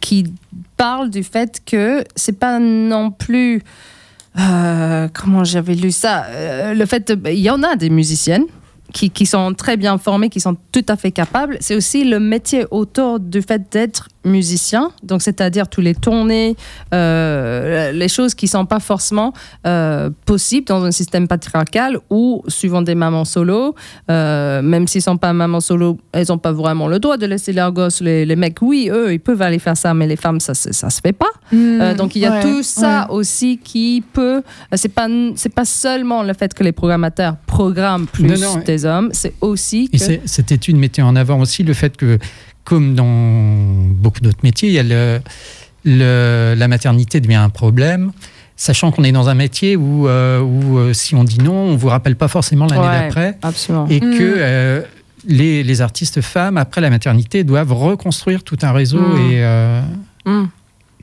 qui 0.00 0.24
parlent 0.76 1.10
du 1.10 1.22
fait 1.22 1.60
que 1.64 2.04
c'est 2.14 2.38
pas 2.38 2.58
non 2.58 3.10
plus. 3.10 3.62
euh, 4.38 5.08
comment 5.14 5.44
j'avais 5.44 5.74
lu 5.74 5.90
ça 5.90 6.26
Euh, 6.28 6.74
Le 6.74 6.84
fait, 6.86 7.10
de- 7.12 7.30
il 7.30 7.40
y 7.40 7.50
en 7.50 7.62
a 7.62 7.76
des 7.76 7.90
musiciennes. 7.90 8.44
Qui, 8.92 9.10
qui 9.10 9.26
sont 9.26 9.52
très 9.52 9.76
bien 9.76 9.98
formées, 9.98 10.30
qui 10.30 10.38
sont 10.40 10.56
tout 10.72 10.84
à 10.88 10.96
fait 10.96 11.10
capables. 11.10 11.58
C'est 11.60 11.74
aussi 11.74 12.04
le 12.04 12.20
métier 12.20 12.64
autour 12.70 13.18
du 13.18 13.42
fait 13.42 13.60
d'être 13.70 14.08
musicien, 14.26 14.90
donc 15.02 15.22
c'est-à-dire 15.22 15.68
tous 15.68 15.80
les 15.80 15.94
tournées, 15.94 16.56
euh, 16.92 17.92
les 17.92 18.08
choses 18.08 18.34
qui 18.34 18.48
sont 18.48 18.66
pas 18.66 18.80
forcément 18.80 19.32
euh, 19.66 20.10
possibles 20.26 20.66
dans 20.66 20.82
un 20.84 20.90
système 20.90 21.28
patriarcal 21.28 21.98
ou 22.10 22.42
suivant 22.48 22.82
des 22.82 22.94
mamans 22.94 23.24
solo, 23.24 23.74
euh, 24.10 24.62
même 24.62 24.86
s'ils 24.88 25.02
sont 25.02 25.16
pas 25.16 25.32
mamans 25.32 25.60
solo, 25.60 25.98
elles 26.12 26.32
ont 26.32 26.38
pas 26.38 26.52
vraiment 26.52 26.88
le 26.88 26.98
droit 26.98 27.16
de 27.16 27.26
laisser 27.26 27.52
leurs 27.52 27.72
gosses. 27.72 28.00
Les, 28.00 28.26
les 28.26 28.36
mecs, 28.36 28.58
oui, 28.62 28.90
eux, 28.92 29.12
ils 29.12 29.20
peuvent 29.20 29.42
aller 29.42 29.58
faire 29.58 29.76
ça, 29.76 29.94
mais 29.94 30.06
les 30.06 30.16
femmes, 30.16 30.40
ça, 30.40 30.54
se- 30.54 30.72
ça 30.72 30.90
se 30.90 31.00
fait 31.00 31.12
pas. 31.12 31.26
Euh, 31.54 31.94
donc 31.94 32.16
il 32.16 32.22
y 32.22 32.26
a 32.26 32.30
Ouais, 32.32 32.42
tout 32.42 32.62
ça 32.62 33.06
ouais. 33.08 33.14
aussi 33.16 33.58
qui 33.62 34.02
peut. 34.12 34.42
euh, 34.42 34.76
C'est 34.76 34.88
pas 34.88 35.06
c'est 35.36 35.54
pas 35.54 35.64
seulement 35.64 36.22
le 36.22 36.34
fait 36.34 36.52
que 36.52 36.64
les 36.64 36.72
programmateurs 36.72 37.36
programment 37.46 38.06
plus 38.06 38.24
Non, 38.24 38.36
non, 38.56 38.56
des 38.64 38.84
hommes, 38.84 39.10
c'est 39.12 39.34
aussi 39.40 39.88
Et 39.92 39.98
que 39.98 40.04
c'est- 40.04 40.20
cette 40.26 40.50
étude 40.52 40.76
mettait 40.76 41.02
en 41.02 41.14
avant 41.16 41.38
aussi 41.40 41.62
le 41.62 41.72
fait 41.74 41.96
que, 41.96 42.18
comme 42.66 42.94
dans 42.94 43.06
beaucoup 44.02 44.20
d'autres 44.20 44.42
métiers, 44.42 44.68
il 44.68 44.74
y 44.74 44.78
a 44.78 44.82
le, 44.82 45.20
le- 45.84 46.54
la 46.58 46.68
maternité 46.68 47.20
devient 47.20 47.36
un 47.36 47.48
problème, 47.48 48.12
sachant 48.56 48.90
qu'on 48.92 49.04
est 49.04 49.12
dans 49.12 49.28
un 49.28 49.34
métier 49.34 49.76
où, 49.76 50.08
euh, 50.08 50.40
où 50.40 50.78
euh, 50.78 50.92
si 50.92 51.14
on 51.14 51.24
dit 51.24 51.38
non, 51.38 51.54
on 51.54 51.76
vous 51.76 51.88
rappelle 51.88 52.16
pas 52.16 52.28
forcément 52.28 52.66
l'année 52.66 52.82
Ouais. 52.82 53.00
d'après, 53.06 53.38
absolument. 53.42 53.86
et 53.88 54.00
Mm. 54.00 54.18
que 54.18 54.34
euh, 54.38 54.82
les, 55.28 55.62
les 55.62 55.80
artistes 55.80 56.20
femmes, 56.20 56.56
après 56.58 56.80
la 56.80 56.90
maternité, 56.90 57.44
doivent 57.44 57.72
reconstruire 57.72 58.42
tout 58.42 58.58
un 58.62 58.72
réseau 58.72 59.00
Mm. 59.00 59.30
et... 59.30 59.44
euh, 59.44 59.80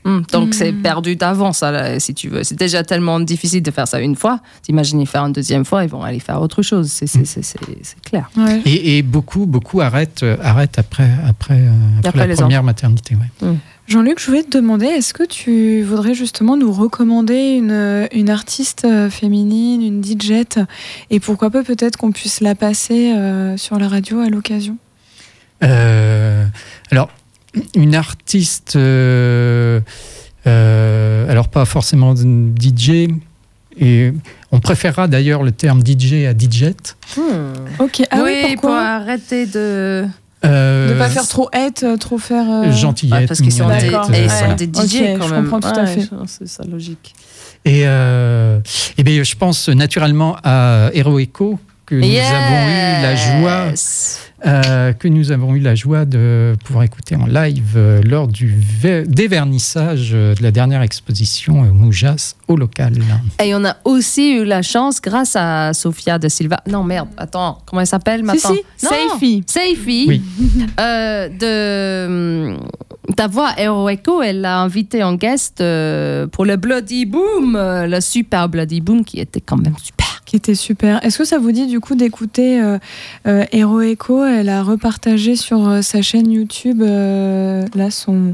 Mm. 0.04 0.10
Mm. 0.10 0.22
Donc 0.32 0.54
c'est 0.54 0.72
perdu 0.72 1.16
d'avance, 1.16 1.64
si 1.98 2.14
tu 2.14 2.28
veux. 2.28 2.44
C'est 2.44 2.58
déjà 2.58 2.82
tellement 2.82 3.20
difficile 3.20 3.62
de 3.62 3.70
faire 3.70 3.88
ça 3.88 4.00
une 4.00 4.16
fois. 4.16 4.40
T'imagines 4.62 5.00
y 5.00 5.06
faire 5.06 5.24
une 5.24 5.32
deuxième 5.32 5.64
fois, 5.64 5.84
ils 5.84 5.90
vont 5.90 6.02
aller 6.02 6.20
faire 6.20 6.40
autre 6.40 6.62
chose. 6.62 6.88
C'est 6.90 8.00
clair. 8.04 8.30
Ouais. 8.36 8.60
et, 8.64 8.98
et 8.98 9.02
beaucoup, 9.02 9.46
beaucoup 9.46 9.80
arrêtent, 9.80 10.22
euh, 10.22 10.36
arrêtent 10.42 10.78
après, 10.78 11.08
après, 11.28 11.58
euh, 11.60 11.70
après 11.98 12.08
Après 12.08 12.18
la 12.20 12.26
les 12.26 12.34
première 12.34 12.62
maternité. 12.62 13.16
ouais. 13.42 13.54
Jean-Luc, 13.86 14.18
je 14.18 14.26
voulais 14.26 14.42
te 14.42 14.56
demander, 14.56 14.86
est-ce 14.86 15.12
que 15.12 15.24
tu 15.24 15.82
voudrais 15.82 16.14
justement 16.14 16.56
nous 16.56 16.72
recommander 16.72 17.56
une, 17.58 18.08
une 18.12 18.30
artiste 18.30 18.86
euh, 18.86 19.10
féminine, 19.10 19.82
une 19.82 20.02
DJette, 20.02 20.58
et 21.10 21.20
pourquoi 21.20 21.50
pas 21.50 21.62
peut-être 21.62 21.98
qu'on 21.98 22.10
puisse 22.10 22.40
la 22.40 22.54
passer 22.54 23.12
euh, 23.12 23.58
sur 23.58 23.78
la 23.78 23.88
radio 23.88 24.20
à 24.20 24.30
l'occasion? 24.30 24.78
Euh, 25.62 26.46
alors, 26.90 27.10
une 27.74 27.94
artiste, 27.94 28.76
euh, 28.76 29.80
euh, 30.46 31.30
alors 31.30 31.48
pas 31.48 31.64
forcément 31.64 32.14
une 32.14 32.54
DJ, 32.60 33.08
et 33.80 34.12
on 34.52 34.60
préférera 34.60 35.08
d'ailleurs 35.08 35.42
le 35.42 35.52
terme 35.52 35.82
DJ 35.84 36.24
à 36.26 36.32
DJette. 36.36 36.96
Ok, 37.78 38.02
ah 38.10 38.20
oui, 38.22 38.30
oui, 38.34 38.40
pour 38.42 38.50
pourquoi 38.62 38.80
arrêter 38.82 39.46
de. 39.46 40.04
Euh, 40.44 40.92
De 40.92 40.98
pas 40.98 41.08
faire 41.08 41.26
trop 41.26 41.48
hête, 41.54 41.84
euh, 41.84 41.96
trop 41.96 42.18
faire... 42.18 42.44
euh, 42.50 42.70
Gentillette, 42.70 43.20
Ouais, 43.20 43.26
parce 43.26 43.40
qu'ils 43.40 43.50
sont, 43.50 43.66
des, 43.66 43.86
et 44.18 44.28
sont 44.28 44.54
des 44.54 44.66
DJ 44.66 44.76
Ok, 44.76 45.18
quand 45.18 45.28
je 45.28 45.34
comprends 45.36 45.60
tout 45.60 45.68
à 45.80 45.86
fait. 45.86 46.06
C'est 46.26 46.46
ça 46.46 46.64
logique. 46.64 47.14
Et, 47.64 47.84
euh, 47.86 48.60
eh 48.98 49.02
bien, 49.04 49.22
je 49.22 49.34
pense 49.36 49.70
naturellement 49.70 50.36
à 50.44 50.90
Hero 50.92 51.18
Echo, 51.18 51.58
que 52.00 52.06
nous 52.06 52.34
avons 52.34 52.68
eu 52.68 53.02
la 53.02 53.16
joie 53.16 53.72
euh, 54.46 54.92
que 54.92 55.08
nous 55.08 55.32
avons 55.32 55.54
eu 55.54 55.60
la 55.60 55.74
joie 55.74 56.04
de 56.04 56.54
pouvoir 56.66 56.84
écouter 56.84 57.16
en 57.16 57.24
live 57.24 57.72
euh, 57.76 58.02
lors 58.04 58.28
du 58.28 58.54
ver- 58.54 59.04
dévernissage 59.06 60.10
euh, 60.12 60.34
de 60.34 60.42
la 60.42 60.50
dernière 60.50 60.82
exposition 60.82 61.64
euh, 61.64 61.68
Moujas 61.72 62.34
au 62.46 62.56
local. 62.56 62.92
Et 63.42 63.54
on 63.54 63.64
a 63.64 63.76
aussi 63.84 64.34
eu 64.34 64.44
la 64.44 64.60
chance, 64.60 65.00
grâce 65.00 65.34
à 65.34 65.72
Sofia 65.72 66.18
de 66.18 66.28
Silva. 66.28 66.60
Non, 66.68 66.84
merde, 66.84 67.08
attends, 67.16 67.62
comment 67.64 67.80
elle 67.80 67.86
s'appelle 67.86 68.20
Si, 68.20 68.24
maintenant 68.26 68.50
si, 68.54 68.84
Non, 68.84 68.90
Seifi. 69.18 69.44
Seifi, 69.46 70.04
Oui. 70.08 70.22
euh, 70.78 71.28
de 71.30 72.56
d'avoir 73.16 73.58
Hero 73.58 73.88
Echo, 73.88 74.22
elle 74.22 74.40
l'a 74.42 74.58
invité 74.60 75.02
en 75.02 75.14
guest 75.14 75.60
euh, 75.60 76.26
pour 76.26 76.44
le 76.44 76.56
Bloody 76.56 77.04
Boom, 77.06 77.54
euh, 77.56 77.86
le 77.86 78.00
super 78.00 78.48
Bloody 78.48 78.80
Boom 78.80 79.04
qui 79.04 79.20
était 79.20 79.40
quand 79.42 79.56
même 79.58 79.74
super. 79.82 80.03
Qui 80.24 80.36
était 80.36 80.54
super. 80.54 81.04
Est-ce 81.04 81.18
que 81.18 81.24
ça 81.24 81.38
vous 81.38 81.52
dit 81.52 81.66
du 81.66 81.80
coup 81.80 81.94
d'écouter 81.94 82.58
euh, 82.60 82.78
euh, 83.26 83.44
Hero 83.52 83.80
Echo? 83.82 84.24
Elle 84.24 84.48
a 84.48 84.62
repartagé 84.62 85.36
sur 85.36 85.68
euh, 85.68 85.82
sa 85.82 86.00
chaîne 86.00 86.30
YouTube 86.32 86.80
euh, 86.82 87.66
là 87.74 87.90
son 87.90 88.32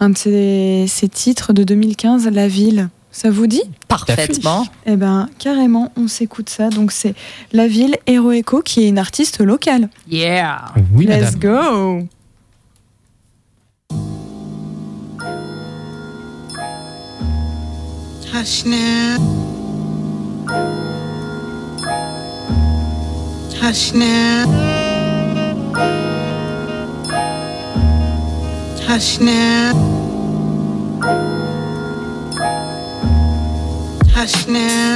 un 0.00 0.10
de 0.10 0.18
ses, 0.18 0.84
ses 0.86 1.08
titres 1.08 1.52
de 1.54 1.64
2015, 1.64 2.28
La 2.28 2.46
Ville. 2.46 2.90
Ça 3.10 3.30
vous 3.30 3.46
dit? 3.46 3.62
Parfaitement. 3.88 4.66
Eh 4.86 4.96
ben 4.96 5.28
carrément, 5.38 5.90
on 5.96 6.08
s'écoute 6.08 6.48
ça. 6.50 6.68
Donc 6.68 6.92
c'est 6.92 7.14
La 7.52 7.66
Ville 7.66 7.96
Hero 8.06 8.30
Echo 8.32 8.60
qui 8.60 8.84
est 8.84 8.88
une 8.88 8.98
artiste 8.98 9.40
locale. 9.40 9.88
Yeah. 10.08 10.66
Oui, 10.94 11.06
Let's 11.06 11.34
madame. 11.36 12.02
go. 12.02 12.08
Hush 18.32 18.64
now. 18.64 19.16
Hush 23.60 23.92
now. 23.92 24.46
Hush 28.86 29.20
now. 29.20 29.90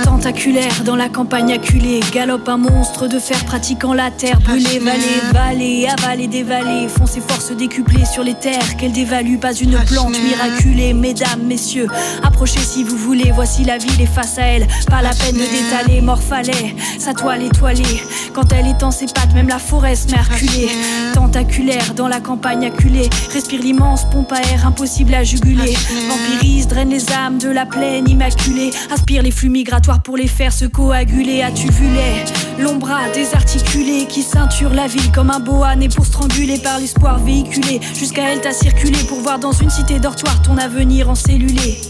Tentaculaire 0.05 0.85
dans 0.85 0.97
la 0.97 1.09
campagne 1.09 1.53
acculée, 1.53 2.01
galope 2.12 2.47
un 2.49 2.59
monstre 2.59 3.09
de 3.09 3.18
fer 3.18 3.43
pratiquant 3.47 3.95
la 3.95 4.11
terre 4.11 4.39
brûlée, 4.41 4.79
vallée, 4.79 5.20
vallée, 5.33 5.87
avalée 5.87 6.27
des 6.27 6.43
vallées, 6.43 6.89
font 6.89 7.07
ses 7.07 7.20
forces 7.20 7.53
décuplées 7.53 8.05
sur 8.05 8.22
les 8.22 8.35
terres 8.35 8.77
qu'elle 8.77 8.93
dévalue, 8.93 9.39
pas 9.39 9.55
une 9.55 9.79
plante 9.85 10.18
miraculée, 10.22 10.93
mesdames, 10.93 11.43
messieurs, 11.43 11.87
approchez 12.22 12.61
si 12.61 12.85
vous 12.85 12.99
voulez, 12.99 13.33
voici 13.33 13.64
la 13.64 13.79
ville 13.79 13.99
et 14.01 14.07
face 14.07 14.39
à 14.39 14.43
elle, 14.43 14.66
pas 14.91 15.01
la 15.01 15.14
peine 15.14 15.37
de 15.37 15.41
détaler, 15.41 16.03
morphalet, 16.03 16.77
sa 16.99 17.14
toile 17.14 17.45
étoilée, 17.45 18.03
quand 18.35 18.53
elle 18.53 18.66
étend 18.66 18.91
ses 18.91 19.07
pattes, 19.07 19.33
même 19.35 19.49
la 19.49 19.59
forêt 19.59 19.97
se 19.97 20.09
met 20.09 20.18
à 20.18 20.22
reculer, 20.22 20.68
tentaculaire 21.14 21.94
dans 21.94 22.08
la 22.08 22.20
campagne 22.20 22.66
acculée, 22.66 23.08
respire 23.32 23.62
l'immense 23.62 24.04
pompe 24.10 24.32
à 24.32 24.40
air 24.52 24.66
impossible 24.66 25.14
à 25.14 25.24
juguler, 25.24 25.74
vampirise, 26.08 26.66
draine 26.66 26.90
les 26.90 27.10
âmes 27.12 27.38
de 27.38 27.48
la 27.48 27.64
plaine 27.64 28.08
immaculée, 28.08 28.70
aspire 28.92 29.22
les 29.22 29.30
flux 29.30 29.48
migratoires 29.48 30.02
pour 30.02 30.16
les 30.16 30.26
faire 30.26 30.52
se 30.52 30.64
coaguler. 30.64 31.42
As-tu 31.42 31.70
vu 31.70 31.86
les 31.88 32.62
l'ombra 32.62 33.08
désarticulé 33.14 34.06
qui 34.08 34.22
ceinture 34.22 34.74
la 34.74 34.86
ville 34.86 35.10
comme 35.12 35.30
un 35.30 35.40
boa 35.40 35.76
né 35.76 35.88
pour 35.88 36.04
stranguler 36.04 36.58
par 36.58 36.78
l'espoir 36.78 37.18
véhiculé? 37.18 37.80
Jusqu'à 37.94 38.32
elle 38.32 38.40
t'as 38.40 38.52
circulé 38.52 38.98
pour 39.08 39.20
voir 39.20 39.38
dans 39.38 39.52
une 39.52 39.70
cité 39.70 39.98
dortoir 39.98 40.42
ton 40.42 40.58
avenir 40.58 41.08
encellulé. 41.08 41.80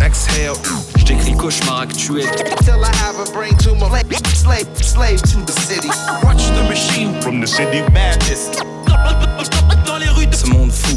Exhale, 0.00 0.54
je 1.08 1.14
décris 1.14 1.36
cauchemar 1.36 1.80
actuel. 1.80 2.26
Till 2.64 2.84
I 2.84 2.94
have 2.96 3.18
a 3.18 3.30
brain 3.32 3.56
tumor. 3.56 3.88
Slave, 4.34 4.66
slave 4.82 5.22
to 5.22 5.40
the 5.44 5.52
city. 5.52 5.88
Watch 6.22 6.46
the 6.48 6.64
machine 6.68 7.20
from 7.22 7.40
the 7.40 7.46
city 7.46 7.80
madness. 7.92 8.50
Dans 9.86 9.98
les 9.98 10.08
rues 10.08 10.26
de 10.26 10.34
ce 10.34 10.46
monde 10.46 10.70
fou. 10.70 10.96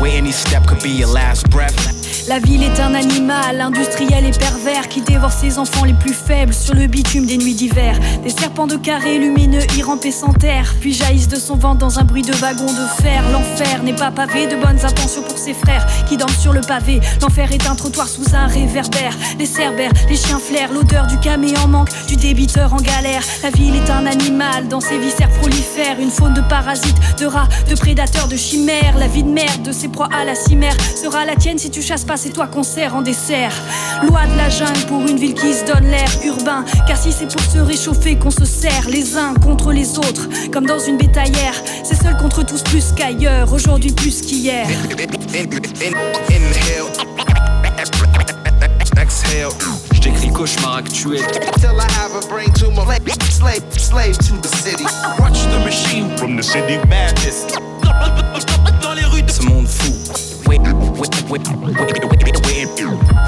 Where 0.00 0.16
any 0.16 0.32
step 0.32 0.66
could 0.66 0.82
be 0.82 0.90
your 0.90 1.08
last 1.08 1.48
breath. 1.50 2.03
La 2.26 2.38
ville 2.38 2.62
est 2.62 2.80
un 2.80 2.94
animal 2.94 3.60
industriel 3.60 4.24
et 4.24 4.30
pervers 4.30 4.88
qui 4.88 5.02
dévore 5.02 5.30
ses 5.30 5.58
enfants 5.58 5.84
les 5.84 5.92
plus 5.92 6.14
faibles 6.14 6.54
sur 6.54 6.74
le 6.74 6.86
bitume 6.86 7.26
des 7.26 7.36
nuits 7.36 7.52
d'hiver. 7.52 7.98
Des 8.22 8.30
serpents 8.30 8.66
de 8.66 8.76
carré 8.76 9.18
lumineux 9.18 9.60
y 9.76 9.82
rampaient 9.82 10.10
sans 10.10 10.32
terre, 10.32 10.74
puis 10.80 10.94
jaillissent 10.94 11.28
de 11.28 11.36
son 11.36 11.56
ventre 11.56 11.80
dans 11.80 11.98
un 11.98 12.04
bruit 12.04 12.22
de 12.22 12.32
wagon 12.32 12.64
de 12.64 13.02
fer. 13.02 13.22
L'enfer 13.30 13.82
n'est 13.82 13.94
pas 13.94 14.10
pavé 14.10 14.46
de 14.46 14.56
bonnes 14.56 14.82
intentions 14.82 15.20
pour 15.22 15.36
ses 15.36 15.52
frères 15.52 15.86
qui 16.08 16.16
dorment 16.16 16.32
sur 16.32 16.54
le 16.54 16.62
pavé. 16.62 16.98
L'enfer 17.20 17.52
est 17.52 17.66
un 17.68 17.74
trottoir 17.74 18.08
sous 18.08 18.34
un 18.34 18.46
réverbère. 18.46 19.14
Les 19.38 19.46
cerbères, 19.46 19.92
les 20.08 20.16
chiens 20.16 20.38
flairent, 20.38 20.72
l'odeur 20.72 21.06
du 21.06 21.18
camé 21.18 21.52
en 21.58 21.68
manque, 21.68 21.90
du 22.08 22.16
débiteur 22.16 22.72
en 22.72 22.78
galère. 22.78 23.22
La 23.42 23.50
ville 23.50 23.74
est 23.76 23.90
un 23.90 24.06
animal 24.06 24.68
dans 24.68 24.80
ses 24.80 24.98
viscères 24.98 25.30
prolifères, 25.40 26.00
une 26.00 26.10
faune 26.10 26.32
de 26.32 26.40
parasites, 26.40 26.96
de 27.20 27.26
rats, 27.26 27.48
de 27.68 27.74
prédateurs, 27.74 28.28
de 28.28 28.36
chimères. 28.36 28.96
La 28.98 29.08
vie 29.08 29.24
de 29.24 29.28
merde 29.30 29.62
de 29.62 29.72
ses 29.72 29.88
proies 29.88 30.08
à 30.10 30.24
la 30.24 30.34
cimère 30.34 30.76
sera 30.96 31.26
la 31.26 31.36
tienne 31.36 31.58
si 31.58 31.70
tu 31.70 31.82
chasses 31.82 32.04
pas, 32.04 32.13
c'est 32.16 32.30
toi 32.30 32.46
qu'on 32.46 32.62
sert 32.62 32.94
en 32.94 33.02
dessert. 33.02 33.52
Loi 34.02 34.26
de 34.26 34.36
la 34.36 34.48
jungle 34.48 34.86
pour 34.88 35.00
une 35.00 35.16
ville 35.16 35.34
qui 35.34 35.52
se 35.52 35.64
donne 35.64 35.84
l'air 35.84 36.08
urbain. 36.24 36.64
Car 36.86 36.96
si 36.96 37.12
c'est 37.12 37.26
pour 37.26 37.40
se 37.40 37.58
réchauffer 37.58 38.16
qu'on 38.16 38.30
se 38.30 38.44
sert 38.44 38.88
les 38.88 39.16
uns 39.16 39.34
contre 39.34 39.72
les 39.72 39.98
autres, 39.98 40.28
comme 40.52 40.66
dans 40.66 40.78
une 40.78 40.96
bétaillère, 40.96 41.54
c'est 41.82 42.00
seul 42.00 42.16
contre 42.16 42.44
tous 42.44 42.62
plus 42.62 42.92
qu'ailleurs, 42.92 43.52
aujourd'hui 43.52 43.92
plus 43.92 44.22
qu'hier. 44.22 44.66
Inhale, 45.34 45.54
exhale, 49.00 49.48
je 49.92 50.00
décris 50.00 50.30
cauchemar 50.32 50.76
actuel. 50.76 51.22
Till 51.60 51.78
I 51.78 51.90
have 51.98 52.14
a 52.14 52.26
brain 52.28 52.52
tumor. 52.52 52.84
Slave, 53.30 53.62
slave 53.76 54.16
to 54.18 54.36
the 54.40 54.48
city. 54.48 54.84
Watch 55.18 55.42
the 55.44 55.58
machine 55.64 56.16
from 56.16 56.36
the 56.36 56.42
city 56.42 56.78
madness. 56.88 57.46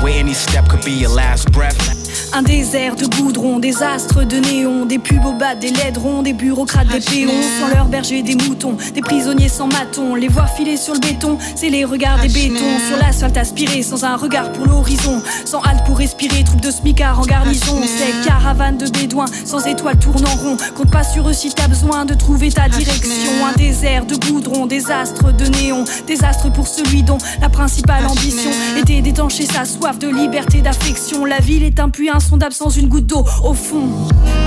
Where 0.03 0.19
any 0.19 0.35
step 0.35 0.69
could 0.69 0.85
be 0.85 0.93
your 0.93 1.11
last 1.11 1.51
breath 1.53 2.06
Un 2.37 2.43
désert 2.43 2.97
de 2.97 3.07
goudron, 3.07 3.59
des 3.61 3.83
astres 3.83 4.23
de 4.23 4.37
néon, 4.37 4.85
des 4.85 4.99
pubs 4.99 5.25
au 5.25 5.33
bas, 5.33 5.55
des 5.55 5.71
laidrons, 5.71 6.21
des 6.21 6.35
bureaucrates, 6.35 6.89
des 6.89 7.01
péons, 7.01 7.31
sans 7.59 7.75
leurs 7.75 7.87
bergers, 7.87 8.23
des 8.23 8.35
moutons, 8.35 8.77
des 8.95 9.01
prisonniers 9.01 9.49
sans 9.49 9.69
maton, 9.69 10.15
les 10.15 10.29
voir 10.29 10.51
filer 10.51 10.77
sur 10.77 10.93
le 10.93 11.01
béton, 11.01 11.39
c'est 11.55 11.71
les 11.71 11.87
regards 11.87 12.21
des 12.21 12.29
bétons, 12.29 12.79
sur 12.89 12.99
l'asphalte 12.99 13.39
aspiré, 13.39 13.83
sans 13.83 14.05
un 14.05 14.17
regard 14.17 14.53
pour 14.53 14.67
l'horizon, 14.67 15.23
sans 15.47 15.63
halte 15.63 15.87
pour 15.87 15.97
respirer, 15.97 16.45
troupe 16.45 16.61
de 16.61 16.71
smicards 16.71 17.21
en 17.21 17.25
garnison, 17.25 17.81
c'est 17.87 18.29
caravane 18.29 18.77
de 18.77 18.87
bédouins, 18.91 19.25
sans 19.47 19.67
étoiles 19.67 19.99
tournant 19.99 20.37
rond, 20.43 20.59
compte 20.75 20.91
pas 20.91 21.05
sur 21.05 21.27
eux 21.31 21.33
si 21.33 21.49
t'as 21.55 21.69
besoin 21.69 22.05
de 22.05 22.13
trouver 22.13 22.51
ta 22.53 22.69
direction, 22.69 23.47
un 23.47 23.57
désert 23.57 24.05
de 24.05 24.15
goudron, 24.15 24.67
des 24.67 24.91
astres 24.91 25.33
de 25.33 25.47
néon, 25.47 25.85
des 26.07 26.23
astres 26.23 26.53
pour 26.53 26.69
celui 26.69 27.03
dont 27.03 27.17
la 27.41 27.49
principale 27.49 28.05
ambition 28.05 28.51
était 28.79 29.01
d'étancher 29.01 29.47
sa 29.47 29.65
soif 29.65 29.99
de 29.99 30.09
liberté, 30.09 30.61
d'affection, 30.61 31.25
la 31.25 31.39
ville 31.39 31.65
est 31.65 31.81
un 31.81 31.89
puits 31.89 32.11
insondable 32.27 32.55
sans 32.55 32.71
une 32.71 32.89
goutte 32.89 33.07
d'eau 33.07 33.25
au 33.45 33.55
fond. 33.55 33.89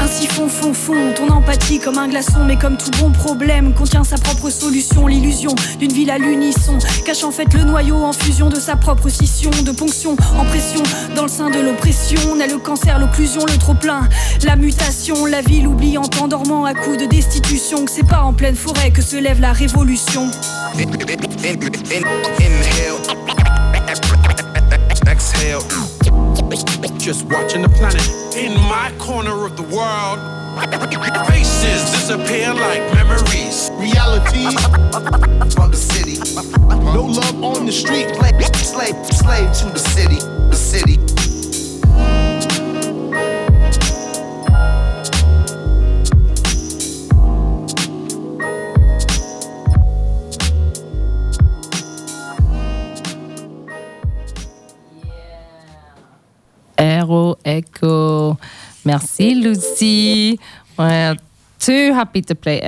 Un 0.02 0.08
siphon 0.08 0.50
fond 0.50 0.74
fond, 0.74 1.14
ton 1.16 1.30
empathie 1.30 1.80
comme 1.80 1.98
un 1.98 2.10
glaçon, 2.10 2.44
mais 2.46 2.58
comme 2.58 2.76
tout 2.76 2.92
bon 3.00 3.10
problème 3.10 3.74
contient 3.74 4.04
sa 4.04 4.18
propre 4.18 4.50
solution. 4.50 5.08
L'illusion 5.08 5.56
d'une 5.80 5.94
ville 5.94 6.12
à 6.12 6.18
l'unisson 6.18 6.78
cache 7.06 7.24
en 7.24 7.32
fait 7.32 7.54
le 7.54 7.64
noyau 7.64 7.96
en 7.96 8.12
fusion 8.12 8.50
de 8.50 8.60
sa 8.60 8.76
propre 8.76 9.08
scission, 9.08 9.50
de 9.64 9.72
ponction 9.72 10.18
en 10.38 10.44
pression 10.44 10.84
dans 11.16 11.24
le 11.24 11.30
sein 11.30 11.50
de 11.50 11.60
l'oppression. 11.60 12.20
On 12.30 12.36
le 12.36 12.58
cancer, 12.58 13.00
l'occlusion, 13.00 13.46
le 13.46 13.58
trop 13.58 13.76
plein, 13.76 14.10
la 14.44 14.58
mutation, 14.58 15.26
la 15.26 15.42
ville 15.42 15.68
oubliant 15.68 16.10
en 16.20 16.28
dormant 16.28 16.66
à 16.66 16.74
coups 16.74 16.98
de 16.98 17.06
destitution. 17.06 17.86
Que 17.86 17.92
c'est 17.92 18.08
pas 18.08 18.24
en 18.24 18.34
pleine 18.34 18.56
forêt 18.58 18.92
que 18.92 19.02
se 19.02 19.16
lève 19.16 19.40
la 19.40 19.54
révolution. 19.54 20.30
Exhale. 25.10 25.99
Just 26.98 27.26
watching 27.28 27.62
the 27.62 27.70
planet 27.70 28.06
in 28.36 28.54
my 28.54 28.94
corner 29.00 29.46
of 29.46 29.56
the 29.56 29.64
world. 29.64 30.20
Faces 31.28 31.92
disappear 31.92 32.54
like 32.54 32.82
memories. 32.94 33.70
Reality 33.74 34.46
from 35.56 35.72
the 35.72 35.78
city. 35.78 36.18
No 36.94 37.06
love 37.06 37.44
on 37.44 37.66
the 37.66 37.72
street. 37.72 38.10
Slave, 38.16 38.56
slave, 38.56 39.06
slave 39.06 39.54
to 39.60 39.66
the 39.72 39.80
city. 39.80 40.20
The 40.50 40.56
city. 40.56 41.29
Echo. 57.46 58.38
Merci, 58.86 59.36
Lucy. 59.36 60.40
We're 60.78 61.18
too 61.60 61.94
happy 61.94 62.22
to 62.22 62.36
play 62.36 62.62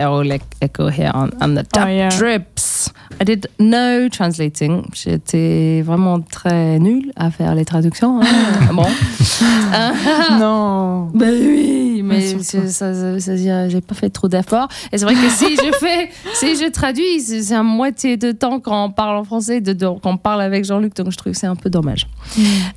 Echo 0.62 0.90
here 0.90 1.12
on, 1.14 1.32
on 1.42 1.56
the 1.56 1.64
Tap 1.64 1.88
Oh, 1.88 1.90
yeah. 1.90 2.10
Trips. 2.10 2.92
I 3.20 3.24
did 3.24 3.48
no 3.60 4.10
translating. 4.10 4.90
J'étais 4.94 5.82
vraiment 5.84 6.20
très 6.22 6.80
nulle 6.80 7.12
à 7.16 7.30
faire 7.32 7.54
les 7.56 7.66
traductions. 7.66 8.20
hein. 8.22 8.26
bon. 8.74 8.86
Non. 10.40 11.10
Ben 11.14 11.30
oui, 11.32 11.81
mais 12.12 12.68
ça, 12.68 12.94
ça, 12.94 13.68
j'ai 13.70 13.82
pas 13.82 13.96
fait 13.96 14.10
trop 14.10 14.28
d'efforts. 14.28 14.68
Et 14.92 14.98
c'est 14.98 15.06
vrai 15.06 15.16
que 15.16 15.30
si 15.30 15.56
je 15.56 15.72
fais, 15.80 16.10
si 16.34 16.56
je 16.56 16.70
traduis, 16.70 17.20
c'est 17.22 17.54
à 17.56 17.64
moitié 17.64 18.18
de 18.18 18.32
temps 18.32 18.60
quand 18.60 18.86
on 18.86 18.92
parle 18.92 19.18
en 19.18 19.24
français, 19.24 19.62
de, 19.62 19.74
de- 19.74 19.86
quand 19.86 20.12
on 20.12 20.18
parle 20.18 20.42
avec 20.42 20.66
Jean-Luc, 20.66 20.96
donc 20.96 21.12
je 21.12 21.18
trouve 21.18 21.34
que 21.34 21.38
c'est 21.40 21.48
un 21.48 21.56
peu 21.56 21.70
dommage. 21.70 22.08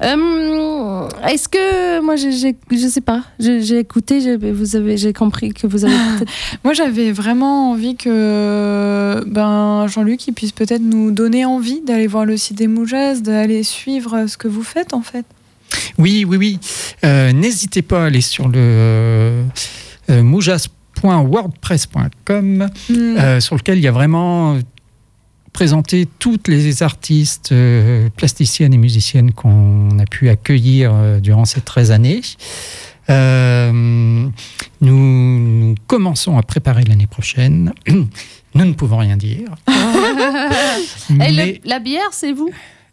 Euh, 0.03 1.09
Est-ce 1.29 1.49
que 1.49 2.01
moi, 2.01 2.17
j'ai- 2.17 2.33
j'ai- 2.33 2.57
je 2.71 2.87
sais 2.89 3.01
pas, 3.01 3.23
j'ai 3.39 3.79
écouté, 3.79 4.21
j'ai- 4.21 4.37
vous 4.37 4.77
avez, 4.77 4.97
j'ai 4.97 5.13
compris 5.13 5.53
que 5.53 5.67
vous 5.67 5.85
avez 5.85 5.95
Moi, 6.65 6.73
j'avais 6.75 7.13
vraiment 7.13 7.71
envie 7.71 7.97
que 7.97 9.25
ben, 9.27 9.87
Jean-Luc 9.89 10.21
puisse 10.35 10.53
peut-être 10.53 10.83
nous 10.83 11.11
donner 11.11 11.45
envie 11.45 11.81
d'aller 11.81 12.07
voir 12.07 12.25
le 12.25 12.37
site 12.37 12.57
des 12.59 12.67
Moujas, 12.69 13.21
d'aller 13.21 13.63
suivre 13.63 14.27
ce 14.27 14.37
que 14.37 14.49
vous 14.49 14.63
faites 14.63 14.95
en 14.95 15.03
fait. 15.03 15.25
Oui, 15.99 16.25
oui, 16.29 16.37
oui. 16.37 16.59
Euh, 17.05 17.33
N'hésitez 17.33 17.83
pas 17.83 18.05
à 18.05 18.07
aller 18.07 18.21
sur 18.21 18.49
le 18.49 18.55
euh, 18.57 19.45
euh, 20.11 20.23
moujas.wordpress.com, 20.23 22.69
Mm. 22.89 22.93
euh, 23.19 23.41
sur 23.41 23.57
lequel 23.57 23.79
il 23.79 23.85
y 23.85 23.89
a 23.89 23.93
vraiment 23.93 24.59
présenté 25.53 26.07
toutes 26.19 26.49
les 26.49 26.83
artistes 26.83 27.53
euh, 27.53 28.09
plasticiennes 28.17 28.75
et 28.75 28.79
musiciennes 28.79 29.33
qu'on 29.33 29.99
a 29.99 30.05
pu 30.05 30.29
accueillir 30.29 30.93
euh, 30.95 31.21
durant 31.21 31.45
ces 31.45 31.61
13 31.61 31.91
années. 31.93 32.21
Euh, 33.11 33.71
nous, 33.73 34.33
nous 34.81 35.75
commençons 35.87 36.39
à 36.39 36.43
préparer 36.43 36.85
l'année 36.85 37.07
prochaine. 37.07 37.73
Nous 38.57 38.65
ne 38.65 38.73
pouvons 38.73 38.99
rien 38.99 39.17
dire. 39.17 39.49
Et 41.11 41.13
Mais- 41.13 41.33
le- 41.33 41.59
la 41.69 41.81
bière, 41.81 42.07
c'est 42.13 42.31
vous? 42.33 42.51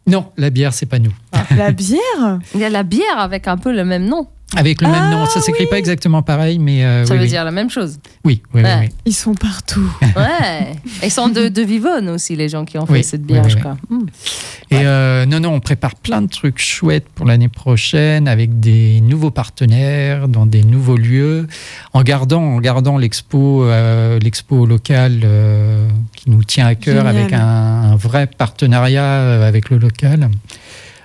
Non, 0.08 0.32
la 0.38 0.50
bière, 0.50 0.74
c'est 0.74 0.86
pas 0.86 1.00
nous. 1.00 1.14
La 1.56 1.72
bière 1.72 2.40
Il 2.54 2.60
y 2.60 2.64
a 2.66 2.70
la 2.70 2.84
bière 2.84 3.18
avec 3.18 3.48
un 3.48 3.58
peu 3.58 3.72
le 3.72 3.86
même 3.86 4.06
nom. 4.06 4.28
Avec 4.58 4.82
le 4.82 4.88
même 4.90 5.04
Ah, 5.08 5.12
nom, 5.12 5.26
ça 5.28 5.40
s'écrit 5.40 5.66
pas 5.68 5.78
exactement 5.78 6.22
pareil, 6.22 6.60
mais 6.60 6.84
euh, 6.84 7.06
Ça 7.06 7.14
oui, 7.14 7.20
veut 7.20 7.24
oui. 7.24 7.30
dire 7.30 7.46
la 7.46 7.52
même 7.52 7.70
chose. 7.70 8.00
Oui, 8.26 8.42
oui, 8.54 8.62
oui, 8.62 8.64
Ouais. 8.64 8.78
oui. 8.82 8.90
Ils 9.06 9.14
sont 9.16 9.34
partout. 9.34 9.90
Ouais. 10.18 10.74
Ils 11.04 11.10
sont 11.12 11.30
de, 11.30 11.48
de 11.48 11.62
Vivonne 11.62 12.10
aussi, 12.10 12.36
les 12.36 12.50
gens 12.50 12.66
qui 12.66 12.78
ont 12.78 12.86
fait 12.86 13.02
cette 13.02 13.24
bière, 13.24 13.48
je 13.48 13.58
crois. 13.58 13.78
Mm. 13.90 14.00
Et 14.72 14.86
euh, 14.86 15.26
non, 15.26 15.40
non, 15.40 15.54
on 15.54 15.60
prépare 15.62 15.96
plein 15.96 16.22
de 16.22 16.28
trucs 16.28 16.60
chouettes 16.60 17.08
pour 17.16 17.26
l'année 17.26 17.48
prochaine 17.48 18.28
avec 18.28 18.60
des 18.60 19.00
nouveaux 19.02 19.32
partenaires 19.32 20.28
dans 20.28 20.46
des 20.46 20.64
nouveaux 20.64 20.98
lieux, 20.98 21.48
en 21.94 22.04
gardant, 22.04 22.44
en 22.44 22.60
gardant 22.60 22.98
l'expo, 22.98 23.64
euh, 23.64 24.20
l'expo 24.20 24.66
locale 24.66 25.22
euh, 25.24 25.88
qui 26.16 26.30
nous 26.30 26.44
tient 26.44 26.68
à 26.68 26.76
cœur 26.76 27.06
Génial. 27.06 27.16
avec 27.18 27.34
un, 27.34 27.40
un 27.92 27.96
vrai 27.96 28.28
partenariat 28.28 29.46
avec 29.46 29.70
le 29.70 29.78
local. 29.78 30.30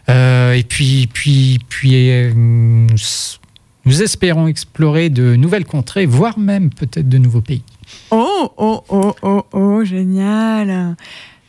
Euh, 0.09 0.53
et 0.53 0.63
puis, 0.63 1.09
puis, 1.13 1.59
puis, 1.69 2.11
euh, 2.11 2.33
nous, 2.35 4.03
espérons 4.03 4.47
explorer 4.47 5.11
de 5.11 5.37
nouvelles 5.37 5.65
contrées, 5.65 6.07
voire 6.07 6.39
même 6.39 6.71
peut-être 6.71 7.09
de 7.09 7.19
nouveaux 7.19 7.41
pays. 7.41 7.63
Oh, 8.11 8.53
oh, 8.57 8.83
oh, 8.89 9.15
oh, 9.23 9.45
oh, 9.53 9.85
génial. 9.85 10.97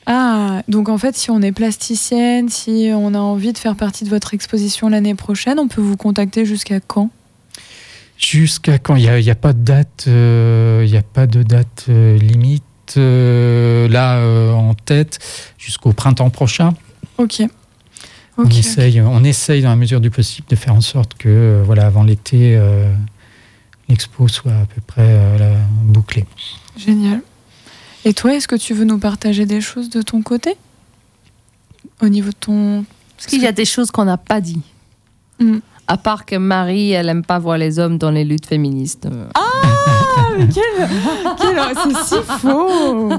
Ah, 0.05 0.61
donc 0.69 0.87
en 0.87 0.97
fait, 0.97 1.17
si 1.17 1.31
on 1.31 1.41
est 1.41 1.51
plasticienne, 1.51 2.47
si 2.47 2.91
on 2.93 3.13
a 3.13 3.19
envie 3.19 3.51
de 3.51 3.57
faire 3.57 3.75
partie 3.75 4.05
de 4.05 4.09
votre 4.09 4.33
exposition 4.33 4.87
l'année 4.87 5.15
prochaine, 5.15 5.59
on 5.59 5.67
peut 5.67 5.81
vous 5.81 5.97
contacter 5.97 6.45
jusqu'à 6.45 6.79
quand? 6.79 7.09
Jusqu'à 8.17 8.79
quand? 8.79 8.95
Il 8.95 9.03
n'y 9.03 9.09
a, 9.09 9.19
y 9.19 9.29
a 9.29 9.35
pas 9.35 9.51
de 9.51 9.63
date, 9.63 10.05
euh, 10.07 10.85
y 10.87 10.95
a 10.95 11.01
pas 11.01 11.27
de 11.27 11.43
date 11.43 11.85
euh, 11.89 12.17
limite 12.17 12.63
euh, 12.95 13.89
là 13.89 14.53
en 14.55 14.73
tête 14.73 15.19
jusqu'au 15.57 15.91
printemps 15.91 16.29
prochain. 16.29 16.73
Ok. 17.17 17.41
On 18.38 18.47
essaye, 18.47 19.01
on 19.01 19.23
essaye 19.23 19.61
dans 19.61 19.69
la 19.69 19.75
mesure 19.75 19.99
du 19.99 20.11
possible 20.11 20.47
de 20.47 20.55
faire 20.55 20.75
en 20.75 20.81
sorte 20.81 21.15
que 21.15 21.27
euh, 21.27 21.63
voilà 21.65 21.88
avant 21.88 22.03
l'été 22.03 22.55
euh, 22.55 22.93
l'expo 23.89 24.27
soit 24.27 24.51
à 24.51 24.65
peu 24.65 24.81
près 24.85 25.01
euh, 25.01 25.38
là, 25.38 25.57
bouclée. 25.83 26.25
Génial. 26.77 27.21
Et 28.05 28.13
toi, 28.13 28.35
est-ce 28.35 28.47
que 28.47 28.55
tu 28.55 28.73
veux 28.73 28.85
nous 28.85 28.99
partager 28.99 29.45
des 29.45 29.59
choses 29.59 29.89
de 29.89 30.01
ton 30.01 30.21
côté? 30.21 30.55
Au 32.01 32.09
niveau 32.09 32.29
de 32.29 32.35
ton. 32.39 32.85
Parce 33.17 33.27
qu'il 33.27 33.41
y 33.41 33.47
a 33.47 33.51
des 33.51 33.65
choses 33.65 33.89
qu'on 33.89 34.05
n'a 34.05 34.17
pas 34.17 34.39
dit? 34.39 34.61
Mm. 35.39 35.57
À 35.88 35.97
part 35.97 36.25
que 36.25 36.35
Marie, 36.35 36.91
elle 36.91 37.07
aime 37.09 37.23
pas 37.23 37.39
voir 37.39 37.57
les 37.57 37.79
hommes 37.79 37.97
dans 37.97 38.11
les 38.11 38.23
luttes 38.25 38.45
féministes. 38.45 39.07
Ah, 39.35 39.41
mais 40.38 40.47
quel, 40.53 40.88
quel- 41.39 41.57
C'est 41.83 42.03
si 42.03 42.21
faux 42.41 43.09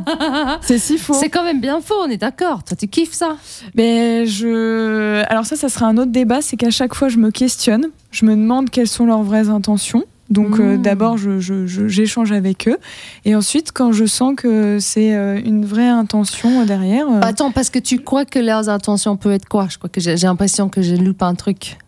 C'est 0.61 0.79
si 0.79 0.99
faux 0.99 1.15
C'est 1.15 1.31
quand 1.31 1.45
même 1.45 1.61
bien 1.61 1.81
faux, 1.81 1.95
on 2.05 2.11
est 2.11 2.19
d'accord. 2.19 2.63
Toi, 2.65 2.77
tu 2.79 2.87
kiffes 2.89 3.13
ça? 3.15 3.37
Mais 3.75 4.27
je. 4.27 5.23
Alors, 5.31 5.47
ça, 5.47 5.57
ça 5.57 5.69
sera 5.69 5.87
un 5.87 5.97
autre 5.97 6.13
débat 6.13 6.43
c'est 6.43 6.57
qu'à 6.57 6.71
chaque 6.71 6.95
fois, 6.95 7.09
je 7.09 7.17
me 7.19 7.31
questionne. 7.31 7.87
Je 8.11 8.25
me 8.27 8.33
demande 8.37 8.69
quelles 8.71 8.89
sont 8.89 9.07
leurs 9.07 9.23
vraies 9.23 9.49
intentions. 9.49 10.05
Donc, 10.31 10.61
euh, 10.61 10.77
Mmh. 10.77 10.83
d'abord, 10.83 11.17
je- 11.17 11.41
je- 11.41 11.67
je- 11.67 11.89
j'échange 11.89 12.33
avec 12.33 12.69
eux. 12.69 12.77
Et 13.25 13.35
ensuite, 13.35 13.73
quand 13.73 13.93
je 13.93 14.05
sens 14.05 14.35
que 14.37 14.77
c'est 14.79 15.15
euh, 15.15 15.41
une 15.43 15.65
vraie 15.65 15.89
intention 15.89 16.61
euh, 16.61 16.65
derrière. 16.67 17.07
euh, 17.09 17.21
Attends, 17.23 17.51
parce 17.51 17.71
que 17.71 17.79
tu 17.79 17.99
crois 18.01 18.27
que 18.27 18.39
leurs 18.39 18.69
intentions 18.69 19.17
peuvent 19.17 19.33
être 19.33 19.49
quoi? 19.49 19.69
Je 19.71 19.79
crois 19.79 19.89
que 19.89 20.03
j'ai 20.03 20.19
j'ai 20.19 20.27
l'impression 20.27 20.69
que 20.69 20.83
je 20.83 20.95
loupe 20.95 21.23
un 21.23 21.35
truc. 21.35 21.79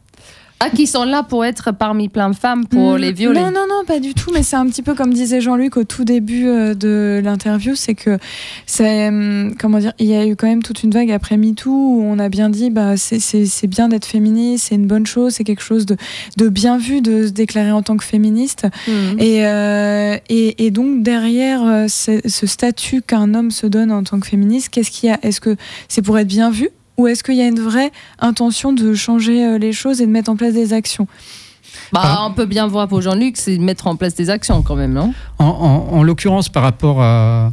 Ah, 0.63 0.69
qui 0.69 0.87
sont 0.87 1.05
là 1.05 1.23
pour 1.23 1.45
être 1.47 1.73
parmi 1.73 2.11
plein 2.11 2.29
de 2.29 2.37
femmes 2.37 2.67
pour 2.67 2.93
Mm, 2.95 2.97
les 2.99 3.13
violer. 3.13 3.41
Non, 3.41 3.47
non, 3.47 3.65
non, 3.67 3.85
pas 3.87 3.99
du 3.99 4.13
tout. 4.13 4.31
Mais 4.35 4.43
c'est 4.43 4.57
un 4.57 4.67
petit 4.67 4.83
peu 4.83 4.95
comme 4.95 5.15
disait 5.15 5.41
Jean-Luc 5.41 5.79
au 5.79 5.85
tout 5.85 6.05
début 6.05 6.47
euh, 6.49 6.75
de 6.75 7.21
l'interview, 7.25 7.75
c'est 7.75 7.95
que 7.95 8.19
c'est 8.67 9.09
hum, 9.09 9.55
comment 9.59 9.79
dire, 9.79 9.95
il 9.99 10.07
y 10.07 10.15
a 10.15 10.27
eu 10.27 10.37
quand 10.37 10.47
même 10.47 10.63
toute 10.63 10.83
une 10.83 10.91
vague 10.91 11.11
après 11.11 11.39
MeToo 11.39 11.71
où 11.71 12.03
on 12.05 12.19
a 12.19 12.29
bien 12.29 12.51
dit, 12.51 12.69
bah 12.69 12.97
c'est- 12.99 13.67
bien 13.67 13.89
d'être 13.89 14.05
féministe, 14.05 14.67
c'est 14.69 14.75
une 14.75 14.87
bonne 14.87 15.07
chose, 15.07 15.33
c'est 15.35 15.45
quelque 15.45 15.63
chose 15.63 15.87
de, 15.87 15.97
de 16.37 16.49
bien 16.51 16.77
vu 16.77 17.01
de 17.01 17.27
se 17.27 17.33
déclarer 17.33 17.73
en 17.73 17.83
tant 17.83 17.97
que 17.97 18.05
féministe. 18.05 18.67
Et, 19.19 19.47
euh, 19.47 20.17
et, 20.29 20.67
et 20.67 20.71
donc 20.71 21.03
derrière 21.03 21.63
euh, 21.65 21.87
ce, 21.89 22.21
ce 22.27 22.47
statut 22.47 23.01
qu'un 23.01 23.33
homme 23.35 23.51
se 23.51 23.67
donne 23.67 23.91
en 23.91 24.03
tant 24.03 24.21
que 24.21 24.27
féministe, 24.27 24.69
qu'est-ce 24.71 24.91
qu'il 24.91 25.09
y 25.09 25.13
a? 25.13 25.19
Est-ce 25.23 25.41
que 25.41 25.57
c'est 25.89 26.03
pour 26.03 26.19
être 26.19 26.29
bien 26.29 26.51
vu? 26.51 26.69
Ou 27.01 27.07
est-ce 27.09 27.23
qu'il 27.25 27.37
y 27.37 27.41
a 27.41 27.47
une 27.49 27.61
vraie 27.61 27.91
intention 28.19 28.73
de 28.73 28.95
changer 28.95 29.45
euh, 29.45 29.59
les 29.59 29.73
choses 29.73 30.01
et 30.01 30.07
de 30.07 30.11
mettre 30.11 30.31
en 30.31 30.37
place 30.37 30.53
des 30.55 30.73
actions? 30.73 31.07
Bah, 31.93 32.19
on 32.29 32.33
peut 32.33 32.47
bien 32.47 32.67
voir 32.67 32.89
pour 32.89 33.01
Jean-Luc, 33.01 33.37
c'est 33.37 33.57
de 33.57 33.63
mettre 33.63 33.87
en 33.87 33.97
place 33.97 34.15
des 34.15 34.29
actions 34.29 34.63
quand 34.63 34.77
même, 34.77 34.93
non? 34.93 35.13
En, 35.39 35.45
en- 35.47 35.97
en 35.99 36.03
l'occurrence, 36.03 36.49
par 36.49 36.63
rapport 36.63 37.01
à, 37.01 37.53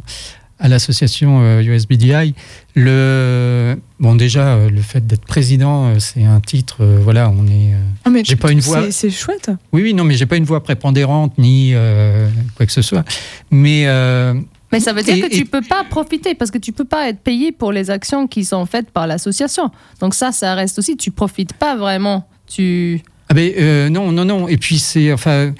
à 0.58 0.68
l'association 0.68 1.40
euh, 1.42 1.62
USBDI, 1.62 2.34
le 2.74 3.76
bon 4.00 4.14
déjà 4.16 4.54
euh, 4.54 4.70
le 4.70 4.80
fait 4.82 5.06
d'être 5.06 5.24
président, 5.24 5.86
euh, 5.88 5.98
c'est 5.98 6.24
un 6.24 6.40
titre. 6.40 6.78
euh, 6.80 6.98
voilà, 7.00 7.30
on 7.30 7.46
est. 7.46 7.74
euh, 7.74 7.78
Ah, 8.04 8.10
mais 8.10 8.22
J'ai 8.24 8.36
pas 8.36 8.50
une 8.50 8.60
voix- 8.60 8.82
c'est- 8.84 8.90
C'est 8.92 9.10
chouette. 9.10 9.50
Oui, 9.72 9.82
oui, 9.82 9.94
non, 9.94 10.04
mais 10.04 10.14
j'ai 10.14 10.26
pas 10.26 10.36
une 10.36 10.44
voix 10.44 10.62
prépondérante 10.62 11.38
ni 11.38 11.70
euh, 11.74 12.28
quoi 12.56 12.66
que 12.66 12.72
ce 12.72 12.82
soit. 12.82 13.04
Mais 13.50 13.84
euh, 13.86 14.34
Mais 14.72 14.80
ça 14.80 14.92
veut 14.92 15.02
dire 15.02 15.16
Et- 15.16 15.20
que 15.20 15.26
tu 15.28 15.40
et- 15.40 15.44
peux 15.44 15.62
pas 15.62 15.84
profiter 15.88 16.34
parce 16.34 16.50
que 16.50 16.58
tu 16.58 16.72
peux 16.72 16.84
pas 16.84 17.08
être 17.08 17.20
payé 17.20 17.52
pour 17.52 17.72
les 17.72 17.90
actions 17.90 18.26
qui 18.26 18.44
sont 18.44 18.66
faites 18.66 18.90
par 18.90 19.06
l'association. 19.06 19.70
Donc 20.00 20.14
ça, 20.14 20.30
ça 20.32 20.54
reste 20.54 20.78
aussi, 20.78 20.96
tu 20.96 21.10
profites 21.10 21.54
pas 21.54 21.74
vraiment. 21.76 22.28
Tu... 22.46 23.00
ah 23.28 23.34
ben, 23.34 23.50
euh, 23.58 23.88
non, 23.88 24.12
non, 24.12 24.24
non. 24.24 24.48
Et 24.48 24.56
puis 24.56 24.78
c'est 24.78 25.12
enfin. 25.12 25.52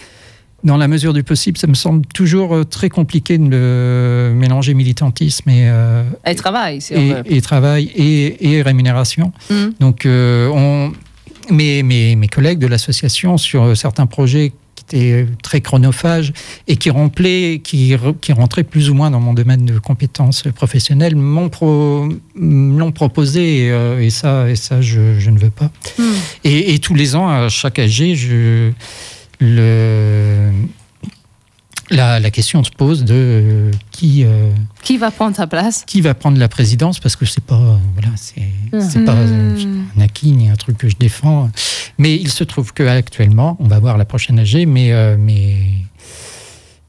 Dans 0.64 0.76
la 0.76 0.88
mesure 0.88 1.12
du 1.12 1.22
possible, 1.22 1.56
ça 1.56 1.68
me 1.68 1.74
semble 1.74 2.04
toujours 2.06 2.52
euh, 2.52 2.64
très 2.64 2.88
compliqué 2.88 3.38
de 3.38 3.48
le 3.48 4.32
mélanger 4.34 4.74
militantisme 4.74 5.48
et, 5.50 5.68
euh, 5.70 6.02
Elle 6.24 6.34
travaille, 6.34 6.80
si 6.80 6.94
on 6.96 7.22
et, 7.24 7.36
et 7.36 7.40
travail 7.40 7.84
et, 7.94 8.54
et 8.54 8.60
rémunération. 8.62 9.32
Mhm. 9.50 9.74
Donc, 9.78 10.04
euh, 10.04 10.48
on, 10.48 10.92
mes, 11.54 11.84
mes, 11.84 12.16
mes 12.16 12.26
collègues 12.26 12.58
de 12.58 12.66
l'association, 12.66 13.36
sur 13.38 13.76
certains 13.76 14.06
projets 14.06 14.52
étaient 14.88 15.26
très 15.42 15.60
chronophages 15.60 16.32
et 16.66 16.76
qui, 16.76 16.90
remplaient, 16.90 17.60
qui, 17.62 17.94
qui 18.20 18.32
rentraient 18.32 18.64
plus 18.64 18.90
ou 18.90 18.94
moins 18.94 19.10
dans 19.10 19.20
mon 19.20 19.34
domaine 19.34 19.64
de 19.64 19.78
compétences 19.78 20.44
professionnelles, 20.54 21.16
m'ont 21.16 21.48
pro, 21.48 22.08
proposé 22.94 23.66
et, 23.66 23.70
euh, 23.70 24.00
et 24.00 24.10
ça, 24.10 24.48
et 24.48 24.56
ça 24.56 24.80
je, 24.80 25.18
je 25.18 25.30
ne 25.30 25.38
veux 25.38 25.50
pas. 25.50 25.70
Mhm. 25.98 26.04
Et, 26.44 26.74
et 26.74 26.78
tous 26.78 26.94
les 26.94 27.16
ans, 27.16 27.28
à 27.28 27.48
chaque 27.48 27.78
AG, 27.78 28.14
je, 28.14 28.70
le, 29.40 30.50
la, 31.90 32.20
la 32.20 32.30
question 32.30 32.62
se 32.64 32.70
pose 32.70 33.04
de 33.04 33.14
euh, 33.14 33.70
qui. 33.90 34.24
euh, 34.24 34.50
Qui 34.82 34.96
va 34.98 35.10
prendre 35.10 35.34
ta 35.36 35.46
place 35.46 35.84
qui 35.86 36.00
va 36.00 36.14
prendre 36.14 36.38
la 36.38 36.48
présidence 36.48 37.00
parce 37.00 37.16
que 37.16 37.24
c'est 37.26 37.42
pas 37.44 37.56
euh, 37.56 37.76
voilà 37.94 38.08
c'est 38.16 38.42
c'est 38.80 39.04
pas 39.04 39.14
euh, 39.14 39.56
un 39.96 40.00
acquis 40.00 40.32
ni 40.32 40.48
un 40.48 40.56
truc 40.56 40.76
que 40.78 40.88
je 40.88 40.96
défends 40.96 41.50
mais 41.98 42.14
il 42.14 42.30
se 42.30 42.44
trouve 42.44 42.72
que 42.72 42.82
actuellement 42.84 43.56
on 43.60 43.68
va 43.68 43.78
voir 43.78 43.96
la 43.98 44.04
prochaine 44.04 44.38
AG 44.38 44.66
mais 44.66 44.92
euh, 44.92 45.16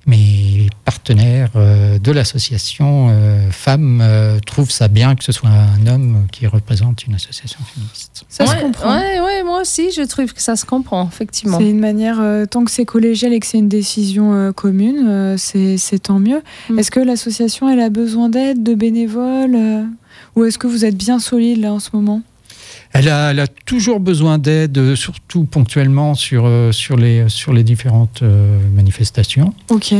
mes 0.09 0.67
partenaires 0.85 1.51
euh, 1.55 1.99
de 1.99 2.11
l'association 2.11 3.07
euh, 3.09 3.49
femmes 3.51 4.01
euh, 4.01 4.39
trouvent 4.45 4.71
ça 4.71 4.87
bien 4.87 5.15
que 5.15 5.23
ce 5.23 5.31
soit 5.31 5.49
un 5.49 5.87
homme 5.87 6.27
qui 6.31 6.47
représente 6.47 7.05
une 7.05 7.15
association 7.15 7.59
féministe. 7.73 8.25
Ça 8.27 8.45
se 8.45 8.55
comprend. 8.55 8.95
Ouais, 8.95 9.19
ouais, 9.19 9.43
moi 9.43 9.61
aussi, 9.61 9.91
je 9.91 10.01
trouve 10.01 10.33
que 10.33 10.41
ça 10.41 10.55
se 10.55 10.65
comprend, 10.65 11.07
effectivement. 11.07 11.57
C'est 11.57 11.69
une 11.69 11.79
manière, 11.79 12.19
euh, 12.19 12.45
tant 12.45 12.63
que 12.65 12.71
c'est 12.71 12.85
collégial 12.85 13.33
et 13.33 13.39
que 13.39 13.45
c'est 13.45 13.59
une 13.59 13.69
décision 13.69 14.33
euh, 14.33 14.51
commune, 14.51 15.05
euh, 15.07 15.35
c'est 15.37 15.77
c'est 15.77 15.99
tant 15.99 16.19
mieux. 16.19 16.41
Mm. 16.69 16.79
Est-ce 16.79 16.91
que 16.91 16.99
l'association, 16.99 17.69
elle 17.69 17.79
a 17.79 17.89
besoin 17.89 18.29
d'aide, 18.29 18.63
de 18.63 18.73
bénévoles 18.73 19.55
euh, 19.55 19.83
Ou 20.35 20.45
est-ce 20.45 20.57
que 20.57 20.67
vous 20.67 20.85
êtes 20.85 20.97
bien 20.97 21.19
solide 21.19 21.61
là 21.61 21.73
en 21.73 21.79
ce 21.79 21.89
moment? 21.93 22.21
Elle 22.91 23.07
a, 23.09 23.31
elle 23.31 23.39
a 23.39 23.47
toujours 23.47 23.99
besoin 23.99 24.37
d'aide, 24.39 24.77
euh, 24.77 24.95
surtout 24.95 25.43
ponctuellement 25.43 26.15
sur, 26.15 26.45
euh, 26.45 26.71
sur, 26.71 26.97
les, 26.97 27.29
sur 27.29 27.53
les 27.53 27.63
différentes 27.63 28.21
euh, 28.23 28.57
manifestations. 28.75 29.53
Ok, 29.69 29.93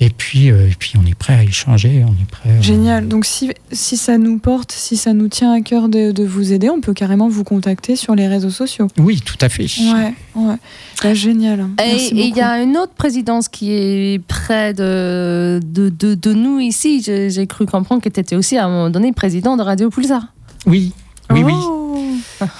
Et 0.00 0.08
puis, 0.10 0.50
euh, 0.50 0.66
et 0.70 0.74
puis 0.78 0.92
on 1.00 1.06
est 1.06 1.14
prêt 1.14 1.34
à 1.34 1.42
échanger, 1.44 2.02
on 2.08 2.12
est 2.12 2.30
prêt. 2.30 2.50
à- 2.58 2.60
génial. 2.62 3.06
Donc 3.06 3.26
si, 3.26 3.50
si 3.70 3.98
ça 3.98 4.16
nous 4.16 4.38
porte, 4.38 4.72
si 4.72 4.96
ça 4.96 5.12
nous 5.12 5.28
tient 5.28 5.52
à 5.52 5.60
cœur 5.60 5.90
de, 5.90 6.10
de 6.10 6.24
vous 6.24 6.52
aider, 6.54 6.70
on 6.70 6.80
peut 6.80 6.94
carrément 6.94 7.28
vous 7.28 7.44
contacter 7.44 7.96
sur 7.96 8.14
les 8.14 8.26
réseaux 8.26 8.50
sociaux. 8.50 8.88
Oui, 8.98 9.20
tout 9.20 9.36
à 9.42 9.50
fait. 9.50 9.66
Ouais, 9.92 10.14
ouais. 10.34 10.56
Bah, 11.04 11.12
génial. 11.14 11.60
Et 11.60 11.66
Merci 11.92 12.14
et 12.14 12.24
il 12.28 12.34
y 12.34 12.40
a 12.40 12.62
une 12.62 12.78
autre 12.78 12.94
présidence 12.96 13.48
qui 13.48 13.72
est 13.72 14.18
près 14.26 14.72
de, 14.72 15.60
de, 15.62 15.90
de, 15.90 16.14
de 16.14 16.32
nous 16.32 16.58
ici. 16.60 17.02
J'ai 17.04 17.28
j'ai 17.28 17.46
cru 17.46 17.66
comprendre 17.66 18.00
que 18.00 18.08
tu 18.08 18.18
étais 18.18 18.36
aussi 18.36 18.56
à 18.56 18.64
un 18.64 18.68
moment 18.70 18.90
donné 18.90 19.12
président 19.12 19.56
de 19.58 19.62
Radio 19.62 19.90
Pulsar. 19.90 20.28
Oui, 20.66 20.92
oui, 21.30 21.42
oui. 21.44 21.52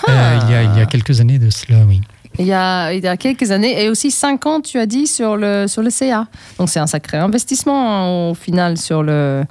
Euh, 0.08 0.38
il, 0.44 0.50
y 0.50 0.54
a, 0.54 0.62
il 0.62 0.78
y 0.78 0.80
a 0.82 0.86
quelques 0.86 1.20
années 1.20 1.38
de 1.38 1.50
cela, 1.50 1.78
oui. 1.86 2.00
Il 2.38 2.46
y, 2.46 2.52
a, 2.52 2.92
il 2.94 3.04
y 3.04 3.08
a 3.08 3.16
quelques 3.18 3.50
années. 3.50 3.82
Et 3.84 3.90
aussi 3.90 4.10
5 4.10 4.46
ans, 4.46 4.60
tu 4.62 4.78
as 4.78 4.86
dit, 4.86 5.06
sur 5.06 5.36
le, 5.36 5.66
sur 5.68 5.82
le 5.82 5.90
CA. 5.90 6.26
Donc 6.58 6.70
c'est 6.70 6.80
un 6.80 6.86
sacré 6.86 7.18
investissement 7.18 7.76
hein, 8.28 8.30
au 8.30 8.34
final 8.34 8.78
sur 8.78 9.02
le, 9.02 9.44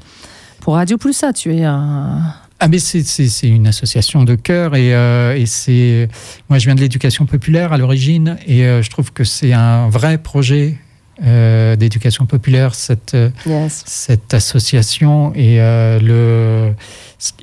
pour 0.62 0.76
Radio 0.76 0.98
Pulsar. 0.98 1.32
Tu 1.34 1.56
es 1.56 1.64
un. 1.64 2.22
Ah 2.60 2.68
mais 2.68 2.78
c'est- 2.80 3.04
c'est 3.08 3.28
c'est 3.28 3.48
une 3.48 3.66
association 3.68 4.24
de 4.24 4.36
cœur 4.36 4.76
et, 4.76 4.94
euh, 4.94 5.36
et 5.36 5.48
c'est 5.48 6.08
moi 6.48 6.60
je 6.60 6.66
viens 6.66 6.76
de 6.76 6.80
l'éducation 6.82 7.26
populaire 7.26 7.74
à 7.74 7.78
l'origine 7.78 8.38
et 8.46 8.66
euh, 8.66 8.84
je 8.84 8.90
trouve 8.92 9.12
que 9.14 9.24
c'est 9.24 9.52
un 9.54 9.90
vrai 9.90 10.20
projet 10.20 10.78
euh, 11.26 11.76
d'éducation 11.76 12.28
populaire 12.28 12.76
cette 12.76 13.18
Yes. 13.48 13.82
cette 13.88 14.32
association 14.36 15.34
et 15.34 15.58
le 15.58 16.74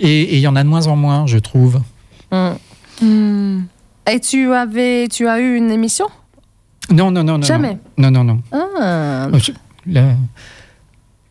et 0.00 0.20
et 0.22 0.34
il 0.36 0.40
y 0.40 0.46
en 0.46 0.54
a 0.54 0.62
de 0.62 0.68
moins 0.68 0.86
en 0.86 0.94
moins 0.94 1.26
je 1.26 1.38
trouve. 1.38 1.80
Mm. 2.30 2.50
Hmm. 3.00 3.60
Et 4.10 4.20
tu, 4.20 4.52
avais, 4.52 5.06
tu 5.08 5.28
as 5.28 5.38
eu 5.40 5.56
une 5.56 5.70
émission? 5.70 6.06
Non 6.90 7.10
non 7.10 7.22
non 7.22 7.36
non. 7.38 7.46
Jamais? 7.46 7.78
Non 7.98 8.10
non 8.10 8.24
non. 8.24 8.40
Ah, 8.52 8.58
Euh, 8.80 9.38
je- 9.38 9.52
là, 9.86 10.14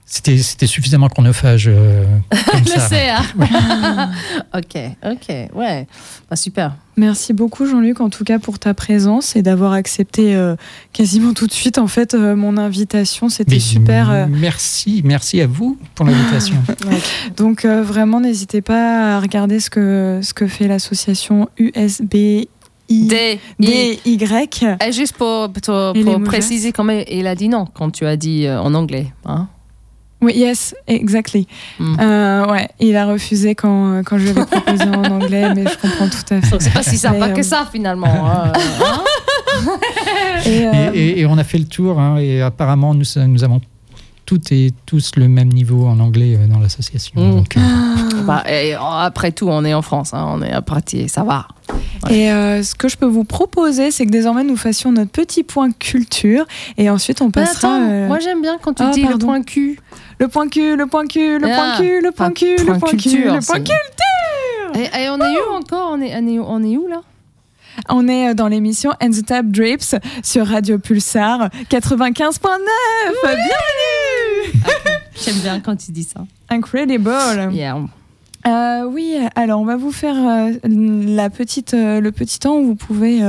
C'était 0.09 0.37
c'était 0.37 0.67
suffisamment 0.67 1.09
chronophage 1.09 1.65
euh, 1.67 2.05
comme 2.51 2.61
le 2.61 2.65
ça. 2.67 2.87
CA. 2.87 3.21
ok, 4.57 4.77
ok, 5.05 5.35
ouais. 5.53 5.85
Bah, 6.29 6.35
super. 6.37 6.75
Merci 6.95 7.33
beaucoup 7.33 7.65
Jean-Luc 7.67 7.99
en 7.99 8.09
tout 8.09 8.23
cas 8.23 8.39
pour 8.39 8.57
ta 8.57 8.73
présence 8.73 9.35
et 9.35 9.41
d'avoir 9.41 9.73
accepté 9.73 10.33
euh, 10.33 10.55
quasiment 10.93 11.33
tout 11.33 11.45
de 11.45 11.51
suite 11.51 11.77
en 11.77 11.87
fait 11.87 12.13
euh, 12.13 12.37
mon 12.37 12.55
invitation. 12.57 13.27
C'était 13.27 13.55
Mais 13.55 13.59
super. 13.59 14.09
euh, 14.09 14.25
Merci 14.29 15.01
merci 15.03 15.41
à 15.41 15.47
vous 15.47 15.77
pour 15.93 16.05
l'invitation. 16.05 16.55
Donc 17.37 17.65
euh, 17.65 17.83
vraiment 17.83 18.21
n'hésitez 18.21 18.61
pas 18.61 19.17
à 19.17 19.19
regarder 19.19 19.59
ce 19.59 19.69
que 19.69 20.21
ce 20.23 20.33
que 20.33 20.47
fait 20.47 20.69
l'association 20.69 21.49
USB. 21.59 22.09
D, 22.09 22.47
I. 22.89 23.41
DY. 23.59 24.17
Et 24.85 24.91
juste 24.93 25.17
pour, 25.17 25.51
pour, 25.51 25.93
pour 25.93 26.23
préciser, 26.23 26.71
quand 26.71 26.85
même, 26.85 27.03
il 27.11 27.27
a 27.27 27.35
dit 27.35 27.49
non 27.49 27.65
quand 27.73 27.91
tu 27.91 28.05
as 28.05 28.15
dit 28.15 28.45
euh, 28.47 28.61
en 28.61 28.73
anglais. 28.73 29.11
Hein 29.25 29.49
Oui, 30.21 30.33
yes, 30.35 30.73
exactly. 30.87 31.47
Mm. 31.79 31.95
Euh, 31.99 32.47
ouais, 32.47 32.67
il 32.79 32.95
a 32.95 33.05
refusé 33.05 33.53
quand, 33.53 34.01
quand 34.03 34.17
je 34.17 34.23
lui 34.23 34.29
avais 34.31 34.45
proposé 34.51 34.83
en 34.85 35.03
anglais, 35.05 35.53
mais 35.53 35.65
je 35.67 35.77
comprends 35.77 36.07
tout 36.09 36.33
à 36.33 36.41
fait. 36.41 36.49
Donc 36.49 36.61
c'est 36.61 36.73
pas 36.73 36.81
si 36.83 36.97
sympa 36.97 37.27
Mais, 37.27 37.33
que 37.33 37.39
euh, 37.39 37.43
ça 37.43 37.67
finalement. 37.71 38.07
hein. 38.07 38.51
Hein 38.81 39.77
Et, 40.45 40.65
euh, 40.67 40.91
Et, 40.93 40.99
et- 40.99 41.19
et 41.21 41.25
on 41.25 41.37
a 41.37 41.43
fait 41.43 41.57
le 41.57 41.65
tour, 41.65 41.99
hein, 41.99 42.17
et 42.17 42.41
apparemment, 42.41 42.93
nous, 42.93 43.05
nous 43.27 43.43
avons 43.43 43.61
toutes 44.25 44.51
et 44.51 44.73
tous 44.85 45.11
le 45.15 45.27
même 45.29 45.47
niveau 45.49 45.87
en 45.87 45.99
anglais 45.99 46.35
euh, 46.37 46.47
dans 46.47 46.59
l'association. 46.59 47.13
Mm. 47.21 47.31
Donc, 47.35 47.57
euh, 47.57 47.61
Bah, 48.25 48.43
et, 48.49 48.75
oh, 48.75 48.79
après 48.83 49.31
tout, 49.31 49.47
on 49.49 49.63
est 49.65 49.73
en 49.73 49.81
France, 49.81 50.13
hein, 50.13 50.25
on 50.33 50.41
est 50.41 50.51
à 50.51 50.61
Pratier, 50.61 51.07
ça 51.07 51.23
va. 51.23 51.47
Et 52.09 52.31
euh, 52.31 52.61
ce 52.63 52.75
que 52.75 52.87
je 52.87 52.97
peux 52.97 53.05
vous 53.07 53.23
proposer, 53.23 53.89
c'est 53.91 54.05
que 54.05 54.11
désormais 54.11 54.43
nous 54.43 54.57
fassions 54.57 54.91
notre 54.91 55.11
petit 55.11 55.43
point 55.43 55.71
culture 55.71 56.45
et 56.77 56.89
ensuite 56.89 57.21
on 57.21 57.25
Mais 57.27 57.31
passera. 57.31 57.75
attends, 57.75 57.89
euh, 57.89 58.07
moi 58.07 58.19
j'aime 58.19 58.41
bien 58.41 58.57
quand 58.61 58.73
tu 58.73 58.83
Ah, 58.83 58.91
dis 58.93 59.01
le 59.01 59.09
pardon. 59.09 59.27
point 59.27 59.41
cul. 59.43 59.79
Le 60.19 60.27
point 60.27 60.47
cul, 60.49 60.75
le 60.75 60.85
point 60.87 61.05
cul, 61.07 61.37
le 61.39 61.47
Ah, 61.51 61.55
point 61.55 61.77
cul, 61.77 62.01
le 62.01 62.11
point 62.11 62.31
cul, 62.31 62.55
le 62.57 62.65
point 62.65 62.79
point 62.79 62.89
cul, 62.91 62.97
culture, 62.97 63.33
le 63.35 63.39
point 63.39 63.41
c'est- 63.41 63.63
cul. 63.63 64.79
Et, 64.79 65.03
et 65.03 65.09
on 65.09 65.17
est 65.19 65.39
où 65.39 65.53
encore? 65.53 65.91
On 65.93 66.01
est, 66.01 66.13
on, 66.15 66.27
est, 66.27 66.39
on 66.39 66.63
est 66.63 66.77
où 66.77 66.87
là? 66.87 67.01
On 67.89 68.07
est 68.07 68.29
euh, 68.29 68.33
dans 68.33 68.47
l'émission 68.47 68.91
And 69.01 69.11
the 69.11 69.25
Tap 69.25 69.45
Drips 69.47 69.95
sur 70.23 70.47
Radio 70.47 70.77
Pulsar 70.79 71.49
95.9. 71.69 72.39
Bienvenue. 73.23 74.61
J'aime 75.15 75.35
bien 75.37 75.59
quand 75.59 75.75
tu 75.75 75.91
dis 75.91 76.03
ça. 76.03 76.21
Incredible. 76.49 77.11
Yeah. 77.51 77.77
Euh, 78.47 78.85
oui, 78.85 79.15
alors 79.35 79.59
on 79.59 79.65
va 79.65 79.75
vous 79.75 79.91
faire 79.91 80.15
euh, 80.15 80.51
la 80.63 81.29
petite, 81.29 81.73
euh, 81.73 81.99
le 81.99 82.11
petit 82.13 82.39
temps 82.39 82.57
où 82.57 82.65
vous 82.67 82.75
pouvez 82.75 83.19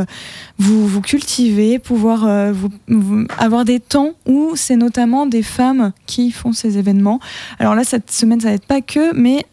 vous, 0.59 0.87
vous 0.87 1.01
cultiver, 1.01 1.79
pouvoir 1.81 2.53
vous- 2.53 3.27
avoir 3.39 3.65
des 3.65 3.81
temps 3.81 4.13
où 4.27 4.53
c'est 4.55 4.77
notamment 4.77 5.27
des 5.27 5.43
femmes 5.43 5.93
qui 6.07 6.31
font 6.31 6.53
ces 6.53 6.79
événements. 6.79 7.19
Alors 7.59 7.75
là, 7.75 7.83
cette 7.85 8.11
semaine, 8.13 8.41
ça 8.41 8.49
va 8.49 8.55
être 8.55 8.67
pas 8.67 8.81
que, 8.81 9.13
mais 9.15 9.45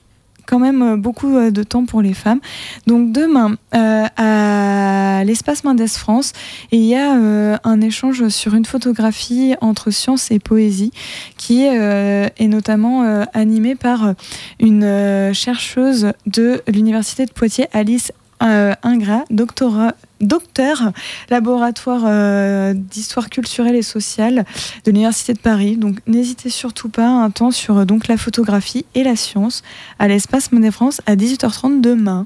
quand 0.46 0.60
même 0.60 0.82
euh, 0.82 0.98
beaucoup 0.98 1.36
euh, 1.36 1.52
de 1.52 1.64
temps 1.64 1.86
pour 1.86 2.02
les 2.02 2.14
femmes. 2.14 2.40
Donc 2.88 3.12
demain, 3.12 3.56
euh, 3.74 4.06
à 4.18 5.24
l'espace 5.24 5.64
Mendes 5.64 5.88
France, 5.88 6.34
il 6.72 6.82
y 6.82 6.96
a 6.96 7.12
un 7.64 7.82
échange 7.82 8.28
sur 8.30 8.56
une 8.56 8.66
photographie 8.66 9.56
entre 9.62 9.92
science 9.92 10.32
et 10.32 10.40
poésie 10.40 10.92
qui 11.38 11.64
est 11.64 12.48
notamment 12.48 13.04
euh, 13.04 13.24
animé 13.34 13.76
par 13.76 14.14
une 14.60 15.34
chercheuse 15.34 16.12
de 16.26 16.62
l'université 16.68 17.26
de 17.26 17.32
Poitiers, 17.32 17.68
Alice 17.74 18.12
Ingrat, 18.40 19.26
doctorat 19.30 19.94
docteur 20.22 20.92
laboratoire 21.30 22.04
euh, 22.06 22.74
d'histoire 22.74 23.30
culturelle 23.30 23.76
et 23.76 23.82
sociale 23.82 24.46
de 24.86 24.92
l'université 24.92 25.34
de 25.34 25.40
Paris. 25.40 25.78
Donc 25.78 26.00
n'hésitez 26.08 26.50
surtout 26.50 26.90
pas 26.90 27.08
un 27.08 27.30
temps 27.30 27.52
sur 27.52 27.78
euh, 27.78 27.86
la 28.08 28.18
photographie 28.18 28.86
et 28.96 29.04
la 29.04 29.16
science 29.16 29.64
à 30.00 30.08
l'espace 30.08 30.52
Monnaie 30.52 30.72
France 30.72 31.02
à 31.06 31.16
18h30 31.16 31.82
demain. 31.82 32.26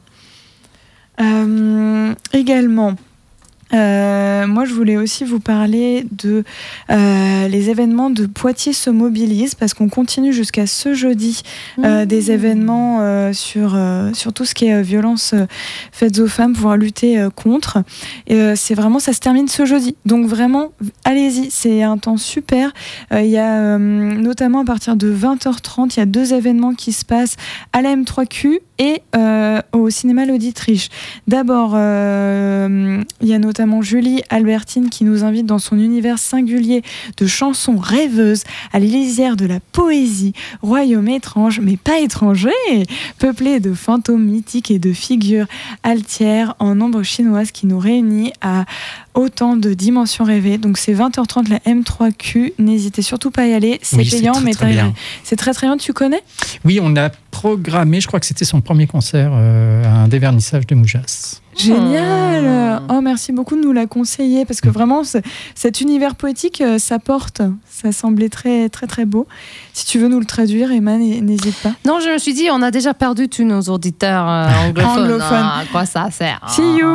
Euh, 1.22 2.14
également, 2.34 2.96
euh, 3.74 4.48
moi, 4.48 4.66
je 4.66 4.74
voulais 4.74 4.98
aussi 4.98 5.24
vous 5.24 5.40
parler 5.40 6.06
de 6.12 6.44
euh, 6.92 7.48
les 7.48 7.70
événements 7.70 8.10
de 8.10 8.26
Poitiers 8.26 8.74
se 8.74 8.90
mobilisent 8.90 9.56
parce 9.56 9.74
qu'on 9.74 9.90
continue 9.90 10.34
jusqu'à 10.34 10.68
ce 10.68 10.94
jeudi 10.94 11.42
euh, 11.84 12.06
des 12.06 12.32
événements 12.32 13.00
euh, 13.02 13.34
sur, 13.34 13.76
euh, 13.76 14.12
sur 14.14 14.34
tout 14.34 14.46
ce 14.46 14.56
qui 14.56 14.66
est 14.66 14.82
violence 14.82 15.36
faites 15.92 16.20
aux 16.20 16.28
femmes, 16.28 16.54
pouvoir 16.54 16.78
lutter 16.78 17.28
contre. 17.36 17.84
Et 18.28 18.36
euh, 18.36 18.54
c'est 18.56 18.74
vraiment, 18.74 19.00
ça 19.00 19.14
se 19.14 19.20
termine 19.20 19.48
ce 19.48 19.66
jeudi. 19.66 19.96
Donc 20.06 20.26
vraiment, 20.26 20.72
allez-y, 21.04 21.50
c'est 21.52 21.84
un 21.84 21.98
temps 21.98 22.18
super. 22.18 22.72
Euh, 23.14 23.22
Il 23.22 23.30
y 23.30 23.38
a 23.38 23.60
euh, 23.60 23.78
notamment 23.78 24.62
à 24.62 24.66
partir 24.66 24.96
de 24.96 25.14
20h30, 25.14 25.94
il 25.96 26.00
y 26.00 26.04
a 26.04 26.06
deux 26.06 26.34
événements 26.34 26.74
qui 26.74 26.94
se 26.94 27.06
passent 27.06 27.36
à 27.74 27.82
la 27.82 27.96
M3Q 27.96 28.60
et 28.80 29.04
euh, 29.16 29.62
au 29.74 29.90
cinéma 29.90 30.26
l'Auditriche. 30.26 30.90
D'abord, 31.28 31.74
euh, 31.76 33.04
il 33.22 33.28
y 33.28 33.34
a 33.34 33.40
notamment 33.40 33.82
Julie 33.82 34.24
Albertine 34.30 34.90
qui 34.90 35.04
nous 35.04 35.24
invite 35.24 35.46
dans 35.46 35.60
son 35.60 35.78
univers 35.78 36.18
singulier 36.18 36.82
de 37.18 37.28
chansons 37.28 37.78
rêveuses 37.78 38.44
à 38.72 38.80
l'Élysère 38.80 39.36
de 39.36 39.46
la 39.46 39.60
poésie, 39.60 40.34
royaume 40.62 41.10
étrange 41.10 41.60
mais 41.60 41.78
pas 41.78 42.00
étranger, 42.00 42.50
peuplé 43.18 43.60
de 43.60 43.74
fantômes 43.74 44.26
mythiques 44.26 44.72
et 44.72 44.80
de 44.80 44.94
figures 44.94 45.48
altières 45.84 46.56
en 46.60 46.76
nombre 46.76 47.04
chinoise 47.04 47.52
qui 47.52 47.68
nous 47.68 47.80
réunit 47.80 48.32
à 48.42 48.66
autant 49.14 49.58
de 49.58 49.74
dimensions 49.74 50.24
rêvées. 50.24 50.58
Donc 50.58 50.78
c'est 50.78 50.94
20h30 50.94 51.50
la 51.50 51.60
M3Q, 51.60 52.54
n'hésitez 52.60 53.02
surtout 53.02 53.32
pas 53.32 53.44
à 53.44 53.48
y 53.48 53.54
aller, 53.54 53.80
c'est 53.82 53.98
Oui, 53.98 54.10
payant 54.10 54.34
très, 54.34 54.44
mais 54.44 54.94
c'est 55.24 55.36
très 55.36 55.54
très 55.54 55.68
bien, 55.68 55.78
tu 55.78 55.94
connais? 55.94 56.22
Oui, 56.64 56.80
on 56.82 56.96
a 56.96 57.10
programmé, 57.32 58.02
je 58.02 58.08
crois 58.08 58.20
que 58.20 58.26
c'était 58.26 58.46
son 58.46 58.62
premier 58.70 58.86
concert, 58.86 59.32
euh, 59.34 59.84
un 59.84 60.08
dévernissage 60.08 60.68
de 60.68 60.76
Moujas. 60.76 61.42
Génial 61.56 62.82
Oh, 62.92 63.02
merci 63.02 63.32
beaucoup 63.32 63.56
de 63.56 63.62
nous 63.62 63.72
la 63.74 63.86
conseiller 63.86 64.46
parce 64.46 64.62
que 64.62 64.70
vraiment, 64.70 65.04
ce- 65.04 65.18
cet 65.54 65.82
univers 65.82 66.16
poétique, 66.16 66.62
euh, 66.62 66.80
ça 66.80 66.98
porte. 67.00 67.42
Ça 67.70 67.92
semblait 67.92 68.30
très, 68.30 68.68
très, 68.70 68.88
très 68.88 69.06
beau. 69.06 69.28
Si 69.74 69.86
tu 69.86 70.00
veux 70.00 70.08
nous 70.08 70.20
le 70.20 70.26
traduire, 70.26 70.72
Emma, 70.72 70.98
n'hésite 70.98 71.56
pas. 71.62 71.74
Non, 71.86 72.00
je 72.00 72.10
me 72.10 72.18
suis 72.18 72.34
dit, 72.34 72.48
on 72.52 72.62
a 72.62 72.72
déjà 72.72 72.94
perdu 72.94 73.30
tous 73.30 73.44
nos 73.44 73.62
auditeurs 73.62 74.28
euh, 74.28 74.48
anglophones. 74.68 75.04
Anglophones. 75.04 75.28
Ah, 75.32 75.60
à 75.62 75.66
quoi 75.72 75.86
ça 75.86 76.10
sert 76.12 76.42
See 76.50 76.62
you 76.62 76.88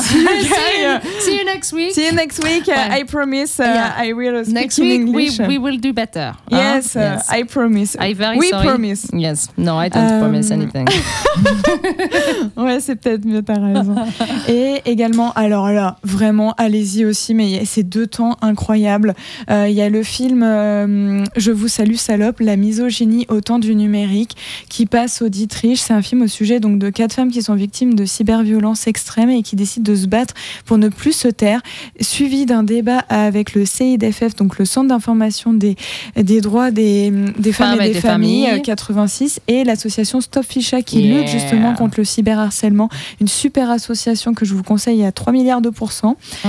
See 0.00 0.18
you, 0.18 0.28
see, 0.42 0.82
you, 0.82 1.20
see 1.20 1.38
you 1.38 1.44
next 1.44 1.72
week. 1.72 1.92
See 1.92 2.06
you 2.06 2.14
next 2.14 2.42
week. 2.44 2.66
Ouais. 2.68 3.00
I 3.00 3.04
promise 3.04 3.58
uh, 3.60 3.64
Yeah. 3.64 3.94
I 4.04 4.12
will 4.12 4.42
speak 4.44 4.54
Next 4.54 4.78
in 4.78 4.82
week, 4.84 5.14
we, 5.14 5.24
English. 5.26 5.38
we 5.48 5.58
will 5.58 5.78
do 5.78 5.92
better. 5.92 6.32
yes, 6.50 6.96
uh, 6.96 7.00
yes. 7.00 7.28
I 7.30 7.44
promise. 7.44 7.96
I 8.00 8.14
very 8.14 8.38
we 8.38 8.48
sorry. 8.48 8.66
promise. 8.66 9.06
Yes. 9.12 9.48
No, 9.56 9.78
I 9.80 9.88
don't 9.88 10.02
Um, 10.12 10.20
promise 10.20 10.50
anything. 10.50 10.86
Ouais, 12.56 12.80
c'est 12.80 12.96
peut-être 12.96 13.24
mieux, 13.24 13.42
t'as 13.42 13.54
raison. 13.58 13.94
Et 14.48 14.80
également, 14.86 15.32
alors 15.32 15.70
là, 15.70 15.96
vraiment, 16.02 16.54
allez-y 16.58 17.04
aussi, 17.04 17.34
mais 17.34 17.44
il 17.46 17.56
y 17.56 17.58
a 17.58 17.64
ces 17.64 17.82
deux 17.82 18.06
temps 18.06 18.36
incroyables. 18.40 19.14
Euh, 19.50 19.66
Il 19.68 19.74
y 19.74 19.82
a 19.82 19.88
le 19.88 20.02
film 20.02 20.42
euh, 20.42 21.24
Je 21.36 21.50
vous 21.50 21.68
salue, 21.68 21.94
salope, 21.94 22.40
la 22.40 22.56
misogynie 22.56 23.26
au 23.28 23.40
temps 23.40 23.58
du 23.58 23.74
numérique, 23.74 24.36
qui 24.68 24.86
passe 24.86 25.22
au 25.22 25.28
Dietrich. 25.28 25.78
C'est 25.80 25.92
un 25.92 26.02
film 26.02 26.22
au 26.22 26.26
sujet 26.26 26.60
donc, 26.60 26.78
de 26.78 26.90
quatre 26.90 27.12
femmes 27.14 27.30
qui 27.30 27.42
sont 27.42 27.54
victimes 27.54 27.94
de 27.94 28.04
cyberviolence 28.04 28.86
extrême 28.86 29.30
et 29.30 29.42
qui 29.42 29.56
décident 29.56 29.90
de 29.92 29.96
se 29.96 30.06
battre 30.06 30.34
pour 30.64 30.78
ne 30.78 30.88
plus 30.88 31.12
se 31.12 31.28
taire, 31.28 31.60
suivi 32.00 32.46
d'un 32.46 32.62
débat 32.62 32.98
avec 33.08 33.54
le 33.54 33.64
CIDFF, 33.64 34.34
donc 34.36 34.58
le 34.58 34.64
Centre 34.64 34.88
d'information 34.88 35.52
des, 35.52 35.76
des 36.16 36.40
droits 36.40 36.70
des, 36.70 37.12
des 37.38 37.52
femmes, 37.52 37.80
et 37.80 37.90
des, 37.90 38.00
familles, 38.00 38.48
euh, 38.50 38.58
86, 38.58 39.40
et 39.48 39.64
l'association 39.64 40.20
Stop 40.20 40.44
Ficha 40.48 40.80
qui 40.82 41.02
Yeah. 41.02 41.18
lutte 41.20 41.28
justement 41.28 41.74
contre 41.74 41.94
le 41.98 42.04
cyberharcèlement. 42.04 42.88
Une 43.20 43.26
super 43.28 43.70
association 43.70 43.91
que 44.34 44.44
je 44.44 44.54
vous 44.54 44.62
conseille 44.62 45.04
à 45.04 45.12
3 45.12 45.32
milliards 45.32 45.60
de 45.60 45.70
pourcents. 45.70 46.16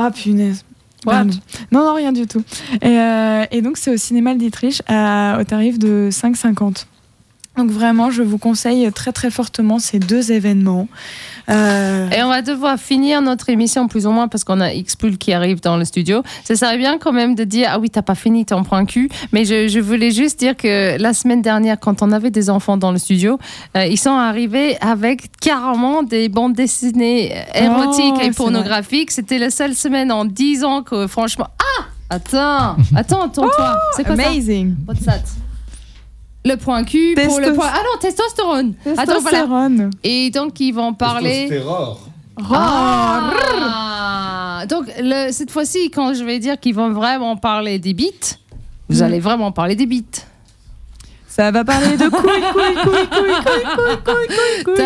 Ah 0.00 0.10
punaise. 0.12 0.64
What? 1.06 1.24
Non, 1.72 1.84
non, 1.84 1.94
rien 1.94 2.12
du 2.12 2.26
tout. 2.26 2.42
Et, 2.82 2.86
euh, 3.00 3.44
et 3.50 3.62
donc, 3.62 3.78
c'est 3.78 3.92
au 3.92 3.96
cinéma 3.96 4.34
à- 4.86 5.38
au 5.40 5.44
tarif 5.44 5.78
de 5.78 6.08
5,50. 6.12 6.86
Donc, 7.58 7.70
vraiment, 7.70 8.10
je 8.10 8.22
vous 8.22 8.38
conseille 8.38 8.90
très, 8.92 9.12
très 9.12 9.30
fortement 9.30 9.78
ces 9.78 9.98
deux 9.98 10.32
événements. 10.32 10.88
Euh, 11.50 12.08
Et 12.10 12.22
on 12.22 12.28
va 12.28 12.40
devoir 12.42 12.78
finir 12.78 13.20
notre 13.20 13.48
émission 13.50 13.88
plus 13.88 14.06
ou 14.06 14.10
moins 14.10 14.28
parce 14.28 14.44
qu'on 14.44 14.60
a 14.60 14.70
Xpul 14.74 15.18
qui 15.18 15.32
arrive 15.32 15.60
dans 15.60 15.76
le 15.76 15.84
studio. 15.84 16.22
Ça 16.44 16.54
serait 16.56 16.78
bien 16.78 16.98
quand 16.98 17.12
même 17.12 17.34
de 17.34 17.44
dire 17.44 17.68
ah 17.72 17.78
oui 17.78 17.90
t'as 17.90 18.02
pas 18.02 18.14
fini 18.14 18.44
ton 18.44 18.62
point 18.64 18.84
cul. 18.84 19.08
Mais 19.32 19.44
je, 19.44 19.66
je 19.66 19.80
voulais 19.80 20.10
juste 20.10 20.38
dire 20.38 20.56
que 20.56 20.96
la 21.00 21.12
semaine 21.14 21.42
dernière 21.42 21.80
quand 21.80 22.02
on 22.02 22.12
avait 22.12 22.30
des 22.30 22.48
enfants 22.50 22.76
dans 22.76 22.92
le 22.92 22.98
studio, 22.98 23.38
euh, 23.76 23.86
ils 23.86 23.96
sont 23.98 24.10
arrivés 24.12 24.76
avec 24.80 25.30
carrément 25.40 26.02
des 26.02 26.28
bandes 26.28 26.52
dessinées 26.54 27.32
érotiques 27.54 28.14
Oh, 28.18 28.20
et 28.22 28.30
pornographiques. 28.30 29.10
C'était 29.10 29.38
la 29.38 29.50
seule 29.50 29.74
semaine 29.74 30.12
en 30.12 30.24
10 30.26 30.64
ans 30.64 30.82
que 30.82 31.06
franchement 31.06 31.48
ah 31.58 31.84
attends 32.10 32.76
attends 32.94 33.22
attends-toi 33.22 33.78
c'est 33.96 34.04
quoi 34.04 34.16
ça? 34.16 34.28
Amazing. 34.28 34.76
What's 34.86 35.04
that? 35.04 35.22
le 36.48 36.56
point 36.56 36.84
Q 36.84 37.14
pour 37.14 37.40
le 37.40 37.52
point. 37.52 37.70
Ah 37.72 37.82
non, 37.84 37.98
testostérone. 38.00 38.74
Attends. 38.96 39.90
Et 40.02 40.30
donc, 40.30 40.58
ils 40.60 40.72
vont 40.72 40.94
parler. 40.94 41.62
Ah 42.50 43.30
donc, 44.68 44.86
cette 45.30 45.50
fois-ci, 45.50 45.90
quand 45.90 46.14
je 46.14 46.24
vais 46.24 46.38
dire 46.38 46.58
qu'ils 46.58 46.74
vont 46.74 46.90
vraiment 46.90 47.36
parler 47.36 47.78
des 47.78 47.94
bites, 47.94 48.38
vous 48.88 49.00
mm. 49.00 49.02
allez 49.02 49.20
vraiment 49.20 49.52
parler 49.52 49.76
des 49.76 49.86
bites. 49.86 50.26
Ça 51.38 51.52
va 51.52 51.64
parler 51.64 51.96
de 51.96 52.08
couilles, 52.08 52.42
couilles, 52.52 52.74
couilles, 52.82 53.06
couilles, 53.08 53.42
couilles, 53.44 54.02
couilles, 54.04 54.64
couilles, 54.64 54.84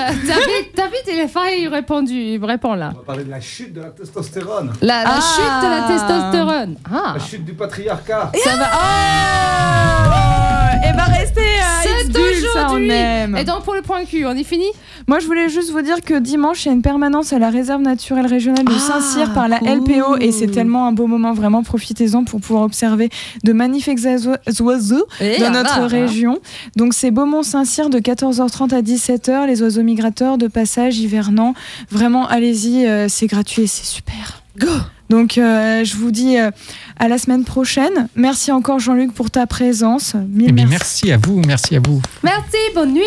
il 2.11 2.45
répond 2.45 2.75
là. 2.75 2.91
On 2.95 2.99
va 2.99 3.05
parler 3.07 3.25
de 3.25 3.31
la 3.31 3.41
chute 3.41 3.73
de 3.73 3.81
la 3.81 3.89
testostérone. 3.89 4.71
La, 4.83 5.03
ah. 5.07 5.19
chute 5.19 5.63
de 5.63 5.71
la 5.71 5.83
testostérone. 5.89 6.77
Ah. 6.85 7.15
La 7.15 7.25
chute 7.25 7.45
du 7.47 7.55
patriarcat. 7.55 8.33
Ah. 8.71 10.59
Et 10.85 10.93
bah, 10.97 11.05
restez 11.05 11.41
à 11.41 11.83
c'est 11.83 12.07
X-Bulle, 12.07 12.49
ça 12.53 12.69
on 12.71 12.79
aime. 12.79 13.37
Et 13.37 13.45
donc, 13.45 13.63
pour 13.63 13.75
le 13.75 13.83
point 13.83 14.05
cul, 14.05 14.27
on 14.27 14.33
est 14.33 14.45
fini 14.45 14.67
Moi, 15.07 15.21
je 15.21 15.27
voulais 15.27 15.49
juste 15.49 15.71
vous 15.71 15.83
dire 15.83 16.01
que 16.01 16.19
dimanche, 16.19 16.65
il 16.65 16.69
y 16.69 16.71
a 16.71 16.75
une 16.75 16.83
permanence 16.83 17.33
à 17.33 17.39
la 17.39 17.51
réserve 17.51 17.83
naturelle 17.83 18.27
régionale 18.27 18.65
de 18.65 18.73
Ah, 18.75 18.79
Saint-Cyr 18.79 19.33
par 19.33 19.49
la. 19.49 19.59
LPO 19.59 20.17
et 20.21 20.33
c'est 20.33 20.49
tellement 20.49 20.89
un 20.89 20.93
beau 20.93 21.07
moment. 21.07 21.33
Vraiment, 21.33 21.63
profitez-en 21.63 22.25
pour 22.25 22.41
pouvoir 22.41 22.65
observer 22.65 23.11
de 23.45 23.53
magnifiques 23.53 24.01
oiseaux 24.05 24.35
oiseaux 24.61 25.07
Eh, 25.21 25.39
dans 25.39 25.47
ah, 25.47 25.51
notre 25.51 25.81
bah, 25.81 25.87
région. 25.87 26.41
Donc, 26.77 26.95
c'est 26.95 27.11
Beaumont-Saint-Cyr 27.11 27.89
de 27.89 27.99
14h30 28.01 28.75
à 28.75 28.83
17h. 28.83 29.47
Les 29.47 29.63
oiseaux 29.63 29.83
migrateurs 29.83 30.37
de 30.37 30.49
passage 30.49 30.99
hivernant. 30.99 31.55
Vraiment, 31.91 32.27
allez-y, 32.27 32.87
euh, 32.87 33.07
c'est 33.09 33.29
gratuit 33.29 33.63
et 33.63 33.67
c'est 33.67 33.87
super. 33.87 34.43
Go 34.59 34.69
donc, 35.13 35.37
euh, 35.37 35.85
je 35.85 35.95
vous 35.97 36.11
dis 36.11 36.39
euh, 36.39 36.51
à 36.99 37.07
la 37.07 37.19
semaine 37.19 37.45
prochaine. 37.45 38.09
Merci 38.17 38.51
encore, 38.51 38.79
Jean-Luc, 38.79 39.13
pour 39.13 39.31
ta 39.31 39.47
présence. 39.47 40.15
Mille 40.15 40.47
Eh 40.49 40.53
merci. 40.53 40.71
merci 40.71 41.13
à 41.13 41.19
vous, 41.19 41.43
merci 41.47 41.77
à 41.77 41.81
vous. 41.81 42.01
Merci, 42.23 42.57
bonne 42.75 42.95
nuit. 42.95 43.03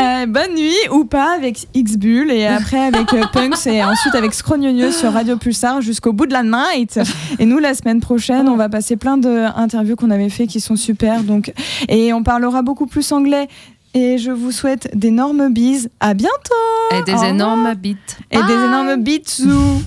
Euh, 0.00 0.26
bonne 0.26 0.54
nuit 0.54 0.76
ou 0.92 1.04
pas 1.04 1.34
avec 1.34 1.66
X-Bull 1.74 2.30
et 2.30 2.46
après 2.46 2.78
avec 2.78 3.08
Punks 3.32 3.66
et 3.66 3.82
ensuite 3.82 4.14
avec 4.14 4.34
Scrognonieux 4.34 4.92
sur 4.92 5.12
Radio 5.12 5.36
Pulsar 5.36 5.80
jusqu'au 5.80 6.12
bout 6.12 6.26
de 6.26 6.32
la 6.32 6.44
night. 6.44 7.00
Et 7.40 7.44
nous, 7.44 7.58
la 7.58 7.74
semaine 7.74 7.98
prochaine, 7.98 8.48
on 8.48 8.54
va 8.54 8.68
passer 8.68 8.94
plein 8.94 9.16
d'interviews 9.16 9.96
qu'on 9.96 10.12
avait 10.12 10.28
fait 10.28 10.46
qui 10.46 10.60
sont 10.60 10.76
super. 10.76 11.24
Donc, 11.24 11.52
et 11.88 12.12
on 12.12 12.22
parlera 12.22 12.62
beaucoup 12.62 12.86
plus 12.86 13.10
anglais. 13.10 13.48
Et 13.94 14.18
je 14.18 14.30
vous 14.30 14.52
souhaite 14.52 14.96
d'énormes 14.96 15.52
bises. 15.52 15.90
À 15.98 16.14
bientôt. 16.14 16.32
Et 16.96 17.02
des 17.02 17.24
énormes 17.24 17.74
bites. 17.74 18.18
Et 18.30 18.36
des 18.36 18.52
énormes 18.52 19.02
bisous. 19.02 19.82